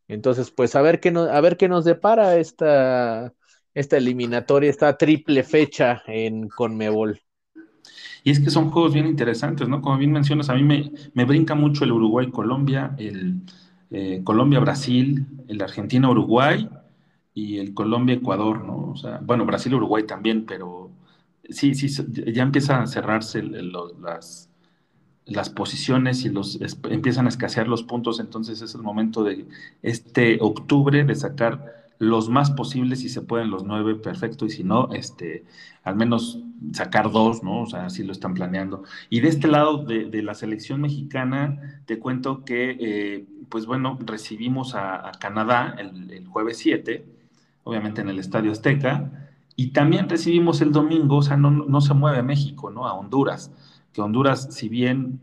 Entonces, 0.09 0.51
pues 0.51 0.75
a 0.75 0.81
ver 0.81 0.99
qué, 0.99 1.11
no, 1.11 1.21
a 1.21 1.39
ver 1.39 1.55
qué 1.55 1.69
nos 1.69 1.85
depara 1.85 2.35
esta, 2.35 3.33
esta 3.73 3.97
eliminatoria, 3.97 4.69
esta 4.69 4.97
triple 4.97 5.43
fecha 5.43 6.03
en 6.07 6.49
Conmebol. 6.49 7.21
Y 8.23 8.31
es 8.31 8.39
que 8.39 8.49
son 8.49 8.69
juegos 8.69 8.93
bien 8.93 9.07
interesantes, 9.07 9.67
¿no? 9.67 9.81
Como 9.81 9.97
bien 9.97 10.11
mencionas, 10.11 10.49
a 10.49 10.53
mí 10.53 10.63
me, 10.63 10.91
me 11.13 11.25
brinca 11.25 11.55
mucho 11.55 11.85
el 11.85 11.91
Uruguay-Colombia, 11.91 12.95
el 12.97 13.41
eh, 13.89 14.21
Colombia-Brasil, 14.23 15.25
el 15.47 15.61
Argentina-Uruguay 15.61 16.69
y 17.33 17.57
el 17.57 17.73
Colombia-Ecuador, 17.73 18.63
¿no? 18.63 18.91
O 18.91 18.95
sea, 18.95 19.19
bueno, 19.23 19.45
Brasil-Uruguay 19.45 20.03
también, 20.05 20.45
pero 20.45 20.91
sí, 21.49 21.73
sí, 21.73 21.89
ya 22.31 22.43
empiezan 22.43 22.83
a 22.83 22.87
cerrarse 22.87 23.41
las, 23.43 24.49
las 25.25 25.49
posiciones 25.49 26.23
y 26.25 26.29
los 26.29 26.59
empiezan 26.89 27.25
a 27.25 27.29
escasear 27.29 27.67
los 27.67 27.83
puntos, 27.83 28.19
entonces 28.19 28.61
es 28.61 28.75
el 28.75 28.81
momento 28.81 29.23
de 29.23 29.45
este 29.81 30.37
octubre 30.41 31.03
de 31.03 31.15
sacar 31.15 31.80
los 32.01 32.29
más 32.29 32.49
posibles, 32.49 33.01
si 33.01 33.09
se 33.09 33.21
pueden 33.21 33.51
los 33.51 33.63
nueve, 33.63 33.93
perfecto, 33.93 34.47
y 34.47 34.49
si 34.49 34.63
no, 34.63 34.89
este, 34.91 35.45
al 35.83 35.95
menos 35.95 36.39
sacar 36.73 37.11
dos, 37.11 37.43
¿no? 37.43 37.61
O 37.61 37.67
sea, 37.67 37.85
así 37.85 38.03
lo 38.03 38.11
están 38.11 38.33
planeando. 38.33 38.83
Y 39.11 39.19
de 39.19 39.27
este 39.27 39.47
lado 39.47 39.83
de, 39.83 40.23
la 40.23 40.33
selección 40.33 40.81
mexicana, 40.81 41.83
te 41.85 41.99
cuento 41.99 42.43
que, 42.43 42.75
eh, 42.79 43.27
pues 43.49 43.67
bueno, 43.67 43.99
recibimos 44.03 44.73
a, 44.73 45.11
Canadá 45.19 45.75
el, 45.77 46.25
jueves 46.25 46.57
7, 46.57 47.05
obviamente 47.65 48.01
en 48.01 48.09
el 48.09 48.17
Estadio 48.17 48.51
Azteca, 48.51 49.29
y 49.55 49.67
también 49.67 50.09
recibimos 50.09 50.59
el 50.61 50.71
domingo, 50.71 51.17
o 51.17 51.21
sea, 51.21 51.37
no, 51.37 51.51
no 51.51 51.81
se 51.81 51.93
mueve 51.93 52.23
México, 52.23 52.71
¿no? 52.71 52.87
A 52.87 52.95
Honduras, 52.95 53.51
que 53.93 54.01
Honduras, 54.01 54.47
si 54.55 54.69
bien 54.69 55.19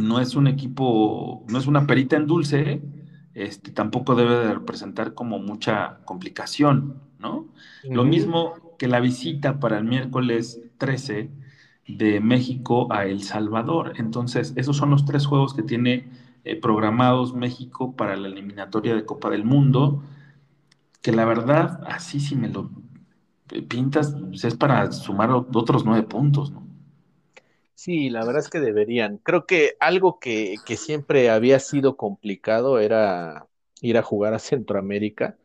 no 0.00 0.20
es 0.20 0.36
un 0.36 0.46
equipo, 0.46 1.44
no 1.50 1.58
es 1.58 1.66
una 1.66 1.86
perita 1.86 2.16
en 2.16 2.26
dulce, 2.26 2.80
este, 3.36 3.70
tampoco 3.70 4.14
debe 4.14 4.34
de 4.34 4.54
representar 4.54 5.12
como 5.12 5.38
mucha 5.38 5.98
complicación, 6.06 7.02
¿no? 7.18 7.48
Lo 7.84 8.04
mismo 8.04 8.54
que 8.78 8.88
la 8.88 8.98
visita 8.98 9.60
para 9.60 9.76
el 9.76 9.84
miércoles 9.84 10.62
13 10.78 11.30
de 11.86 12.20
México 12.20 12.90
a 12.90 13.04
El 13.04 13.22
Salvador. 13.22 13.92
Entonces, 13.96 14.54
esos 14.56 14.78
son 14.78 14.88
los 14.88 15.04
tres 15.04 15.26
juegos 15.26 15.52
que 15.52 15.62
tiene 15.62 16.08
eh, 16.44 16.56
programados 16.56 17.34
México 17.34 17.94
para 17.94 18.16
la 18.16 18.28
eliminatoria 18.28 18.94
de 18.94 19.04
Copa 19.04 19.28
del 19.28 19.44
Mundo, 19.44 20.02
que 21.02 21.12
la 21.12 21.26
verdad, 21.26 21.80
así 21.86 22.20
si 22.20 22.36
me 22.36 22.48
lo 22.48 22.70
pintas, 23.68 24.16
pues, 24.18 24.44
es 24.44 24.56
para 24.56 24.90
sumar 24.92 25.30
otros 25.30 25.84
nueve 25.84 26.04
puntos, 26.04 26.52
¿no? 26.52 26.65
Sí, 27.76 28.08
la 28.08 28.24
verdad 28.24 28.42
es 28.42 28.48
que 28.48 28.58
deberían. 28.58 29.18
Creo 29.18 29.44
que 29.44 29.76
algo 29.80 30.18
que, 30.18 30.56
siempre 30.78 31.28
había 31.28 31.60
sido 31.60 31.98
complicado 31.98 32.80
era 32.80 33.48
ir 33.82 33.98
a 33.98 34.02
jugar 34.02 34.32
a 34.32 34.38
Centroamérica, 34.38 35.36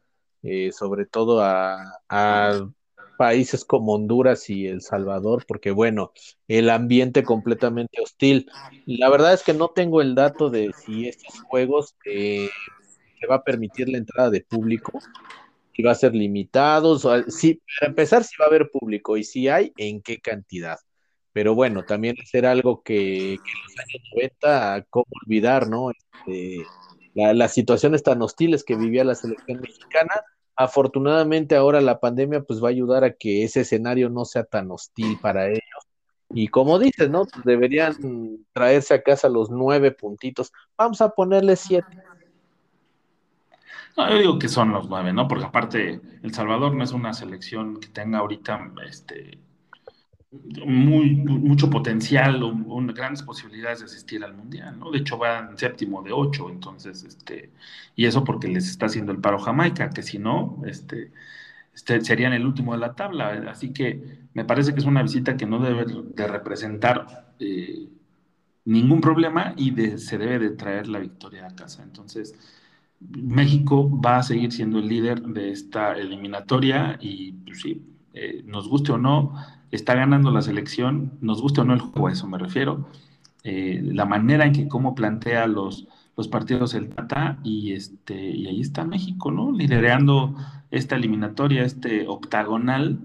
eh, 0.41 0.71
sobre 0.71 1.05
todo 1.05 1.41
a, 1.41 1.83
países 3.17 3.65
como 3.65 3.93
Honduras 3.95 4.49
y 4.49 4.65
El 4.65 4.81
Salvador, 4.81 5.45
porque 5.45 5.71
bueno, 5.71 6.13
el 6.47 6.69
ambiente 6.69 7.23
completamente 7.23 8.01
hostil. 8.01 8.49
La 8.85 9.09
verdad 9.09 9.33
es 9.33 9.43
que 9.43 9.53
no 9.53 9.67
tengo 9.67 10.01
el 10.01 10.15
dato 10.15 10.49
de 10.49 10.71
si 10.73 11.09
estos 11.09 11.41
juegos 11.41 11.95
eh, 12.05 12.49
se 13.19 13.27
va 13.27 13.35
a 13.35 13.43
permitir 13.43 13.89
la 13.89 13.97
entrada 13.97 14.29
de 14.29 14.41
público, 14.41 14.99
si 15.75 15.83
va 15.83 15.91
a 15.91 15.95
ser 15.95 16.15
limitado, 16.15 16.97
sí, 17.27 17.61
para 17.77 17.89
empezar, 17.89 18.23
si 18.23 18.37
va 18.39 18.45
a 18.45 18.47
haber 18.47 18.71
público 18.71 19.17
y 19.17 19.25
si 19.25 19.49
hay, 19.49 19.73
en 19.75 20.01
qué 20.01 20.19
cantidad. 20.21 20.79
Pero 21.33 21.55
bueno, 21.55 21.83
también 21.83 22.15
hacer 22.21 22.45
algo 22.45 22.81
que, 22.83 23.33
en 23.33 23.39
los 23.39 23.79
años 23.79 24.09
90, 24.15 24.85
¿cómo 24.89 25.05
olvidar, 25.23 25.69
no? 25.69 25.91
Este, 25.91 26.65
las 27.13 27.53
situaciones 27.53 28.03
tan 28.03 28.21
hostiles 28.21 28.63
que 28.63 28.75
vivía 28.75 29.03
la 29.03 29.15
selección 29.15 29.61
mexicana. 29.61 30.13
Afortunadamente 30.55 31.55
ahora 31.55 31.81
la 31.81 31.99
pandemia 31.99 32.41
pues 32.41 32.61
va 32.61 32.67
a 32.67 32.71
ayudar 32.71 33.03
a 33.03 33.13
que 33.13 33.43
ese 33.43 33.61
escenario 33.61 34.09
no 34.09 34.25
sea 34.25 34.43
tan 34.43 34.69
hostil 34.71 35.17
para 35.19 35.47
ellos. 35.47 35.61
Y 36.33 36.47
como 36.47 36.79
dices, 36.79 37.09
¿no? 37.09 37.25
Pues 37.25 37.43
deberían 37.43 37.95
traerse 38.53 38.93
a 38.93 39.01
casa 39.01 39.27
los 39.27 39.49
nueve 39.49 39.91
puntitos. 39.91 40.51
Vamos 40.77 41.01
a 41.01 41.09
ponerle 41.09 41.55
siete. 41.55 41.97
No, 43.97 44.09
yo 44.09 44.17
digo 44.17 44.39
que 44.39 44.47
son 44.47 44.71
los 44.71 44.87
nueve, 44.87 45.11
¿no? 45.11 45.27
Porque 45.27 45.45
aparte, 45.45 45.99
El 46.23 46.33
Salvador 46.33 46.73
no 46.73 46.83
es 46.83 46.93
una 46.93 47.13
selección 47.13 47.79
que 47.79 47.89
tenga 47.89 48.19
ahorita 48.19 48.71
este, 48.87 49.39
muy, 50.65 51.15
mucho 51.15 51.69
potencial 51.69 52.41
o, 52.43 52.53
grandes 52.93 53.21
posibilidades 53.23 53.79
de 53.79 53.85
asistir 53.85 54.23
al 54.23 54.33
mundial, 54.33 54.79
¿no? 54.79 54.91
De 54.91 54.99
hecho 54.99 55.17
va 55.17 55.39
en 55.39 55.57
séptimo 55.57 56.01
de 56.01 56.11
ocho, 56.13 56.49
entonces, 56.49 57.03
este, 57.03 57.51
y 57.95 58.05
eso 58.05 58.23
porque 58.23 58.47
les 58.47 58.69
está 58.69 58.85
haciendo 58.85 59.11
el 59.11 59.19
paro 59.19 59.39
Jamaica, 59.39 59.89
que 59.89 60.03
si 60.03 60.19
no, 60.19 60.61
este, 60.65 61.11
este, 61.73 62.01
serían 62.01 62.33
el 62.33 62.45
último 62.45 62.73
de 62.73 62.79
la 62.79 62.95
tabla, 62.95 63.45
así 63.49 63.73
que 63.73 64.19
me 64.33 64.45
parece 64.45 64.73
que 64.73 64.79
es 64.79 64.85
una 64.85 65.03
visita 65.03 65.35
que 65.37 65.45
no 65.45 65.59
debe 65.59 65.85
de 65.85 66.27
representar 66.27 67.33
eh, 67.39 67.89
ningún 68.65 69.01
problema 69.01 69.53
y 69.57 69.71
se 69.97 70.17
debe 70.17 70.39
de 70.39 70.51
traer 70.51 70.87
la 70.87 70.99
victoria 70.99 71.47
a 71.47 71.55
casa, 71.55 71.83
entonces 71.83 72.35
México 72.99 73.89
va 73.99 74.17
a 74.17 74.23
seguir 74.23 74.51
siendo 74.51 74.79
el 74.79 74.87
líder 74.87 75.21
de 75.23 75.51
esta 75.51 75.93
eliminatoria 75.93 76.97
y 77.01 77.33
pues 77.33 77.61
sí, 77.61 77.90
eh, 78.13 78.43
nos 78.45 78.67
guste 78.67 78.91
o 78.91 78.97
no, 78.97 79.33
está 79.71 79.95
ganando 79.95 80.31
la 80.31 80.41
selección, 80.41 81.13
nos 81.21 81.41
guste 81.41 81.61
o 81.61 81.63
no 81.63 81.73
el 81.73 81.79
juego, 81.79 82.07
a 82.07 82.11
eso 82.11 82.27
me 82.27 82.37
refiero, 82.37 82.87
eh, 83.43 83.81
la 83.83 84.05
manera 84.05 84.45
en 84.45 84.53
que 84.53 84.67
cómo 84.67 84.95
plantea 84.95 85.47
los, 85.47 85.87
los 86.17 86.27
partidos 86.27 86.73
el 86.73 86.89
Tata 86.89 87.39
y, 87.43 87.73
este, 87.73 88.29
y 88.31 88.47
ahí 88.47 88.61
está 88.61 88.83
México, 88.83 89.31
¿no? 89.31 89.51
Liderando 89.51 90.35
esta 90.69 90.95
eliminatoria, 90.95 91.63
este 91.63 92.07
octagonal, 92.07 92.99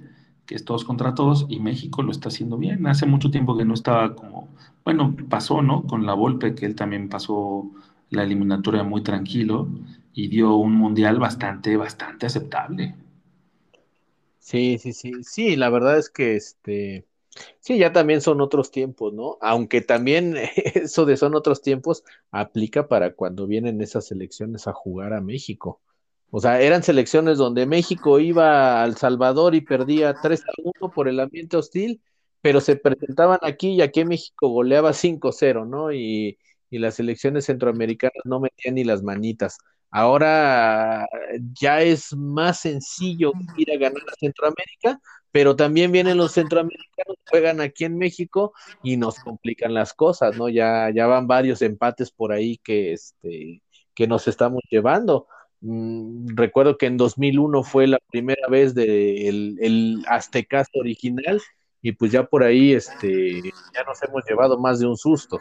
que 0.44 0.54
es 0.54 0.64
todos 0.64 0.84
contra 0.84 1.14
todos, 1.14 1.46
y 1.48 1.60
México 1.60 2.02
lo 2.02 2.12
está 2.12 2.28
haciendo 2.28 2.56
bien. 2.58 2.86
Hace 2.86 3.06
mucho 3.06 3.30
tiempo 3.30 3.56
que 3.56 3.64
no 3.64 3.74
estaba 3.74 4.14
como, 4.14 4.48
bueno, 4.84 5.16
pasó, 5.28 5.62
¿no? 5.62 5.82
Con 5.84 6.06
la 6.06 6.14
Volpe, 6.14 6.54
que 6.54 6.66
él 6.66 6.74
también 6.74 7.08
pasó 7.08 7.70
la 8.10 8.22
eliminatoria 8.22 8.84
muy 8.84 9.02
tranquilo 9.02 9.68
y 10.14 10.28
dio 10.28 10.54
un 10.56 10.74
mundial 10.74 11.18
bastante, 11.18 11.76
bastante 11.76 12.26
aceptable. 12.26 12.94
Sí, 14.46 14.78
sí, 14.78 14.92
sí, 14.92 15.24
sí, 15.24 15.56
la 15.56 15.70
verdad 15.70 15.98
es 15.98 16.08
que 16.08 16.36
este, 16.36 17.04
sí, 17.60 17.78
ya 17.78 17.92
también 17.92 18.20
son 18.20 18.40
otros 18.40 18.70
tiempos, 18.70 19.12
¿no? 19.12 19.38
Aunque 19.40 19.80
también 19.80 20.36
eso 20.74 21.04
de 21.04 21.16
son 21.16 21.34
otros 21.34 21.62
tiempos 21.62 22.04
aplica 22.30 22.86
para 22.88 23.14
cuando 23.14 23.46
vienen 23.48 23.80
esas 23.80 24.06
selecciones 24.06 24.68
a 24.68 24.72
jugar 24.72 25.14
a 25.14 25.20
México. 25.20 25.80
O 26.30 26.40
sea, 26.40 26.60
eran 26.60 26.82
selecciones 26.84 27.38
donde 27.38 27.66
México 27.66 28.20
iba 28.20 28.82
al 28.84 28.96
Salvador 28.96 29.54
y 29.56 29.62
perdía 29.62 30.20
3 30.20 30.42
a 30.42 30.52
1 30.62 30.92
por 30.92 31.08
el 31.08 31.18
ambiente 31.20 31.56
hostil, 31.56 32.02
pero 32.40 32.60
se 32.60 32.76
presentaban 32.76 33.38
aquí 33.42 33.70
y 33.74 33.82
aquí 33.82 34.04
México 34.04 34.48
goleaba 34.50 34.92
5-0, 34.92 35.66
¿no? 35.66 35.92
Y, 35.92 36.38
y 36.70 36.78
las 36.78 36.94
selecciones 36.96 37.46
centroamericanas 37.46 38.22
no 38.24 38.38
metían 38.40 38.76
ni 38.76 38.84
las 38.84 39.02
manitas. 39.02 39.58
Ahora 39.98 41.08
ya 41.58 41.80
es 41.80 42.14
más 42.14 42.60
sencillo 42.60 43.32
ir 43.56 43.72
a 43.72 43.78
ganar 43.78 44.02
a 44.02 44.14
Centroamérica, 44.20 45.00
pero 45.32 45.56
también 45.56 45.90
vienen 45.90 46.18
los 46.18 46.32
centroamericanos, 46.32 47.16
juegan 47.30 47.62
aquí 47.62 47.86
en 47.86 47.96
México 47.96 48.52
y 48.82 48.98
nos 48.98 49.18
complican 49.18 49.72
las 49.72 49.94
cosas, 49.94 50.36
¿no? 50.36 50.50
Ya, 50.50 50.90
ya 50.94 51.06
van 51.06 51.26
varios 51.26 51.62
empates 51.62 52.10
por 52.10 52.32
ahí 52.32 52.58
que, 52.58 52.92
este, 52.92 53.62
que 53.94 54.06
nos 54.06 54.28
estamos 54.28 54.60
llevando. 54.70 55.28
Mm, 55.62 56.36
recuerdo 56.36 56.76
que 56.76 56.84
en 56.84 56.98
2001 56.98 57.62
fue 57.62 57.86
la 57.86 57.98
primera 58.10 58.48
vez 58.48 58.74
del 58.74 59.56
de 59.56 59.66
el 59.66 60.04
Aztecaso 60.08 60.72
original 60.74 61.40
y 61.80 61.92
pues 61.92 62.12
ya 62.12 62.26
por 62.26 62.42
ahí 62.42 62.74
este, 62.74 63.40
ya 63.74 63.82
nos 63.86 64.02
hemos 64.02 64.22
llevado 64.28 64.58
más 64.58 64.78
de 64.78 64.88
un 64.88 64.98
susto. 64.98 65.38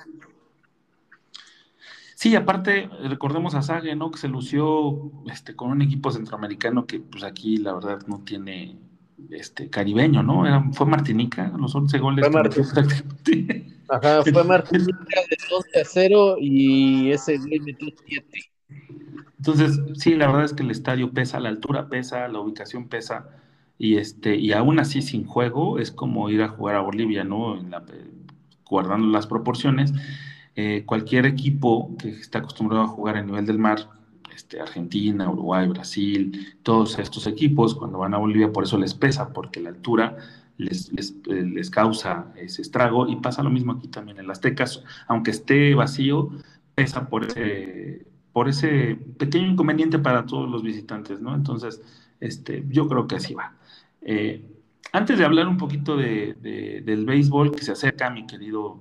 Sí, 2.16 2.34
aparte, 2.34 2.89
recordemos 3.03 3.55
a 3.55 3.61
Sage, 3.61 3.93
¿no? 3.93 4.09
Que 4.09 4.18
se 4.18 4.30
lució 4.30 5.11
este, 5.30 5.53
con 5.53 5.70
un 5.70 5.82
equipo 5.82 6.11
centroamericano 6.11 6.88
que, 6.88 7.01
pues 7.01 7.26
aquí, 7.26 7.57
la 7.57 7.74
verdad, 7.74 7.99
no 8.07 8.22
tiene 8.24 8.78
este 9.32 9.70
caribeño, 9.70 10.24
¿no? 10.24 10.47
Era, 10.47 10.63
fue 10.72 10.88
Martinica, 10.88 11.51
los 11.57 11.76
11 11.76 11.99
goles. 11.99 12.26
Fue 12.26 12.34
Martinica. 12.34 12.95
Ajá, 13.89 14.24
fue 14.24 14.43
Martinica 14.45 15.22
de 15.30 15.38
12 15.49 15.80
a 15.80 15.84
0 15.84 16.38
y 16.39 17.11
ese 17.11 17.38
gol 17.38 17.61
metió 17.66 17.89
7. 18.07 18.28
Entonces, 19.38 19.82
sí, 19.95 20.16
la 20.16 20.28
verdad 20.28 20.45
es 20.45 20.53
que 20.53 20.63
el 20.63 20.72
estadio 20.72 21.11
pesa, 21.11 21.41
la 21.41 21.49
altura 21.49 21.89
pesa, 21.89 22.30
la 22.30 22.39
ubicación 22.39 22.88
pesa, 22.88 23.28
y 23.78 23.97
este, 23.97 24.38
y 24.38 24.53
aún 24.53 24.80
así 24.80 25.01
sin 25.01 25.26
juego 25.26 25.80
es 25.80 25.91
como 25.91 26.30
ir 26.30 26.41
a 26.41 26.47
jugar 26.47 26.76
a 26.76 26.82
Bolivia, 26.82 27.26
¿no? 27.26 27.59
En 27.59 27.72
la, 27.72 27.84
guardando 28.63 29.07
las 29.07 29.28
proporciones 29.28 29.93
eh, 30.55 30.83
cualquier 30.85 31.25
equipo 31.25 31.95
que 31.97 32.09
está 32.09 32.39
acostumbrado 32.39 32.83
a 32.83 32.87
jugar 32.87 33.17
a 33.17 33.21
nivel 33.21 33.45
del 33.45 33.59
mar, 33.59 33.89
este, 34.33 34.59
Argentina, 34.59 35.29
Uruguay, 35.29 35.67
Brasil, 35.67 36.55
todos 36.63 36.99
estos 36.99 37.27
equipos, 37.27 37.75
cuando 37.75 37.99
van 37.99 38.13
a 38.13 38.17
Bolivia, 38.17 38.51
por 38.51 38.63
eso 38.63 38.77
les 38.77 38.93
pesa, 38.93 39.31
porque 39.33 39.61
la 39.61 39.69
altura 39.69 40.17
les, 40.57 40.91
les, 41.25 41.69
causa 41.69 42.31
ese 42.37 42.61
estrago 42.61 43.07
y 43.07 43.17
pasa 43.17 43.43
lo 43.43 43.49
mismo 43.49 43.73
aquí 43.73 43.87
también 43.87 44.19
en 44.19 44.27
las 44.27 44.41
Tecas, 44.41 44.83
aunque 45.07 45.31
esté 45.31 45.75
vacío, 45.75 46.31
pesa 46.75 47.07
por 47.09 47.25
ese, 47.25 48.05
por 48.31 48.47
ese 48.49 48.97
pequeño 49.17 49.47
inconveniente 49.47 49.99
para 49.99 50.25
todos 50.25 50.49
los 50.49 50.63
visitantes, 50.63 51.21
¿no? 51.21 51.35
Entonces, 51.35 51.81
este, 52.19 52.65
yo 52.69 52.87
creo 52.87 53.07
que 53.07 53.15
así 53.15 53.33
va. 53.33 53.55
Eh, 54.01 54.45
antes 54.91 55.17
de 55.17 55.25
hablar 55.25 55.47
un 55.47 55.57
poquito 55.57 55.97
de, 55.97 56.35
del 56.85 57.05
béisbol 57.05 57.51
que 57.51 57.63
se 57.63 57.73
acerca, 57.73 58.09
mi 58.09 58.25
querido, 58.27 58.79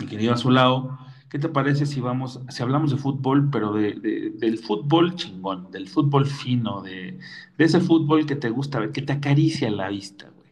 mi 0.00 0.06
querido 0.06 0.32
Azulao, 0.32 0.98
¿qué 1.28 1.38
te 1.38 1.48
parece 1.48 1.86
si 1.86 2.00
vamos, 2.00 2.40
si 2.48 2.62
hablamos 2.62 2.90
de 2.90 2.96
fútbol, 2.96 3.50
pero 3.50 3.72
de, 3.72 4.32
del 4.34 4.58
fútbol 4.58 5.14
chingón, 5.14 5.70
del 5.70 5.88
fútbol 5.88 6.26
fino, 6.26 6.82
de, 6.82 7.18
ese 7.58 7.80
fútbol 7.80 8.26
que 8.26 8.36
te 8.36 8.50
gusta 8.50 8.80
ver, 8.80 8.92
que 8.92 9.02
te 9.02 9.12
acaricia 9.12 9.70
la 9.70 9.88
vista, 9.88 10.28
güey? 10.34 10.50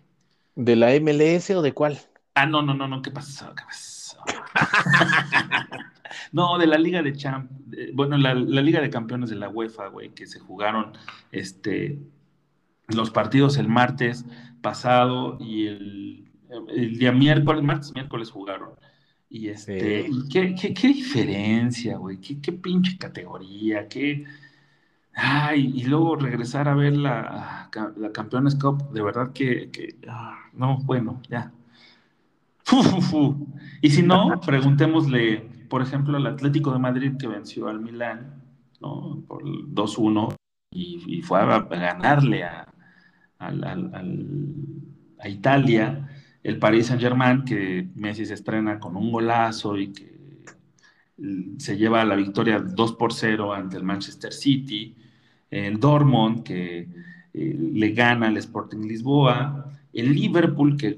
¿De 0.54 0.76
la 0.76 0.88
MLS 1.00 1.50
o 1.50 1.62
de 1.62 1.72
cuál? 1.72 1.98
Ah, 2.34 2.46
no, 2.46 2.62
no, 2.62 2.74
no, 2.74 2.86
no, 2.86 3.02
¿qué 3.02 3.10
pasó? 3.10 3.54
¿Qué 3.54 3.64
pasó? 3.64 4.18
no, 6.32 6.58
de 6.58 6.66
la 6.66 6.78
Liga 6.78 7.02
de 7.02 7.14
Champ, 7.14 7.50
bueno, 7.94 8.16
la, 8.18 8.34
la, 8.34 8.60
Liga 8.60 8.80
de 8.80 8.90
Campeones 8.90 9.30
de 9.30 9.36
la 9.36 9.48
UEFA, 9.48 9.88
güey, 9.88 10.10
que 10.10 10.26
se 10.26 10.38
jugaron 10.38 10.92
este 11.32 11.98
los 12.88 13.10
partidos 13.10 13.58
el 13.58 13.68
martes 13.68 14.24
pasado 14.62 15.36
y 15.40 15.66
el, 15.66 16.24
día 16.98 17.12
miércoles, 17.12 17.62
martes, 17.62 17.92
miércoles 17.94 18.30
jugaron. 18.30 18.70
Y 19.30 19.48
este, 19.48 20.08
¿qué, 20.30 20.54
qué, 20.54 20.88
diferencia, 20.88 21.98
güey, 21.98 22.18
qué, 22.18 22.40
qué, 22.40 22.52
pinche 22.52 22.96
categoría, 22.96 23.86
qué. 23.86 24.24
Ay, 25.14 25.72
y 25.74 25.84
luego 25.84 26.16
regresar 26.16 26.68
a 26.68 26.74
ver 26.74 26.96
la, 26.96 27.68
la 27.96 28.12
Campeones 28.12 28.54
Cup, 28.54 28.90
de 28.92 29.02
verdad 29.02 29.32
que, 29.32 29.96
ah, 30.08 30.38
no, 30.54 30.78
bueno, 30.78 31.20
ya. 31.28 31.52
Y 33.82 33.90
si 33.90 34.02
no, 34.02 34.40
preguntémosle, 34.46 35.40
por 35.68 35.82
ejemplo, 35.82 36.16
al 36.16 36.26
Atlético 36.26 36.72
de 36.72 36.78
Madrid 36.78 37.12
que 37.18 37.26
venció 37.26 37.68
al 37.68 37.80
Milán, 37.80 38.42
¿no? 38.80 39.22
Por 39.26 39.42
2-1 39.44 40.34
y, 40.70 41.22
fue 41.22 41.40
a 41.40 41.60
ganarle 41.60 42.44
a, 42.44 42.66
a 43.38 45.28
Italia, 45.28 46.07
el 46.48 46.58
Paris 46.58 46.86
Saint 46.86 47.02
Germain, 47.02 47.44
que 47.44 47.88
Messi 47.94 48.24
se 48.24 48.32
estrena 48.32 48.80
con 48.80 48.96
un 48.96 49.12
golazo 49.12 49.76
y 49.76 49.92
que 49.92 50.18
se 51.58 51.76
lleva 51.76 52.06
la 52.06 52.16
victoria 52.16 52.58
2 52.58 52.92
por 52.94 53.12
0 53.12 53.52
ante 53.52 53.76
el 53.76 53.82
Manchester 53.82 54.32
City, 54.32 54.94
el 55.50 55.78
Dortmund, 55.78 56.42
que 56.42 56.88
eh, 57.34 57.58
le 57.74 57.92
gana 57.92 58.28
al 58.28 58.38
Sporting 58.38 58.78
Lisboa, 58.78 59.72
el 59.92 60.14
Liverpool, 60.14 60.78
que, 60.78 60.96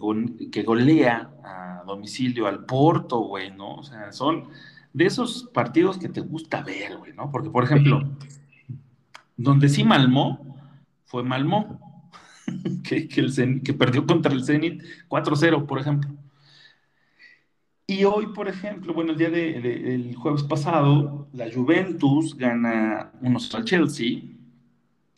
que 0.53 0.63
golea 0.63 1.33
a 1.43 1.83
domicilio 1.85 2.47
al 2.47 2.65
Porto, 2.65 3.19
güey, 3.19 3.51
¿no? 3.51 3.75
O 3.75 3.83
sea, 3.83 4.13
son 4.13 4.51
de 4.93 5.07
esos 5.07 5.51
partidos 5.53 5.99
que 5.99 6.09
te 6.09 6.21
gusta 6.21 6.63
ver, 6.63 6.97
güey, 6.97 7.13
¿no? 7.13 7.29
Porque, 7.33 7.51
por 7.51 7.65
ejemplo, 7.65 8.09
donde 9.37 9.69
sí 9.69 9.83
Malmó, 9.83 10.57
fue 11.07 11.25
Malmó, 11.25 11.90
que, 12.85 13.09
que, 13.09 13.75
perdió 13.75 14.07
contra 14.07 14.33
el 14.33 14.45
Zenit 14.45 14.83
4-0, 15.09 15.67
por 15.67 15.81
ejemplo. 15.81 16.11
Y 17.87 18.05
hoy, 18.05 18.29
por 18.29 18.49
ejemplo, 18.49 18.95
bueno, 18.95 19.13
el 19.13 19.19
día 19.19 19.31
del 19.31 20.15
jueves 20.15 20.45
pasado, 20.45 21.29
la 21.33 21.53
Juventus 21.53 22.37
gana 22.37 23.13
unos 23.21 23.53
al 23.55 23.65
Chelsea, 23.65 24.21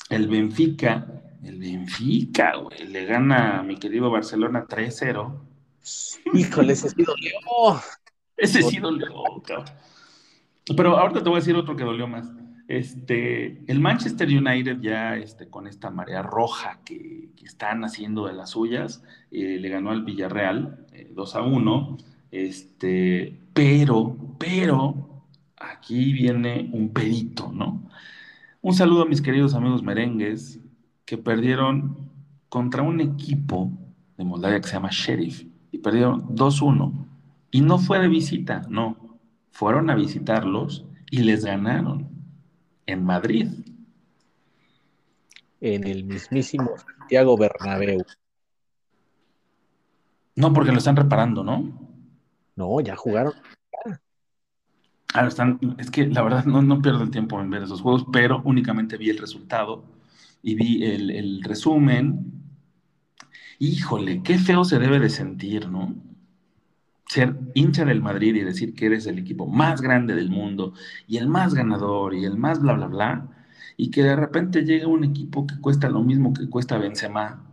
el 0.09 0.27
Benfica, 0.27 1.23
el 1.45 1.59
Benfica, 1.59 2.57
güey, 2.57 2.87
le 2.87 3.05
gana 3.05 3.59
a 3.59 3.63
mi 3.63 3.77
querido 3.77 4.11
Barcelona 4.11 4.67
3-0. 4.67 5.39
Híjole, 6.33 6.73
ese 6.73 6.89
sí 6.89 7.03
dolió. 7.03 7.33
Ese 8.37 8.63
sí 8.63 8.79
dolió, 8.79 9.13
cabrón. 9.45 9.67
Pero 10.77 10.97
ahorita 10.97 11.23
te 11.23 11.29
voy 11.29 11.37
a 11.37 11.41
decir 11.41 11.57
otro 11.57 11.77
que 11.77 11.85
dolió 11.85 12.07
más. 12.07 12.27
Este, 12.69 13.63
el 13.71 13.81
Manchester 13.81 14.29
United 14.29 14.81
ya 14.81 15.17
este, 15.17 15.49
con 15.49 15.67
esta 15.67 15.91
marea 15.91 16.23
roja 16.23 16.81
que, 16.85 17.31
están 17.43 17.85
haciendo 17.85 18.29
de 18.29 18.33
las 18.33 18.51
suyas, 18.51 19.03
eh, 19.33 19.59
le 19.61 19.69
ganó 19.69 19.91
al 19.91 20.05
Villarreal 20.05 20.87
2 21.11 21.35
eh, 21.35 21.39
a 21.39 21.43
1, 21.43 21.99
este, 22.31 23.37
pero, 23.53 24.17
pero, 24.39 25.25
aquí 25.57 26.13
viene 26.13 26.71
un 26.73 26.93
pedito, 26.93 27.51
¿no? 27.53 27.83
Un 28.61 28.75
saludo 28.75 29.03
a 29.03 29.07
mis 29.07 29.21
queridos 29.21 29.55
amigos 29.55 29.83
merengues 29.83 30.61
que 31.05 31.19
perdieron 31.19 32.11
contra 32.49 32.83
un 32.83 33.01
equipo 33.01 33.73
de 34.17 34.25
Moldavia 34.25 34.61
que 34.61 34.69
se 34.69 34.75
llama 34.75 34.91
Sheriff 34.93 35.45
y 35.73 35.79
perdieron 35.79 36.29
2-1. 36.37 37.07
Y 37.51 37.61
no 37.61 37.79
fue 37.79 37.99
de 37.99 38.09
visita, 38.09 38.63
no. 38.69 39.19
Fueron 39.51 39.91
a 39.91 39.97
visitarlos 39.97 40.87
y 41.11 41.23
les 41.23 41.45
ganaron 41.45 42.12
en 42.93 43.05
Madrid. 43.05 43.49
En 45.61 45.87
el 45.87 46.05
mismísimo 46.05 46.73
Santiago 46.77 47.37
Bernabéu. 47.37 48.05
No, 50.35 50.53
porque 50.53 50.73
lo 50.73 50.79
están 50.79 50.97
reparando, 50.97 51.45
¿no? 51.45 51.73
No, 52.57 52.81
ya 52.81 52.97
jugaron. 52.97 53.35
Ah, 55.15 55.27
están, 55.27 55.61
es 55.79 55.91
que 55.91 56.07
la 56.07 56.23
verdad 56.23 56.45
no, 56.47 56.63
no 56.63 56.81
pierdo 56.81 57.03
el 57.03 57.11
tiempo 57.11 57.39
en 57.41 57.51
ver 57.51 57.63
esos 57.63 57.83
juegos, 57.83 58.07
pero 58.11 58.41
únicamente 58.45 58.97
vi 58.97 59.11
el 59.11 59.19
resultado 59.19 59.85
y 60.43 60.55
vi 60.55 60.85
el, 60.85 61.11
el 61.11 61.43
resumen. 61.43 62.33
Híjole, 63.59 64.23
qué 64.23 64.39
feo 64.39 64.65
se 64.65 64.79
debe 64.79 64.99
de 64.99 65.11
sentir, 65.11 65.69
¿no? 65.69 65.95
Ser 67.07 67.37
hincha 67.55 67.85
del 67.85 68.01
Madrid 68.01 68.35
y 68.35 68.41
decir 68.41 68.75
que 68.75 68.87
eres 68.87 69.07
el 69.07 69.19
equipo 69.19 69.47
más 69.47 69.81
grande 69.83 70.15
del 70.15 70.31
mundo 70.31 70.73
y 71.07 71.19
el 71.19 71.29
más 71.29 71.55
ganador 71.55 72.15
y 72.15 72.25
el 72.25 72.37
más 72.37 72.61
bla, 72.61 72.75
bla, 72.75 72.87
bla, 72.87 73.29
y 73.77 73.91
que 73.91 74.03
de 74.03 74.17
repente 74.17 74.65
llega 74.65 74.87
un 74.87 75.05
equipo 75.05 75.47
que 75.47 75.59
cuesta 75.61 75.89
lo 75.89 76.03
mismo 76.03 76.33
que 76.33 76.49
cuesta 76.49 76.79
Benzema 76.79 77.45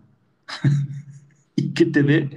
y 1.56 1.74
que 1.74 1.86
te 1.86 2.04
dé 2.04 2.30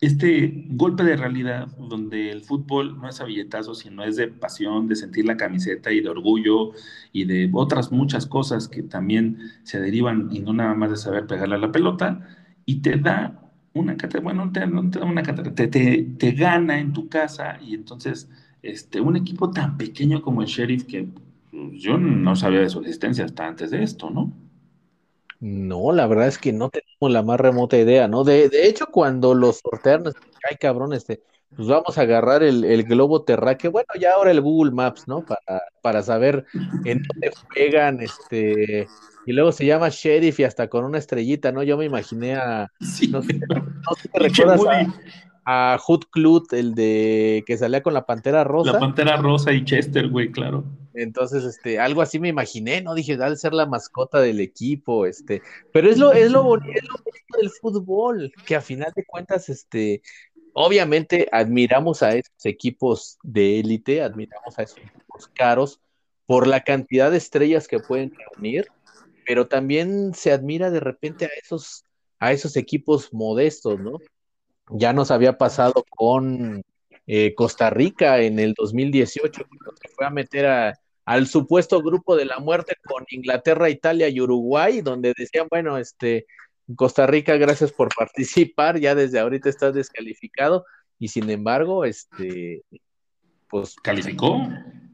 este 0.00 0.66
golpe 0.68 1.02
de 1.02 1.16
realidad 1.16 1.68
donde 1.78 2.30
el 2.30 2.42
fútbol 2.42 3.00
no 3.00 3.08
es 3.08 3.20
a 3.20 3.24
billetazos, 3.24 3.78
sino 3.78 4.04
es 4.04 4.16
de 4.16 4.28
pasión, 4.28 4.86
de 4.86 4.96
sentir 4.96 5.24
la 5.24 5.38
camiseta 5.38 5.92
y 5.92 6.00
de 6.02 6.10
orgullo 6.10 6.72
y 7.12 7.24
de 7.24 7.50
otras 7.54 7.90
muchas 7.90 8.26
cosas 8.26 8.68
que 8.68 8.82
también 8.82 9.38
se 9.62 9.80
derivan 9.80 10.28
y 10.30 10.40
no 10.40 10.52
nada 10.52 10.74
más 10.74 10.90
de 10.90 10.96
saber 10.98 11.26
pegarle 11.26 11.54
a 11.54 11.58
la 11.58 11.72
pelota, 11.72 12.28
y 12.66 12.82
te 12.82 12.96
da 12.98 13.43
una 13.74 13.96
cátedra, 13.96 14.22
bueno, 14.22 14.50
te, 14.52 14.60
te 14.60 15.00
una 15.00 15.22
cátedra, 15.22 15.54
te, 15.54 15.66
te, 15.68 16.32
gana 16.32 16.78
en 16.78 16.92
tu 16.92 17.08
casa 17.08 17.58
y 17.60 17.74
entonces 17.74 18.30
este, 18.62 19.00
un 19.00 19.16
equipo 19.16 19.50
tan 19.50 19.76
pequeño 19.76 20.22
como 20.22 20.42
el 20.42 20.48
Sheriff 20.48 20.84
que 20.84 21.08
pues, 21.50 21.82
yo 21.82 21.98
no 21.98 22.36
sabía 22.36 22.60
de 22.60 22.70
su 22.70 22.80
existencia 22.80 23.24
hasta 23.24 23.46
antes 23.46 23.70
de 23.70 23.82
esto, 23.82 24.10
¿no? 24.10 24.32
No, 25.40 25.92
la 25.92 26.06
verdad 26.06 26.28
es 26.28 26.38
que 26.38 26.52
no 26.52 26.70
tenemos 26.70 27.12
la 27.12 27.22
más 27.22 27.38
remota 27.38 27.76
idea, 27.76 28.08
¿no? 28.08 28.24
De, 28.24 28.48
de 28.48 28.66
hecho, 28.66 28.86
cuando 28.86 29.34
los 29.34 29.58
sortearon, 29.58 30.14
ay 30.48 30.56
cabrón, 30.56 30.92
este, 30.92 31.22
pues 31.54 31.68
vamos 31.68 31.98
a 31.98 32.02
agarrar 32.02 32.42
el, 32.42 32.64
el, 32.64 32.84
globo 32.84 33.24
terráqueo, 33.24 33.70
bueno, 33.70 33.88
ya 34.00 34.12
ahora 34.12 34.30
el 34.30 34.40
Google 34.40 34.72
Maps, 34.72 35.06
¿no? 35.06 35.24
Para, 35.24 35.62
para 35.82 36.02
saber 36.02 36.46
en 36.84 37.02
dónde 37.02 37.32
juegan, 37.52 38.00
este, 38.00 38.86
y 39.26 39.32
luego 39.32 39.52
se 39.52 39.66
llama 39.66 39.88
Sheriff 39.88 40.40
y 40.40 40.44
hasta 40.44 40.68
con 40.68 40.84
una 40.84 40.98
estrellita, 40.98 41.52
¿no? 41.52 41.62
Yo 41.62 41.76
me 41.76 41.84
imaginé 41.84 42.34
a. 42.34 42.70
no, 43.10 43.22
sé, 43.22 43.32
si 43.32 44.08
te 44.08 44.18
recuerdas 44.18 44.60
a, 45.46 45.78
Hood 45.78 46.04
Clut, 46.10 46.52
el 46.52 46.74
de 46.74 47.44
que 47.46 47.56
salía 47.56 47.82
con 47.82 47.94
la 47.94 48.06
pantera 48.06 48.44
rosa. 48.44 48.72
La 48.72 48.78
pantera 48.78 49.16
rosa 49.16 49.52
y 49.52 49.64
Chester, 49.64 50.08
güey, 50.08 50.30
claro. 50.30 50.64
Entonces, 50.94 51.44
este, 51.44 51.78
algo 51.78 52.02
así 52.02 52.18
me 52.18 52.28
imaginé, 52.28 52.80
¿no? 52.80 52.94
Dije, 52.94 53.16
debe 53.16 53.36
ser 53.36 53.52
la 53.52 53.66
mascota 53.66 54.20
del 54.20 54.40
equipo, 54.40 55.06
este. 55.06 55.42
Pero 55.72 55.90
es 55.90 55.98
lo, 55.98 56.12
es 56.12 56.30
lo 56.30 56.44
bonito, 56.44 56.72
es 56.74 56.84
lo 56.84 56.94
bonito 57.04 57.38
del 57.38 57.50
fútbol, 57.50 58.32
que 58.46 58.56
a 58.56 58.60
final 58.60 58.92
de 58.94 59.04
cuentas, 59.04 59.48
este, 59.48 60.02
obviamente 60.54 61.28
admiramos 61.32 62.02
a 62.02 62.14
esos 62.14 62.44
equipos 62.44 63.18
de 63.22 63.60
élite, 63.60 64.02
admiramos 64.02 64.58
a 64.58 64.62
esos 64.62 64.78
equipos 64.78 65.28
caros 65.34 65.80
por 66.26 66.46
la 66.46 66.60
cantidad 66.60 67.10
de 67.10 67.18
estrellas 67.18 67.68
que 67.68 67.80
pueden 67.80 68.12
reunir 68.14 68.68
pero 69.24 69.48
también 69.48 70.14
se 70.14 70.32
admira 70.32 70.70
de 70.70 70.80
repente 70.80 71.26
a 71.26 71.30
esos, 71.42 71.84
a 72.18 72.32
esos 72.32 72.56
equipos 72.56 73.12
modestos, 73.12 73.80
¿no? 73.80 73.98
Ya 74.70 74.92
nos 74.92 75.10
había 75.10 75.36
pasado 75.36 75.84
con 75.90 76.62
eh, 77.06 77.34
Costa 77.34 77.70
Rica 77.70 78.20
en 78.20 78.38
el 78.38 78.54
2018, 78.54 79.44
cuando 79.46 79.76
se 79.80 79.88
fue 79.88 80.06
a 80.06 80.10
meter 80.10 80.74
al 81.04 81.26
supuesto 81.26 81.82
grupo 81.82 82.16
de 82.16 82.24
la 82.24 82.38
muerte 82.38 82.76
con 82.84 83.04
Inglaterra, 83.10 83.68
Italia 83.68 84.08
y 84.08 84.20
Uruguay, 84.20 84.80
donde 84.80 85.12
decían, 85.16 85.46
bueno, 85.50 85.76
este, 85.76 86.26
Costa 86.76 87.06
Rica, 87.06 87.36
gracias 87.36 87.72
por 87.72 87.88
participar, 87.94 88.80
ya 88.80 88.94
desde 88.94 89.18
ahorita 89.20 89.48
estás 89.48 89.74
descalificado, 89.74 90.64
y 90.98 91.08
sin 91.08 91.28
embargo, 91.28 91.84
este, 91.84 92.62
pues 93.48 93.76
calificó. 93.76 94.40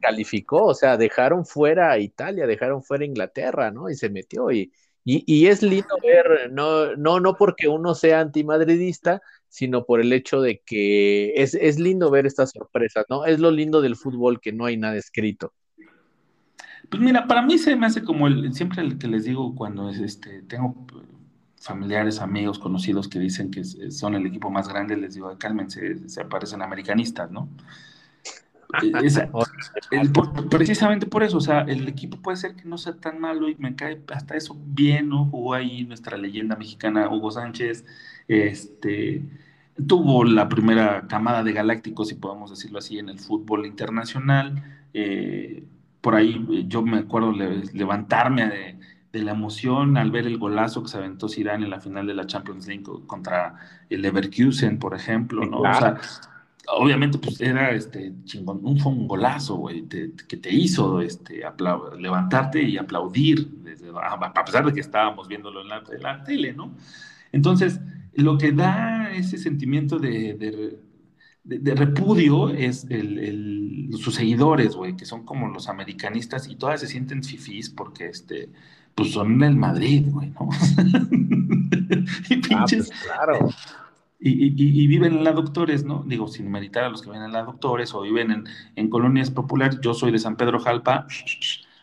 Calificó, 0.01 0.65
o 0.65 0.73
sea, 0.73 0.97
dejaron 0.97 1.45
fuera 1.45 1.91
a 1.91 1.99
Italia, 1.99 2.47
dejaron 2.47 2.83
fuera 2.83 3.03
a 3.03 3.07
Inglaterra, 3.07 3.71
¿no? 3.71 3.89
Y 3.89 3.95
se 3.95 4.09
metió. 4.09 4.51
Y, 4.51 4.71
y, 5.03 5.23
y 5.25 5.47
es 5.47 5.61
lindo 5.63 5.95
ver, 6.03 6.51
no, 6.51 6.95
no, 6.95 7.19
no 7.19 7.35
porque 7.35 7.67
uno 7.67 7.95
sea 7.95 8.19
antimadridista, 8.19 9.21
sino 9.47 9.85
por 9.85 9.99
el 9.99 10.13
hecho 10.13 10.41
de 10.41 10.61
que 10.65 11.33
es, 11.35 11.53
es 11.55 11.79
lindo 11.79 12.09
ver 12.09 12.25
estas 12.25 12.51
sorpresas, 12.51 13.05
¿no? 13.09 13.25
Es 13.25 13.39
lo 13.39 13.51
lindo 13.51 13.81
del 13.81 13.95
fútbol 13.95 14.39
que 14.39 14.51
no 14.51 14.65
hay 14.65 14.77
nada 14.77 14.95
escrito. 14.95 15.53
Pues 16.89 17.01
mira, 17.01 17.25
para 17.27 17.41
mí 17.41 17.57
se 17.57 17.75
me 17.75 17.85
hace 17.85 18.03
como 18.03 18.27
el, 18.27 18.53
siempre 18.53 18.81
el 18.81 18.97
que 18.97 19.07
les 19.07 19.23
digo 19.23 19.55
cuando 19.55 19.89
es 19.89 19.99
este, 19.99 20.41
tengo 20.43 20.85
familiares, 21.61 22.19
amigos, 22.19 22.59
conocidos 22.59 23.07
que 23.07 23.19
dicen 23.19 23.51
que 23.51 23.63
son 23.63 24.15
el 24.15 24.25
equipo 24.25 24.49
más 24.49 24.67
grande, 24.67 24.97
les 24.97 25.13
digo, 25.13 25.33
cálmense, 25.37 26.09
se 26.09 26.21
aparecen 26.21 26.61
americanistas, 26.61 27.29
¿no? 27.29 27.49
precisamente 30.49 31.05
por 31.05 31.23
eso, 31.23 31.37
o 31.37 31.41
sea, 31.41 31.61
el 31.61 31.87
equipo 31.87 32.17
puede 32.17 32.37
ser 32.37 32.55
que 32.55 32.65
no 32.65 32.77
sea 32.77 32.95
tan 32.95 33.19
malo 33.19 33.49
y 33.49 33.55
me 33.55 33.75
cae 33.75 34.01
hasta 34.13 34.35
eso 34.35 34.57
bien, 34.65 35.09
¿no? 35.09 35.25
Jugó 35.25 35.53
ahí 35.53 35.83
nuestra 35.85 36.17
leyenda 36.17 36.55
mexicana 36.55 37.09
Hugo 37.09 37.31
Sánchez, 37.31 37.85
este, 38.27 39.23
tuvo 39.87 40.23
la 40.23 40.49
primera 40.49 41.07
camada 41.07 41.43
de 41.43 41.53
galácticos, 41.53 42.09
si 42.09 42.15
podemos 42.15 42.49
decirlo 42.49 42.79
así, 42.79 42.99
en 42.99 43.09
el 43.09 43.19
fútbol 43.19 43.65
internacional. 43.65 44.63
Eh, 44.93 45.63
por 46.01 46.15
ahí 46.15 46.65
yo 46.67 46.81
me 46.81 46.99
acuerdo 46.99 47.31
levantarme 47.31 48.47
de, 48.47 48.79
de, 49.13 49.21
la 49.21 49.31
emoción 49.31 49.97
al 49.97 50.11
ver 50.11 50.25
el 50.25 50.37
golazo 50.37 50.81
que 50.81 50.89
se 50.89 50.97
aventó 50.97 51.29
Zidane 51.29 51.65
en 51.65 51.69
la 51.69 51.79
final 51.79 52.07
de 52.07 52.15
la 52.15 52.25
Champions 52.25 52.67
League 52.67 52.83
contra 53.05 53.55
el 53.89 54.01
Leverkusen, 54.01 54.79
por 54.79 54.95
ejemplo, 54.95 55.45
¿no? 55.45 55.59
O 55.59 55.73
sea, 55.73 55.97
obviamente 56.67 57.17
pues 57.17 57.41
era 57.41 57.71
este 57.71 58.13
chingón, 58.25 58.59
un, 58.63 58.79
fue 58.79 58.91
un 58.91 59.07
golazo, 59.07 59.55
güey, 59.55 59.87
que 59.87 60.37
te 60.37 60.53
hizo 60.53 61.01
este, 61.01 61.41
levantarte 61.97 62.61
y 62.61 62.77
aplaudir, 62.77 63.49
a, 64.01 64.45
pesar 64.45 64.65
de 64.65 64.73
que 64.73 64.79
estábamos 64.79 65.27
viéndolo 65.27 65.61
en 65.61 65.69
la, 65.69 65.83
la, 65.99 66.23
tele, 66.23 66.53
¿no? 66.53 66.71
Entonces, 67.31 67.79
lo 68.13 68.37
que 68.37 68.51
da 68.51 69.11
ese 69.11 69.37
sentimiento 69.37 69.97
de, 69.97 70.77
de, 71.43 71.75
repudio 71.75 72.49
es 72.49 72.85
el, 72.89 73.89
sus 73.97 74.15
seguidores, 74.15 74.75
güey, 74.75 74.95
que 74.95 75.05
son 75.05 75.25
como 75.25 75.47
los 75.47 75.67
americanistas 75.69 76.47
y 76.47 76.55
todas 76.55 76.81
se 76.81 76.87
sienten 76.87 77.23
fifís 77.23 77.69
porque, 77.69 78.07
este, 78.07 78.49
pues 78.93 79.11
son 79.11 79.41
el 79.43 79.55
Madrid, 79.55 80.05
güey, 80.09 80.29
¿no? 80.31 80.49
y 82.29 82.33
ah, 82.33 82.41
pinches, 82.47 82.87
pues, 82.87 83.01
claro 83.03 83.49
y, 84.23 84.87
viven 84.87 85.13
en 85.13 85.23
la 85.23 85.31
Doctores, 85.31 85.83
¿no? 85.83 86.03
Digo, 86.05 86.27
sin 86.27 86.51
meritar 86.51 86.83
a 86.83 86.89
los 86.89 87.01
que 87.01 87.09
viven 87.09 87.25
en 87.25 87.31
la 87.31 87.43
Doctores 87.43 87.93
o 87.95 88.01
viven 88.01 88.45
en, 88.75 88.89
colonias 88.89 89.31
populares. 89.31 89.79
Yo 89.81 89.93
soy 89.95 90.11
de 90.11 90.19
San 90.19 90.35
Pedro 90.35 90.59
Jalpa, 90.59 91.07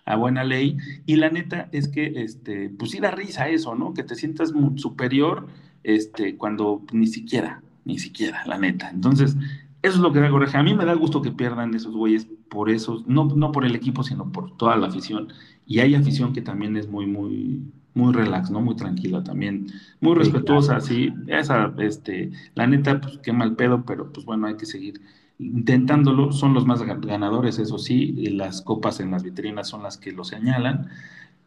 a 0.04 0.16
buena 0.16 0.44
ley. 0.44 0.76
Y 1.04 1.16
la 1.16 1.30
neta 1.30 1.68
es 1.72 1.88
que, 1.88 2.22
este, 2.22 2.70
pues 2.70 2.92
sí 2.92 3.00
da 3.00 3.10
risa 3.10 3.48
eso, 3.48 3.74
¿no? 3.74 3.92
Que 3.92 4.04
te 4.04 4.14
sientas 4.14 4.52
superior 4.76 5.48
este, 5.82 6.36
cuando 6.36 6.84
ni 6.92 7.08
siquiera, 7.08 7.62
ni 7.84 7.98
siquiera, 7.98 8.44
la 8.46 8.56
neta. 8.56 8.88
Entonces, 8.90 9.36
eso 9.82 9.94
es 9.96 10.00
lo 10.00 10.12
que 10.12 10.20
da 10.20 10.30
coraje. 10.30 10.56
A 10.56 10.62
mí 10.62 10.74
me 10.74 10.84
da 10.84 10.94
gusto 10.94 11.22
que 11.22 11.32
pierdan 11.32 11.74
esos 11.74 11.96
güeyes 11.96 12.28
por 12.48 12.70
eso, 12.70 13.02
no, 13.06 13.24
no 13.24 13.52
por 13.52 13.64
el 13.64 13.74
equipo, 13.74 14.02
sino 14.04 14.30
por 14.30 14.56
toda 14.56 14.76
la 14.76 14.86
afición. 14.86 15.32
Y 15.66 15.80
hay 15.80 15.96
afición 15.96 16.32
que 16.32 16.40
también 16.40 16.76
es 16.76 16.88
muy, 16.88 17.06
muy, 17.06 17.62
muy 17.94 18.12
relax, 18.12 18.50
¿no? 18.50 18.60
Muy 18.60 18.76
tranquila 18.76 19.22
también, 19.22 19.66
muy 20.00 20.14
respetuosa, 20.14 20.80
sí, 20.80 21.12
esa, 21.26 21.72
este, 21.78 22.30
la 22.54 22.66
neta, 22.66 23.00
pues 23.00 23.18
qué 23.18 23.32
mal 23.32 23.56
pedo, 23.56 23.84
pero 23.84 24.12
pues 24.12 24.24
bueno, 24.26 24.46
hay 24.46 24.56
que 24.56 24.66
seguir 24.66 25.00
intentándolo, 25.38 26.32
son 26.32 26.54
los 26.54 26.66
más 26.66 26.82
ganadores, 26.82 27.58
eso 27.58 27.78
sí, 27.78 28.14
y 28.16 28.30
las 28.30 28.62
copas 28.62 29.00
en 29.00 29.10
las 29.10 29.22
vitrinas 29.22 29.68
son 29.68 29.82
las 29.82 29.96
que 29.96 30.12
lo 30.12 30.24
señalan, 30.24 30.88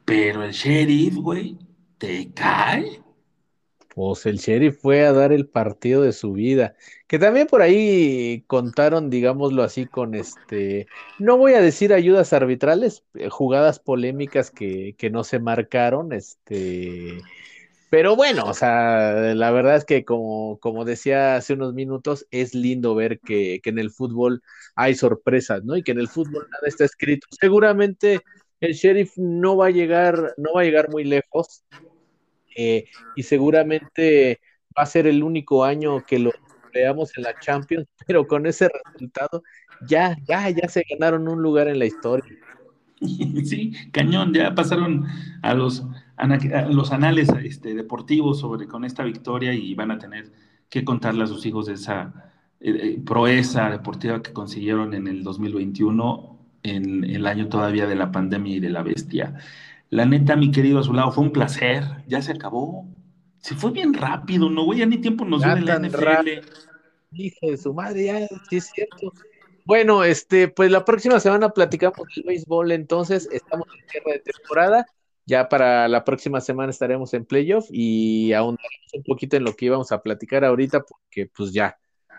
pero 0.06 0.44
el 0.44 0.52
sheriff, 0.52 1.16
güey, 1.16 1.58
te 1.98 2.32
cae 2.34 3.02
pues 3.94 4.26
el 4.26 4.38
sheriff 4.38 4.80
fue 4.82 5.06
a 5.06 5.14
dar 5.14 5.32
el 5.34 5.48
partido 5.48 6.02
de 6.02 6.14
su 6.14 6.34
vida. 6.34 6.76
Que 7.08 7.20
también 7.20 7.48
por 7.48 7.62
ahí 7.62 8.44
contaron, 8.48 9.10
digámoslo 9.10 9.64
así, 9.64 9.86
con 9.86 10.16
este, 10.16 10.88
no 11.20 11.38
voy 11.38 11.54
a 11.54 11.62
decir 11.62 11.94
ayudas 11.94 12.34
arbitrales, 12.34 13.04
eh, 13.16 13.30
jugadas 13.30 13.80
polémicas 13.80 14.52
que, 14.52 14.96
que 14.98 15.10
no 15.10 15.24
se 15.24 15.40
marcaron, 15.40 16.14
este, 16.14 17.20
pero 17.90 18.16
bueno, 18.16 18.46
o 18.46 18.54
sea, 18.54 19.34
la 19.36 19.52
verdad 19.52 19.76
es 19.76 19.84
que 19.84 20.06
como, 20.06 20.58
como 20.60 20.86
decía 20.86 21.36
hace 21.36 21.54
unos 21.54 21.74
minutos, 21.74 22.26
es 22.32 22.56
lindo 22.56 22.96
ver 22.96 23.20
que, 23.20 23.60
que 23.62 23.70
en 23.72 23.80
el 23.80 23.92
fútbol 23.92 24.42
hay 24.76 24.96
sorpresas, 24.96 25.66
¿no? 25.66 25.76
Y 25.76 25.84
que 25.84 25.92
en 25.92 26.00
el 26.00 26.08
fútbol 26.08 26.48
nada 26.50 26.68
está 26.68 26.86
escrito. 26.86 27.28
Seguramente 27.32 28.22
el 28.62 28.74
sheriff 28.74 29.18
no 29.18 29.58
va 29.58 29.68
a 29.68 29.72
llegar, 29.72 30.34
no 30.38 30.54
va 30.54 30.62
a 30.62 30.64
llegar 30.64 30.90
muy 30.90 31.04
lejos, 31.04 31.66
eh, 32.56 32.86
y 33.16 33.24
seguramente 33.24 34.40
va 34.78 34.84
a 34.84 34.86
ser 34.86 35.08
el 35.08 35.24
único 35.24 35.64
año 35.64 36.04
que 36.06 36.20
lo 36.20 36.32
veamos 36.74 37.18
en 37.18 37.24
la 37.24 37.38
Champions, 37.40 37.88
pero 38.08 38.28
con 38.28 38.46
ese 38.46 38.70
resultado 38.86 39.44
ya, 39.88 40.16
ya, 40.28 40.50
ya 40.50 40.68
se 40.68 40.84
ganaron 40.90 41.28
un 41.28 41.42
lugar 41.42 41.68
en 41.68 41.80
la 41.80 41.86
historia. 41.86 42.34
Sí, 43.46 43.74
cañón, 43.92 44.32
ya 44.32 44.54
pasaron 44.54 45.08
a 45.42 45.56
los, 45.56 45.84
a 46.18 46.28
los 46.68 46.92
anales 46.92 47.30
este, 47.44 47.74
deportivos 47.74 48.40
sobre 48.40 48.68
con 48.68 48.86
esta 48.86 49.04
victoria 49.04 49.56
y 49.56 49.74
van 49.74 49.90
a 49.90 49.98
tener 49.98 50.32
que 50.70 50.86
contarle 50.86 51.24
a 51.24 51.28
sus 51.28 51.44
hijos 51.48 51.68
esa 51.68 52.32
eh, 52.60 52.70
eh, 52.70 53.02
proeza 53.04 53.72
deportiva 53.72 54.22
que 54.22 54.34
consiguieron 54.34 54.94
en 54.94 55.08
el 55.08 55.24
2021, 55.24 56.38
en 56.62 57.04
el 57.04 57.26
año 57.26 57.50
todavía 57.50 57.88
de 57.88 57.96
la 57.96 58.12
pandemia 58.12 58.58
y 58.58 58.60
de 58.60 58.70
la 58.70 58.84
bestia. 58.84 59.36
La 59.92 60.06
neta, 60.06 60.38
mi 60.38 60.52
querido 60.52 60.80
a 60.80 60.84
su 60.84 60.94
lado, 60.94 61.12
fue 61.12 61.26
un 61.26 61.34
placer. 61.34 61.84
Ya 62.08 62.22
se 62.22 62.32
acabó. 62.32 62.88
Se 63.40 63.56
fue 63.56 63.72
bien 63.72 63.94
rápido, 63.94 64.50
no, 64.50 64.64
güey, 64.64 64.80
ya 64.80 64.86
ni 64.86 65.00
tiempo 65.00 65.26
nos 65.26 65.44
dio 65.44 65.52
en 65.52 65.66
la 65.66 65.80
NFL. 65.80 66.48
Dije, 67.10 67.58
su 67.58 67.74
madre, 67.74 68.06
ya, 68.06 68.28
sí 68.50 68.58
es 68.58 68.72
cierto. 68.74 69.12
Bueno, 69.66 70.06
este, 70.06 70.48
pues 70.48 70.72
la 70.72 70.86
próxima 70.86 71.20
semana 71.20 71.50
platicamos 71.50 72.08
del 72.16 72.24
béisbol, 72.26 72.72
entonces 72.72 73.28
estamos 73.34 73.68
en 73.78 73.86
tierra 73.88 74.14
de 74.14 74.20
temporada. 74.20 74.86
Ya 75.26 75.50
para 75.50 75.90
la 75.90 76.06
próxima 76.06 76.40
semana 76.40 76.70
estaremos 76.70 77.14
en 77.14 77.26
playoff 77.26 77.66
y 77.70 78.32
ahondaremos 78.32 78.94
un 78.94 79.04
poquito 79.04 79.36
en 79.36 79.44
lo 79.44 79.54
que 79.58 79.66
íbamos 79.66 79.92
a 79.92 80.02
platicar 80.02 80.46
ahorita, 80.46 80.84
porque 80.84 81.30
pues 81.36 81.52
ya, 81.52 81.78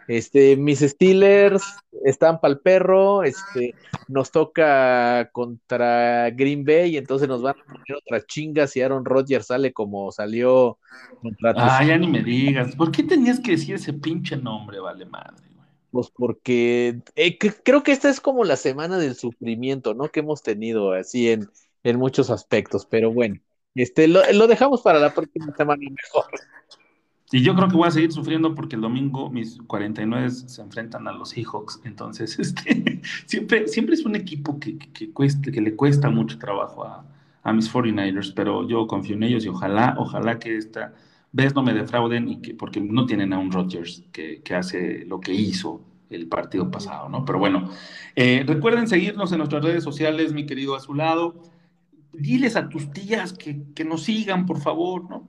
este, 0.09 0.57
mis 0.57 0.80
Steelers 0.80 1.62
están 2.05 2.40
para 2.40 2.55
el 2.55 2.61
perro, 2.61 3.22
este, 3.22 3.74
nos 4.09 4.30
toca 4.30 5.30
contra 5.32 6.30
Green 6.30 6.64
Bay, 6.64 6.94
y 6.94 6.96
entonces 6.96 7.28
nos 7.28 7.42
van 7.42 7.55
a 7.61 7.64
poner 7.64 7.96
otras 7.96 8.26
chingas 8.26 8.76
y 8.76 8.82
Aaron 8.82 9.05
Rodgers 9.05 9.46
sale 9.46 9.72
como 9.72 10.11
salió 10.12 10.78
contra 11.20 11.55
Ah, 11.57 11.84
ya 11.84 11.96
ni 11.96 12.09
me 12.09 12.22
digas, 12.22 12.74
¿por 12.76 12.90
qué 12.90 13.03
tenías 13.03 13.40
que 13.40 13.53
decir 13.53 13.76
ese 13.76 13.92
pinche 13.92 14.36
nombre, 14.36 14.80
vale 14.80 15.05
madre? 15.05 15.36
Pues 15.90 16.11
porque 16.11 17.00
eh, 17.16 17.38
creo 17.38 17.82
que 17.82 17.92
esta 17.92 18.09
es 18.09 18.20
como 18.20 18.44
la 18.44 18.57
semana 18.57 18.98
del 18.98 19.14
sufrimiento, 19.14 19.92
¿no? 19.92 20.09
Que 20.09 20.20
hemos 20.20 20.42
tenido 20.42 20.92
así 20.92 21.30
en, 21.30 21.50
en 21.84 21.98
muchos 21.98 22.30
aspectos, 22.30 22.86
pero 22.86 23.12
bueno, 23.12 23.40
este, 23.74 24.09
lo, 24.09 24.20
lo 24.32 24.46
dejamos 24.46 24.82
para 24.82 24.98
la 24.98 25.12
próxima 25.14 25.55
semana 25.55 25.82
mejor. 25.88 26.24
Y 27.33 27.43
yo 27.43 27.55
creo 27.55 27.68
que 27.68 27.76
voy 27.76 27.89
a 27.89 27.91
seguir 27.91 28.12
sufriendo 28.12 28.55
porque 28.55 28.76
el 28.76 28.83
domingo 28.83 29.30
mis 29.30 29.57
49 29.66 30.30
se 30.30 30.61
enfrentan 30.61 31.09
a 31.09 31.12
los 31.12 31.30
Seahawks. 31.30 31.80
Entonces, 31.85 32.39
este, 32.39 33.01
siempre, 33.24 33.66
siempre 33.68 33.95
es 33.95 34.05
un 34.05 34.14
equipo 34.14 34.61
que, 34.61 34.76
que, 34.78 35.11
que 35.11 35.61
le 35.61 35.74
cuesta 35.74 36.11
mucho 36.11 36.39
trabajo 36.39 36.85
a, 36.85 37.07
a, 37.43 37.53
mis 37.55 37.72
49ers, 37.72 38.35
pero 38.37 38.68
yo 38.68 38.87
confío 38.87 39.16
en 39.16 39.22
ellos 39.22 39.47
y 39.47 39.49
ojalá, 39.49 39.95
ojalá 39.99 40.39
que 40.39 40.59
esta 40.59 40.93
vez 41.33 41.55
no 41.55 41.62
me 41.62 41.72
defrauden 41.72 42.28
y 42.28 42.43
que, 42.43 42.55
porque 42.55 42.80
no 42.80 43.07
tienen 43.07 43.33
a 43.33 43.39
un 43.39 43.51
Rodgers 43.51 44.05
que, 44.12 44.43
que 44.43 44.55
hace 44.55 45.07
lo 45.07 45.18
que 45.18 45.33
hizo 45.33 45.80
el 46.11 46.28
partido 46.28 46.70
pasado, 46.70 47.09
¿no? 47.09 47.24
Pero 47.24 47.39
bueno, 47.39 47.70
eh, 48.14 48.45
recuerden 48.47 48.87
seguirnos 48.87 49.33
en 49.33 49.39
nuestras 49.39 49.64
redes 49.64 49.83
sociales, 49.83 50.35
mi 50.35 50.45
querido 50.45 50.76
Azulado. 50.76 51.43
Diles 52.12 52.57
a 52.57 52.68
tus 52.68 52.91
tías 52.91 53.33
que, 53.33 53.62
que 53.74 53.87
nos 53.87 54.03
sigan, 54.03 54.45
por 54.45 54.61
favor, 54.61 55.09
¿no? 55.09 55.26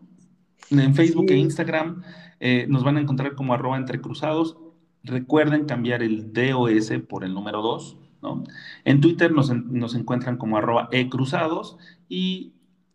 En 0.80 0.96
Facebook 0.96 1.30
e 1.30 1.38
Instagram 1.38 2.02
eh, 2.40 2.66
nos 2.68 2.84
van 2.84 2.98
a 2.98 3.02
encontrar 3.02 3.36
como 3.36 3.54
arroba 3.54 3.78
entrecruzados. 3.78 4.58
Recuerden 5.04 5.66
cambiar 5.66 6.02
el 6.04 6.34
DOS 6.34 6.92
por 7.08 7.24
el 7.24 7.34
número 7.34 7.62
2. 7.62 7.98
¿no? 8.22 8.44
En 8.86 9.02
Twitter 9.02 9.32
nos, 9.32 9.50
encuentran 9.96 10.38
como 10.38 10.58
arroba 10.58 10.90
ecruzados 10.92 11.78
y 12.10 12.54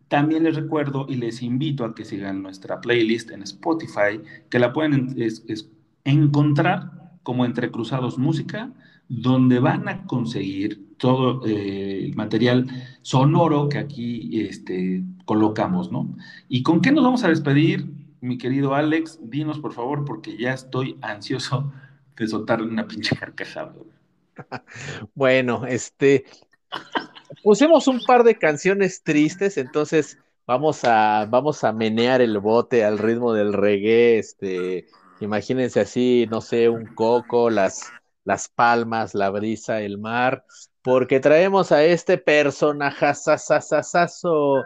también 0.09 0.45
les 0.45 0.57
recuerdo 0.57 1.07
y 1.09 1.17
les 1.17 1.43
invito 1.43 1.85
a 1.85 1.95
que 1.95 2.05
sigan 2.05 2.43
nuestra 2.43 2.81
playlist 2.81 3.31
en 3.31 3.43
Spotify, 3.43 4.21
que 4.49 4.59
la 4.59 4.73
pueden 4.73 5.15
encontrar 6.05 7.13
como 7.23 7.45
Entre 7.45 7.71
Cruzados 7.71 8.17
Música, 8.17 8.73
donde 9.09 9.59
van 9.59 9.87
a 9.89 10.07
conseguir 10.07 10.97
todo 10.97 11.47
eh, 11.47 12.05
el 12.05 12.17
material 12.17 12.67
sonoro 13.03 13.69
que 13.69 13.79
aquí 13.79 14.41
este, 14.41 15.05
colocamos, 15.29 15.93
¿no? 15.93 16.09
¿Y 16.49 16.63
con 16.63 16.81
qué 16.81 16.91
nos 16.91 17.05
vamos 17.05 17.23
a 17.23 17.29
despedir, 17.29 17.85
mi 18.23 18.39
querido 18.39 18.75
Alex? 18.75 19.19
Dinos, 19.21 19.59
por 19.59 19.75
favor, 19.75 20.07
porque 20.07 20.39
ya 20.39 20.55
estoy 20.55 20.97
ansioso 21.03 21.71
de 22.17 22.27
soltar 22.27 22.63
una 22.63 22.89
pinche 22.89 23.15
carcajada. 23.15 23.75
Bueno, 25.15 25.67
este, 25.67 26.25
pusimos 27.43 27.89
un 27.89 28.01
par 28.07 28.25
de 28.25 28.39
canciones 28.39 29.03
tristes, 29.03 29.59
entonces 29.59 30.17
vamos 30.47 30.83
a, 30.85 31.27
vamos 31.29 31.63
a 31.63 31.73
menear 31.73 32.23
el 32.23 32.39
bote 32.39 32.83
al 32.85 32.97
ritmo 32.99 33.35
del 33.35 33.53
reggae, 33.53 34.21
este, 34.21 34.87
imagínense 35.21 35.81
así, 35.81 36.27
no 36.31 36.41
sé, 36.41 36.71
un 36.71 36.87
coco, 36.95 37.51
las, 37.51 37.93
las 38.25 38.49
palmas, 38.49 39.15
la 39.15 39.29
brisa, 39.29 39.83
el 39.83 39.99
mar, 39.99 40.47
porque 40.83 41.21
traemos 41.21 41.71
a 41.73 41.85
este 41.85 42.17
personajazazazazo 42.17 44.65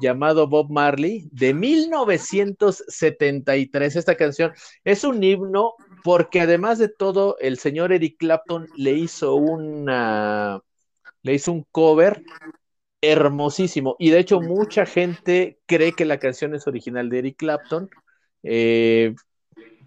llamado 0.00 0.48
Bob 0.48 0.70
Marley 0.70 1.28
de 1.32 1.54
1973. 1.54 3.96
Esta 3.96 4.14
canción 4.16 4.52
es 4.84 5.04
un 5.04 5.22
himno 5.22 5.74
porque 6.04 6.40
además 6.40 6.78
de 6.78 6.88
todo, 6.88 7.36
el 7.38 7.58
señor 7.58 7.92
Eric 7.92 8.16
Clapton 8.18 8.68
le 8.76 8.92
hizo 8.92 9.34
una, 9.34 10.60
le 11.22 11.34
hizo 11.34 11.52
un 11.52 11.66
cover 11.70 12.22
hermosísimo. 13.00 13.96
Y 13.98 14.10
de 14.10 14.20
hecho, 14.20 14.40
mucha 14.40 14.86
gente 14.86 15.58
cree 15.66 15.92
que 15.92 16.04
la 16.04 16.18
canción 16.18 16.54
es 16.54 16.66
original 16.66 17.08
de 17.08 17.18
Eric 17.18 17.36
Clapton. 17.36 17.90
Eh, 18.42 19.14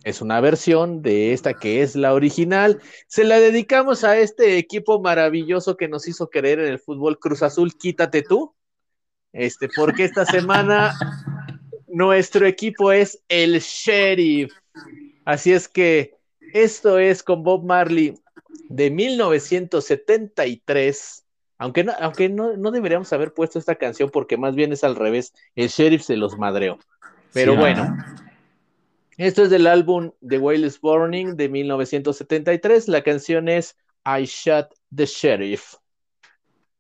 es 0.06 0.22
una 0.22 0.39
versión 0.39 1.01
de 1.01 1.34
esta 1.34 1.56
que 1.56 1.82
es 1.82 1.95
la 1.95 2.14
original. 2.14 2.80
Se 3.08 3.24
la 3.24 3.39
dedicamos 3.39 4.03
a 4.03 4.18
este 4.18 4.58
equipo 4.58 5.01
maravilloso 5.01 5.78
que 5.78 5.88
nos 5.88 6.08
hizo 6.08 6.30
querer 6.30 6.60
en 6.60 6.68
el 6.68 6.80
fútbol 6.80 7.20
Cruz 7.20 7.41
Azul, 7.41 7.76
quítate 7.76 8.22
tú. 8.22 8.55
Este, 9.36 9.70
porque 9.76 10.06
esta 10.06 10.26
semana 10.26 10.96
nuestro 11.88 12.48
equipo 12.48 12.94
es 12.94 13.22
el 13.28 13.60
Sheriff. 13.60 14.54
Así 15.26 15.52
es 15.52 15.68
que 15.68 16.16
esto 16.54 17.00
es 17.00 17.22
con 17.22 17.44
Bob 17.44 17.66
Marley 17.66 18.16
de 18.70 18.90
1973. 18.90 21.26
Aunque, 21.58 21.84
no, 21.84 21.92
aunque 22.00 22.30
no, 22.30 22.56
no, 22.56 22.72
deberíamos 22.72 23.12
haber 23.12 23.34
puesto 23.34 23.60
esta 23.60 23.76
canción 23.76 24.10
porque 24.10 24.38
más 24.38 24.56
bien 24.56 24.72
es 24.72 24.86
al 24.86 24.96
revés. 24.96 25.34
El 25.56 25.68
sheriff 25.68 26.04
se 26.04 26.16
los 26.16 26.38
madreó. 26.38 26.80
Pero 27.34 27.52
sí, 27.54 27.58
bueno, 27.58 27.98
esto 29.18 29.44
es 29.44 29.50
del 29.50 29.68
álbum 29.68 30.12
The 30.26 30.38
Wailes 30.38 30.80
Burning 30.80 31.36
de 31.36 31.50
1973. 31.50 32.88
La 32.88 33.04
canción 33.04 33.50
es 33.50 33.76
I 34.06 34.24
Shot 34.24 34.74
the 34.96 35.06
Sheriff. 35.06 35.76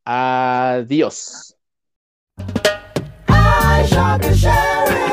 Adiós. 0.05 1.54
I 2.37 3.85
shot 3.89 4.21
the 4.21 4.35
sheriff, 4.35 5.04